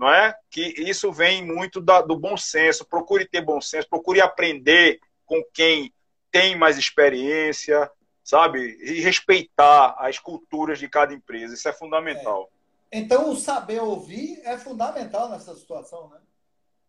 não 0.00 0.10
é? 0.10 0.34
Que 0.50 0.62
isso 0.78 1.12
vem 1.12 1.44
muito 1.44 1.78
da, 1.78 2.00
do 2.00 2.18
bom 2.18 2.34
senso. 2.34 2.86
Procure 2.86 3.28
ter 3.28 3.42
bom 3.42 3.60
senso, 3.60 3.86
procure 3.86 4.18
aprender 4.18 4.98
com 5.26 5.44
quem 5.52 5.92
tem 6.30 6.56
mais 6.56 6.78
experiência, 6.78 7.88
sabe? 8.24 8.78
E 8.80 9.02
respeitar 9.02 9.94
as 9.98 10.18
culturas 10.18 10.78
de 10.78 10.88
cada 10.88 11.12
empresa. 11.12 11.52
Isso 11.52 11.68
é 11.68 11.72
fundamental. 11.74 12.50
É. 12.90 12.98
Então, 12.98 13.30
o 13.30 13.36
saber 13.36 13.82
ouvir 13.82 14.40
é 14.42 14.56
fundamental 14.56 15.28
nessa 15.28 15.54
situação, 15.54 16.08
né? 16.08 16.16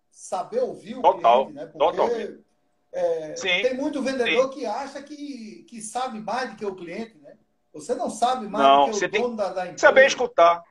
Saber 0.09 0.61
ouvir 0.61 0.97
o 0.97 1.01
Total. 1.01 1.47
cliente, 1.47 1.53
né? 1.53 1.65
Porque 1.65 1.79
Totalmente. 1.79 2.39
É, 2.93 3.35
Sim. 3.35 3.61
tem 3.61 3.73
muito 3.73 4.01
vendedor 4.01 4.45
Sim. 4.45 4.59
que 4.59 4.65
acha 4.65 5.03
que, 5.03 5.65
que 5.69 5.81
sabe 5.81 6.19
mais 6.19 6.51
do 6.51 6.55
que 6.55 6.65
o 6.65 6.75
cliente, 6.75 7.17
né? 7.17 7.37
Você 7.73 7.93
não 7.93 8.09
sabe 8.09 8.47
mais 8.47 8.65
não, 8.65 8.89
do 8.89 8.97
que 8.97 9.05
o 9.05 9.09
dono 9.09 9.27
tem, 9.27 9.35
da, 9.35 9.49
da 9.49 9.61
empresa. 9.63 9.79
Saber 9.79 10.07
escutar. 10.07 10.63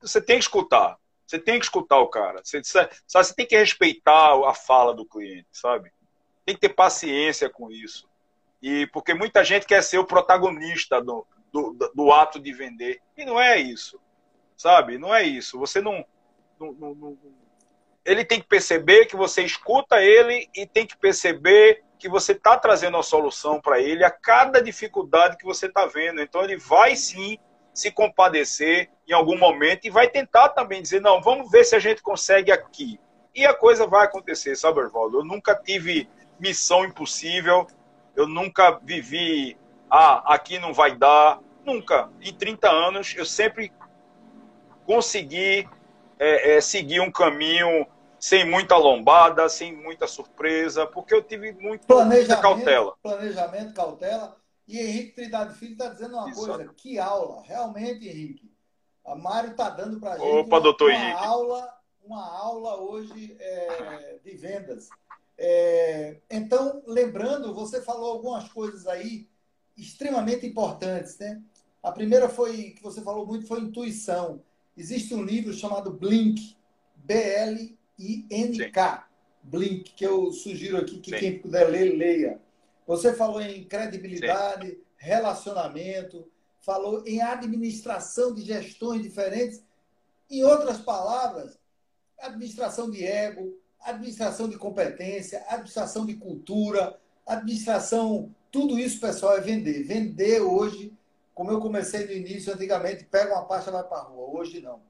Você 0.00 0.20
tem 0.20 0.38
que 0.38 0.44
escutar. 0.44 0.96
Você 1.26 1.38
tem 1.38 1.58
que 1.58 1.64
escutar 1.64 1.98
o 1.98 2.08
cara. 2.08 2.40
Você, 2.44 2.62
sabe, 2.62 2.94
você 3.06 3.34
tem 3.34 3.46
que 3.46 3.56
respeitar 3.56 4.32
a 4.48 4.54
fala 4.54 4.94
do 4.94 5.04
cliente, 5.04 5.48
sabe? 5.52 5.92
Tem 6.44 6.54
que 6.54 6.60
ter 6.60 6.74
paciência 6.74 7.50
com 7.50 7.70
isso. 7.70 8.08
E 8.62 8.86
porque 8.88 9.12
muita 9.12 9.44
gente 9.44 9.66
quer 9.66 9.82
ser 9.82 9.98
o 9.98 10.06
protagonista 10.06 11.02
do, 11.02 11.26
do, 11.52 11.72
do 11.94 12.12
ato 12.12 12.38
de 12.38 12.52
vender. 12.52 13.02
E 13.16 13.24
não 13.24 13.40
é 13.40 13.58
isso. 13.58 14.00
Sabe? 14.56 14.98
Não 14.98 15.14
é 15.14 15.24
isso. 15.24 15.58
Você 15.58 15.80
não, 15.80 16.04
não, 16.58 16.72
não, 16.72 16.94
não 16.94 17.18
ele 18.06 18.24
tem 18.24 18.40
que 18.40 18.46
perceber 18.46 19.06
que 19.06 19.16
você 19.16 19.42
escuta 19.42 20.00
ele 20.00 20.48
e 20.54 20.64
tem 20.64 20.86
que 20.86 20.96
perceber 20.96 21.82
que 21.98 22.08
você 22.08 22.32
está 22.32 22.56
trazendo 22.56 22.96
a 22.96 23.02
solução 23.02 23.60
para 23.60 23.80
ele 23.80 24.04
a 24.04 24.10
cada 24.10 24.62
dificuldade 24.62 25.36
que 25.36 25.44
você 25.44 25.66
está 25.66 25.86
vendo. 25.86 26.20
Então 26.22 26.42
ele 26.42 26.56
vai 26.56 26.94
sim 26.94 27.36
se 27.76 27.90
compadecer 27.90 28.88
em 29.06 29.12
algum 29.12 29.36
momento 29.38 29.84
e 29.84 29.90
vai 29.90 30.08
tentar 30.08 30.48
também 30.48 30.80
dizer, 30.80 30.98
não, 31.02 31.20
vamos 31.20 31.50
ver 31.50 31.62
se 31.62 31.76
a 31.76 31.78
gente 31.78 32.00
consegue 32.00 32.50
aqui. 32.50 32.98
E 33.34 33.44
a 33.44 33.52
coisa 33.52 33.86
vai 33.86 34.06
acontecer, 34.06 34.56
sabe, 34.56 34.80
Arvaldo? 34.80 35.18
Eu 35.18 35.24
nunca 35.24 35.54
tive 35.54 36.08
missão 36.40 36.86
impossível, 36.86 37.66
eu 38.16 38.26
nunca 38.26 38.80
vivi, 38.82 39.58
ah, 39.90 40.34
aqui 40.34 40.58
não 40.58 40.72
vai 40.72 40.96
dar. 40.96 41.38
Nunca. 41.66 42.08
Em 42.22 42.32
30 42.32 42.66
anos, 42.70 43.14
eu 43.14 43.26
sempre 43.26 43.70
consegui 44.86 45.68
é, 46.18 46.56
é, 46.56 46.60
seguir 46.62 47.00
um 47.00 47.10
caminho 47.10 47.86
sem 48.18 48.48
muita 48.48 48.78
lombada, 48.78 49.50
sem 49.50 49.76
muita 49.76 50.06
surpresa, 50.06 50.86
porque 50.86 51.12
eu 51.12 51.22
tive 51.22 51.52
muito, 51.52 51.86
muita 52.04 52.36
cautela. 52.38 52.94
Planejamento, 53.02 53.74
cautela. 53.74 54.34
E 54.66 54.78
Henrique 54.78 55.14
Trindade 55.14 55.58
Filho 55.58 55.72
está 55.72 55.88
dizendo 55.88 56.16
uma 56.16 56.30
Isso. 56.30 56.40
coisa, 56.40 56.72
que 56.74 56.98
aula, 56.98 57.42
realmente, 57.44 58.08
Henrique. 58.08 58.50
A 59.04 59.14
Mário 59.14 59.52
está 59.52 59.70
dando 59.70 60.00
para 60.00 60.14
a 60.14 60.18
gente 60.18 60.28
Opa, 60.28 60.58
uma, 60.58 61.24
aula, 61.24 61.74
uma 62.04 62.38
aula 62.38 62.80
hoje 62.80 63.36
é, 63.38 64.18
de 64.24 64.36
vendas. 64.36 64.88
É, 65.38 66.16
então, 66.28 66.82
lembrando, 66.86 67.54
você 67.54 67.80
falou 67.80 68.12
algumas 68.12 68.48
coisas 68.48 68.86
aí 68.86 69.28
extremamente 69.76 70.46
importantes, 70.46 71.16
né? 71.18 71.40
A 71.82 71.92
primeira 71.92 72.28
foi 72.28 72.70
que 72.70 72.82
você 72.82 73.00
falou 73.00 73.24
muito 73.24 73.46
foi 73.46 73.60
intuição. 73.60 74.42
Existe 74.76 75.14
um 75.14 75.22
livro 75.22 75.52
chamado 75.52 75.92
Blink, 75.92 76.56
B-L-I-N-K, 76.96 79.08
Blink, 79.42 79.92
que 79.92 80.04
eu 80.04 80.32
sugiro 80.32 80.78
aqui 80.78 80.98
que 80.98 81.12
Sim. 81.12 81.18
quem 81.18 81.38
puder 81.38 81.70
ler, 81.70 81.96
leia. 81.96 82.40
Você 82.86 83.12
falou 83.12 83.40
em 83.40 83.64
credibilidade, 83.64 84.70
Sim. 84.70 84.78
relacionamento, 84.96 86.28
falou 86.60 87.02
em 87.06 87.20
administração 87.20 88.34
de 88.34 88.42
gestões 88.42 89.02
diferentes. 89.02 89.62
Em 90.30 90.44
outras 90.44 90.78
palavras, 90.78 91.58
administração 92.18 92.90
de 92.90 93.04
ego, 93.04 93.56
administração 93.80 94.48
de 94.48 94.56
competência, 94.56 95.44
administração 95.48 96.04
de 96.04 96.14
cultura, 96.14 96.98
administração, 97.26 98.34
tudo 98.50 98.78
isso, 98.78 99.00
pessoal, 99.00 99.36
é 99.36 99.40
vender. 99.40 99.82
Vender 99.84 100.40
hoje, 100.40 100.92
como 101.34 101.50
eu 101.50 101.60
comecei 101.60 102.06
no 102.06 102.12
início, 102.12 102.52
antigamente, 102.52 103.04
pega 103.04 103.34
uma 103.34 103.44
pasta 103.44 103.70
e 103.70 103.72
vai 103.72 103.84
para 103.84 103.98
a 103.98 104.02
rua. 104.02 104.40
Hoje 104.40 104.60
não. 104.60 104.80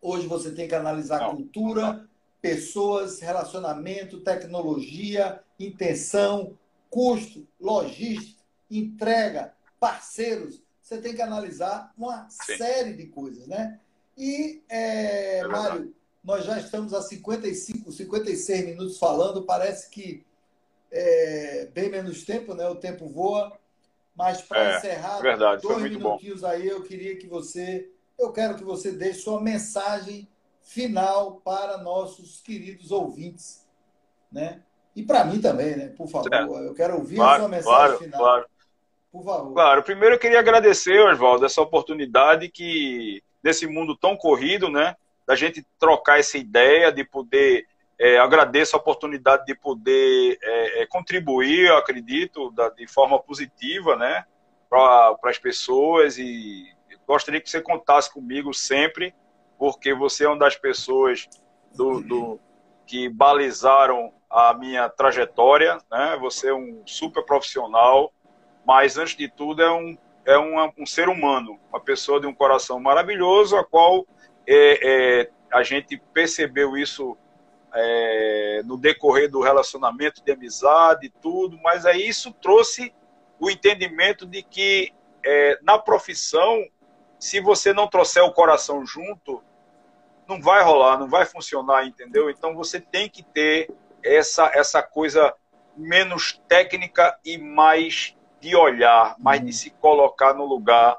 Hoje 0.00 0.26
você 0.26 0.52
tem 0.52 0.68
que 0.68 0.74
analisar 0.74 1.20
não. 1.20 1.36
cultura, 1.36 2.08
pessoas, 2.40 3.20
relacionamento, 3.20 4.20
tecnologia, 4.20 5.40
intenção, 5.58 6.56
custo, 6.90 7.46
logística, 7.60 8.42
entrega, 8.70 9.54
parceiros. 9.78 10.62
Você 10.82 10.98
tem 10.98 11.14
que 11.14 11.22
analisar 11.22 11.92
uma 11.96 12.28
Sim. 12.30 12.56
série 12.56 12.94
de 12.94 13.06
coisas, 13.06 13.46
né? 13.46 13.78
E, 14.16 14.62
é, 14.68 15.38
é 15.38 15.46
Mário, 15.46 15.94
nós 16.24 16.44
já 16.44 16.58
estamos 16.58 16.92
a 16.92 17.02
55, 17.02 17.92
56 17.92 18.66
minutos 18.66 18.98
falando, 18.98 19.44
parece 19.44 19.88
que 19.90 20.26
é 20.90 21.66
bem 21.72 21.90
menos 21.90 22.24
tempo, 22.24 22.54
né? 22.54 22.68
O 22.68 22.74
tempo 22.74 23.08
voa. 23.08 23.58
Mas 24.16 24.42
para 24.42 24.72
é, 24.72 24.76
encerrar, 24.78 25.20
verdade, 25.20 25.62
dois 25.62 25.82
minutinhos 25.82 26.40
bom. 26.40 26.46
aí, 26.48 26.66
eu 26.66 26.82
queria 26.82 27.16
que 27.16 27.28
você, 27.28 27.88
eu 28.18 28.32
quero 28.32 28.56
que 28.56 28.64
você 28.64 28.90
deixe 28.90 29.20
sua 29.20 29.40
mensagem 29.40 30.28
final 30.60 31.36
para 31.36 31.78
nossos 31.78 32.40
queridos 32.40 32.90
ouvintes, 32.90 33.64
né? 34.30 34.64
E 34.98 35.02
para 35.04 35.24
mim 35.24 35.40
também, 35.40 35.76
né? 35.76 35.92
Por 35.96 36.08
favor, 36.08 36.28
certo. 36.28 36.54
eu 36.56 36.74
quero 36.74 36.96
ouvir 36.96 37.14
claro, 37.14 37.34
a 37.34 37.38
sua 37.38 37.48
mensagem 37.48 37.72
claro, 37.72 37.98
final. 37.98 38.20
Claro. 38.20 38.46
Por 39.12 39.24
favor. 39.24 39.54
Claro, 39.54 39.82
primeiro 39.84 40.16
eu 40.16 40.18
queria 40.18 40.40
agradecer, 40.40 40.98
Oswaldo, 40.98 41.46
essa 41.46 41.62
oportunidade 41.62 42.48
que, 42.48 43.22
nesse 43.40 43.68
mundo 43.68 43.96
tão 43.96 44.16
corrido, 44.16 44.68
né? 44.68 44.96
Da 45.24 45.36
gente 45.36 45.64
trocar 45.78 46.18
essa 46.18 46.36
ideia, 46.36 46.90
de 46.90 47.04
poder. 47.04 47.64
É, 47.96 48.18
agradeço 48.18 48.74
a 48.74 48.78
oportunidade 48.80 49.44
de 49.46 49.54
poder 49.54 50.36
é, 50.42 50.82
é, 50.82 50.86
contribuir, 50.86 51.68
eu 51.68 51.76
acredito, 51.76 52.50
da, 52.50 52.68
de 52.68 52.86
forma 52.88 53.20
positiva, 53.20 53.94
né? 53.94 54.24
Para 54.68 55.16
as 55.24 55.38
pessoas 55.38 56.18
e 56.18 56.66
gostaria 57.06 57.40
que 57.40 57.48
você 57.48 57.60
contasse 57.60 58.12
comigo 58.12 58.52
sempre 58.52 59.14
porque 59.58 59.94
você 59.94 60.24
é 60.24 60.28
uma 60.28 60.38
das 60.38 60.56
pessoas 60.56 61.28
do, 61.74 62.00
do 62.00 62.40
que 62.86 63.08
balizaram 63.08 64.12
a 64.30 64.54
minha 64.54 64.88
trajetória, 64.88 65.78
né? 65.90 66.16
Você 66.20 66.48
é 66.48 66.54
um 66.54 66.82
super 66.86 67.24
profissional, 67.24 68.12
mas 68.66 68.98
antes 68.98 69.16
de 69.16 69.28
tudo 69.28 69.62
é 69.62 69.72
um 69.72 69.96
é 70.28 70.36
uma, 70.36 70.70
um 70.76 70.84
ser 70.84 71.08
humano, 71.08 71.58
uma 71.70 71.80
pessoa 71.80 72.20
de 72.20 72.26
um 72.26 72.34
coração 72.34 72.78
maravilhoso, 72.78 73.56
a 73.56 73.64
qual 73.64 74.06
é, 74.46 75.22
é, 75.22 75.30
a 75.50 75.62
gente 75.62 75.96
percebeu 76.12 76.76
isso 76.76 77.16
é, 77.74 78.60
no 78.66 78.76
decorrer 78.76 79.30
do 79.30 79.40
relacionamento 79.40 80.22
de 80.22 80.30
amizade 80.30 81.06
e 81.06 81.10
tudo, 81.10 81.58
mas 81.62 81.86
aí 81.86 82.06
isso 82.06 82.30
trouxe 82.30 82.92
o 83.40 83.50
entendimento 83.50 84.26
de 84.26 84.42
que 84.42 84.92
é, 85.24 85.58
na 85.62 85.78
profissão, 85.78 86.62
se 87.18 87.40
você 87.40 87.72
não 87.72 87.88
trouxer 87.88 88.22
o 88.22 88.32
coração 88.32 88.84
junto, 88.84 89.42
não 90.28 90.42
vai 90.42 90.62
rolar, 90.62 90.98
não 90.98 91.08
vai 91.08 91.24
funcionar, 91.24 91.86
entendeu? 91.86 92.28
Então 92.28 92.54
você 92.54 92.78
tem 92.78 93.08
que 93.08 93.22
ter 93.22 93.70
essa, 94.02 94.50
essa 94.54 94.82
coisa 94.82 95.34
menos 95.76 96.42
técnica 96.48 97.18
e 97.24 97.38
mais 97.38 98.16
de 98.40 98.54
olhar, 98.54 99.16
mais 99.18 99.40
de 99.40 99.46
uhum. 99.46 99.52
se 99.52 99.70
colocar 99.70 100.34
no 100.34 100.44
lugar 100.44 100.98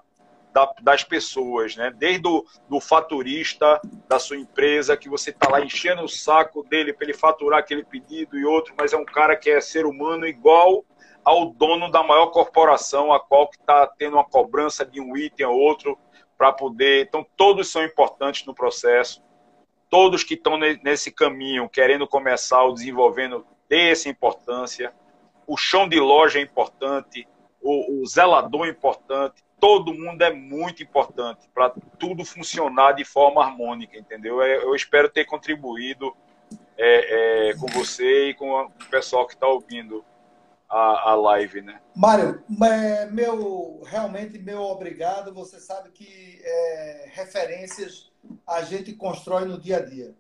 da, 0.54 0.74
das 0.82 1.04
pessoas, 1.04 1.76
né? 1.76 1.94
Desde 1.96 2.28
o 2.28 2.44
do 2.68 2.80
faturista 2.80 3.80
da 4.08 4.20
sua 4.20 4.38
empresa, 4.38 4.98
que 4.98 5.10
você 5.10 5.30
está 5.30 5.50
lá 5.50 5.62
enchendo 5.62 6.04
o 6.04 6.10
saco 6.10 6.64
dele 6.64 6.94
para 6.94 7.06
ele 7.06 7.14
faturar 7.14 7.60
aquele 7.60 7.84
pedido 7.84 8.38
e 8.38 8.46
outro, 8.46 8.74
mas 8.78 8.94
é 8.94 8.98
um 8.98 9.06
cara 9.06 9.36
que 9.36 9.50
é 9.50 9.62
ser 9.62 9.86
humano 9.86 10.26
igual 10.26 10.84
ao 11.24 11.52
dono 11.52 11.92
da 11.92 12.02
maior 12.02 12.28
corporação, 12.28 13.14
a 13.14 13.20
qual 13.20 13.48
que 13.48 13.58
está 13.58 13.86
tendo 13.86 14.16
uma 14.16 14.24
cobrança 14.24 14.86
de 14.86 15.00
um 15.00 15.16
item 15.16 15.46
ou 15.46 15.56
outro 15.58 15.98
para 16.38 16.52
poder. 16.52 17.06
Então, 17.06 17.26
todos 17.36 17.70
são 17.70 17.84
importantes 17.84 18.46
no 18.46 18.56
processo. 18.56 19.22
Todos 19.90 20.24
que 20.24 20.36
estão 20.36 20.58
nesse 20.58 21.12
caminho, 21.12 21.68
querendo 21.68 22.08
começar 22.08 22.64
ou 22.64 22.74
desenvolvendo, 22.74 23.46
têm 23.68 23.90
essa 23.90 24.08
importância. 24.08 24.94
O 25.48 25.58
chão 25.58 25.88
de 25.90 26.00
loja 26.00 26.40
é 26.40 26.42
importante, 26.42 27.28
o, 27.62 28.02
o 28.02 28.06
zelador 28.06 28.68
é 28.68 28.70
importante. 28.70 29.44
Todo 29.60 29.94
mundo 29.94 30.22
é 30.22 30.32
muito 30.32 30.82
importante 30.82 31.50
para 31.54 31.74
tudo 31.98 32.24
funcionar 32.24 32.94
de 32.94 33.04
forma 33.04 33.44
harmônica, 33.44 33.98
entendeu? 33.98 34.42
É, 34.42 34.58
eu 34.58 34.74
espero 34.74 35.10
ter 35.10 35.26
contribuído 35.26 36.16
é, 36.78 37.50
é, 37.50 37.54
com 37.56 37.68
você 37.68 38.30
e 38.30 38.34
com 38.34 38.52
o 38.52 38.70
pessoal 38.90 39.28
que 39.28 39.34
está 39.34 39.48
ouvindo 39.48 40.06
a, 40.70 41.12
a 41.12 41.16
live, 41.16 41.62
né? 41.62 41.82
Mário, 41.96 42.42
é, 42.64 43.06
meu, 43.08 43.82
realmente 43.86 44.40
meu 44.40 44.62
obrigado. 44.62 45.34
Você 45.34 45.60
sabe 45.60 45.90
que 45.90 46.40
é, 46.42 47.10
referências 47.12 48.09
a 48.46 48.62
gente 48.62 48.94
constrói 48.94 49.46
no 49.46 49.60
dia 49.60 49.78
a 49.78 49.86
dia. 49.86 50.16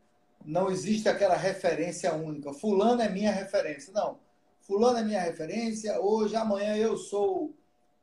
Não 0.45 0.71
existe 0.71 1.09
aquela 1.09 1.35
referência 1.35 2.13
única. 2.13 2.53
Fulano 2.53 3.01
é 3.01 3.09
minha 3.09 3.31
referência. 3.31 3.93
Não. 3.93 4.19
Fulano 4.61 4.99
é 4.99 5.03
minha 5.03 5.21
referência. 5.21 5.99
Hoje, 5.99 6.35
amanhã 6.35 6.75
eu 6.77 6.97
sou 6.97 7.53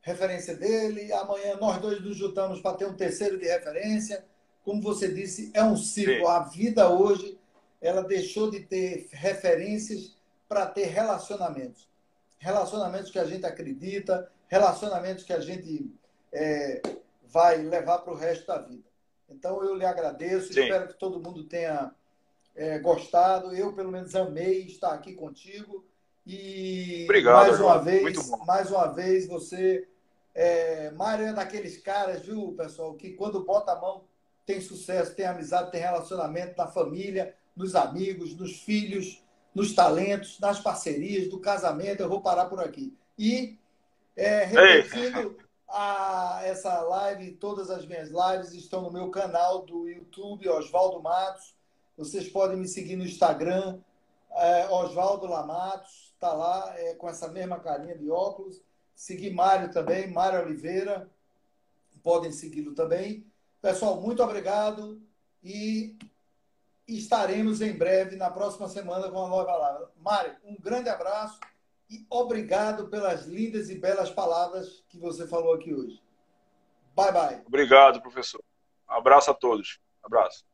referência 0.01 0.55
dele. 0.55 1.11
Amanhã 1.13 1.55
nós 1.57 1.81
dois 1.81 2.01
nos 2.01 2.15
juntamos 2.15 2.61
para 2.61 2.77
ter 2.77 2.85
um 2.85 2.95
terceiro 2.95 3.37
de 3.37 3.45
referência. 3.45 4.23
Como 4.63 4.81
você 4.81 5.11
disse, 5.11 5.51
é 5.53 5.63
um 5.63 5.75
ciclo. 5.75 6.13
Sim. 6.13 6.25
A 6.25 6.39
vida 6.39 6.89
hoje, 6.89 7.37
ela 7.81 8.01
deixou 8.01 8.51
de 8.51 8.59
ter 8.61 9.07
referências 9.11 10.15
para 10.47 10.65
ter 10.65 10.85
relacionamentos 10.85 11.87
relacionamentos 12.39 13.11
que 13.11 13.19
a 13.19 13.25
gente 13.25 13.45
acredita, 13.45 14.29
relacionamentos 14.47 15.23
que 15.23 15.33
a 15.33 15.39
gente 15.39 15.91
é, 16.31 16.81
vai 17.27 17.57
levar 17.57 17.99
para 17.99 18.13
o 18.13 18.15
resto 18.15 18.47
da 18.47 18.59
vida. 18.59 18.86
Então 19.29 19.63
eu 19.63 19.75
lhe 19.75 19.85
agradeço, 19.85 20.53
Sim. 20.53 20.61
espero 20.61 20.87
que 20.87 20.99
todo 20.99 21.21
mundo 21.21 21.43
tenha 21.43 21.91
é, 22.55 22.79
gostado. 22.79 23.53
Eu, 23.53 23.73
pelo 23.73 23.91
menos, 23.91 24.15
amei 24.15 24.61
estar 24.63 24.93
aqui 24.93 25.13
contigo. 25.13 25.85
E 26.25 27.03
Obrigado, 27.05 27.47
mais 27.47 27.59
uma 27.59 27.77
vez, 27.77 28.29
mais 28.45 28.71
uma 28.71 28.87
vez, 28.87 29.27
você. 29.27 29.87
É, 30.33 30.91
Mário 30.91 31.25
é 31.25 31.33
daqueles 31.33 31.77
caras, 31.81 32.21
viu, 32.21 32.53
pessoal, 32.55 32.93
que 32.93 33.13
quando 33.13 33.43
bota 33.43 33.71
a 33.71 33.79
mão 33.79 34.03
tem 34.45 34.61
sucesso, 34.61 35.15
tem 35.15 35.25
amizade, 35.25 35.71
tem 35.71 35.81
relacionamento 35.81 36.55
na 36.55 36.67
família, 36.67 37.33
nos 37.55 37.75
amigos, 37.75 38.35
nos 38.35 38.61
filhos 38.61 39.23
nos 39.57 39.73
talentos, 39.73 40.39
nas 40.39 40.59
parcerias, 40.59 41.27
do 41.27 41.39
casamento. 41.39 42.01
Eu 42.01 42.07
vou 42.07 42.21
parar 42.21 42.45
por 42.45 42.59
aqui. 42.59 42.95
E, 43.17 43.57
é, 44.15 44.43
repetindo 44.43 45.35
a, 45.67 46.41
essa 46.43 46.81
live, 46.81 47.33
todas 47.33 47.69
as 47.69 47.85
minhas 47.85 48.09
lives 48.09 48.53
estão 48.53 48.81
no 48.81 48.91
meu 48.91 49.09
canal 49.09 49.65
do 49.65 49.89
YouTube, 49.89 50.47
Oswaldo 50.49 51.01
Matos. 51.01 51.55
Vocês 51.97 52.29
podem 52.29 52.57
me 52.57 52.67
seguir 52.67 52.95
no 52.95 53.03
Instagram, 53.03 53.79
é, 54.31 54.67
Oswaldo 54.69 55.25
Lamatos, 55.25 56.11
está 56.13 56.31
lá 56.31 56.73
é, 56.77 56.93
com 56.95 57.09
essa 57.09 57.27
mesma 57.27 57.59
carinha 57.59 57.97
de 57.97 58.09
óculos. 58.09 58.61
Seguir 58.95 59.31
Mário 59.33 59.71
também, 59.71 60.11
Mário 60.11 60.41
Oliveira, 60.41 61.09
podem 62.03 62.31
segui-lo 62.31 62.73
também. 62.73 63.25
Pessoal, 63.61 63.99
muito 63.99 64.23
obrigado 64.23 65.01
e 65.43 65.97
estaremos 66.87 67.61
em 67.61 67.73
breve, 67.73 68.15
na 68.15 68.29
próxima 68.29 68.69
semana, 68.69 69.09
com 69.09 69.19
uma 69.19 69.27
nova 69.27 69.45
palavra. 69.45 69.91
Mário, 69.97 70.35
um 70.45 70.55
grande 70.59 70.89
abraço 70.89 71.39
e 71.89 72.05
obrigado 72.09 72.89
pelas 72.89 73.25
lindas 73.25 73.69
e 73.69 73.79
belas 73.79 74.09
palavras 74.09 74.83
que 74.89 74.97
você 74.97 75.27
falou 75.27 75.53
aqui 75.53 75.73
hoje. 75.73 76.01
Bye, 76.95 77.11
bye. 77.11 77.41
Obrigado, 77.45 78.01
professor. 78.01 78.43
Abraço 78.87 79.31
a 79.31 79.33
todos. 79.33 79.79
Abraço. 80.03 80.45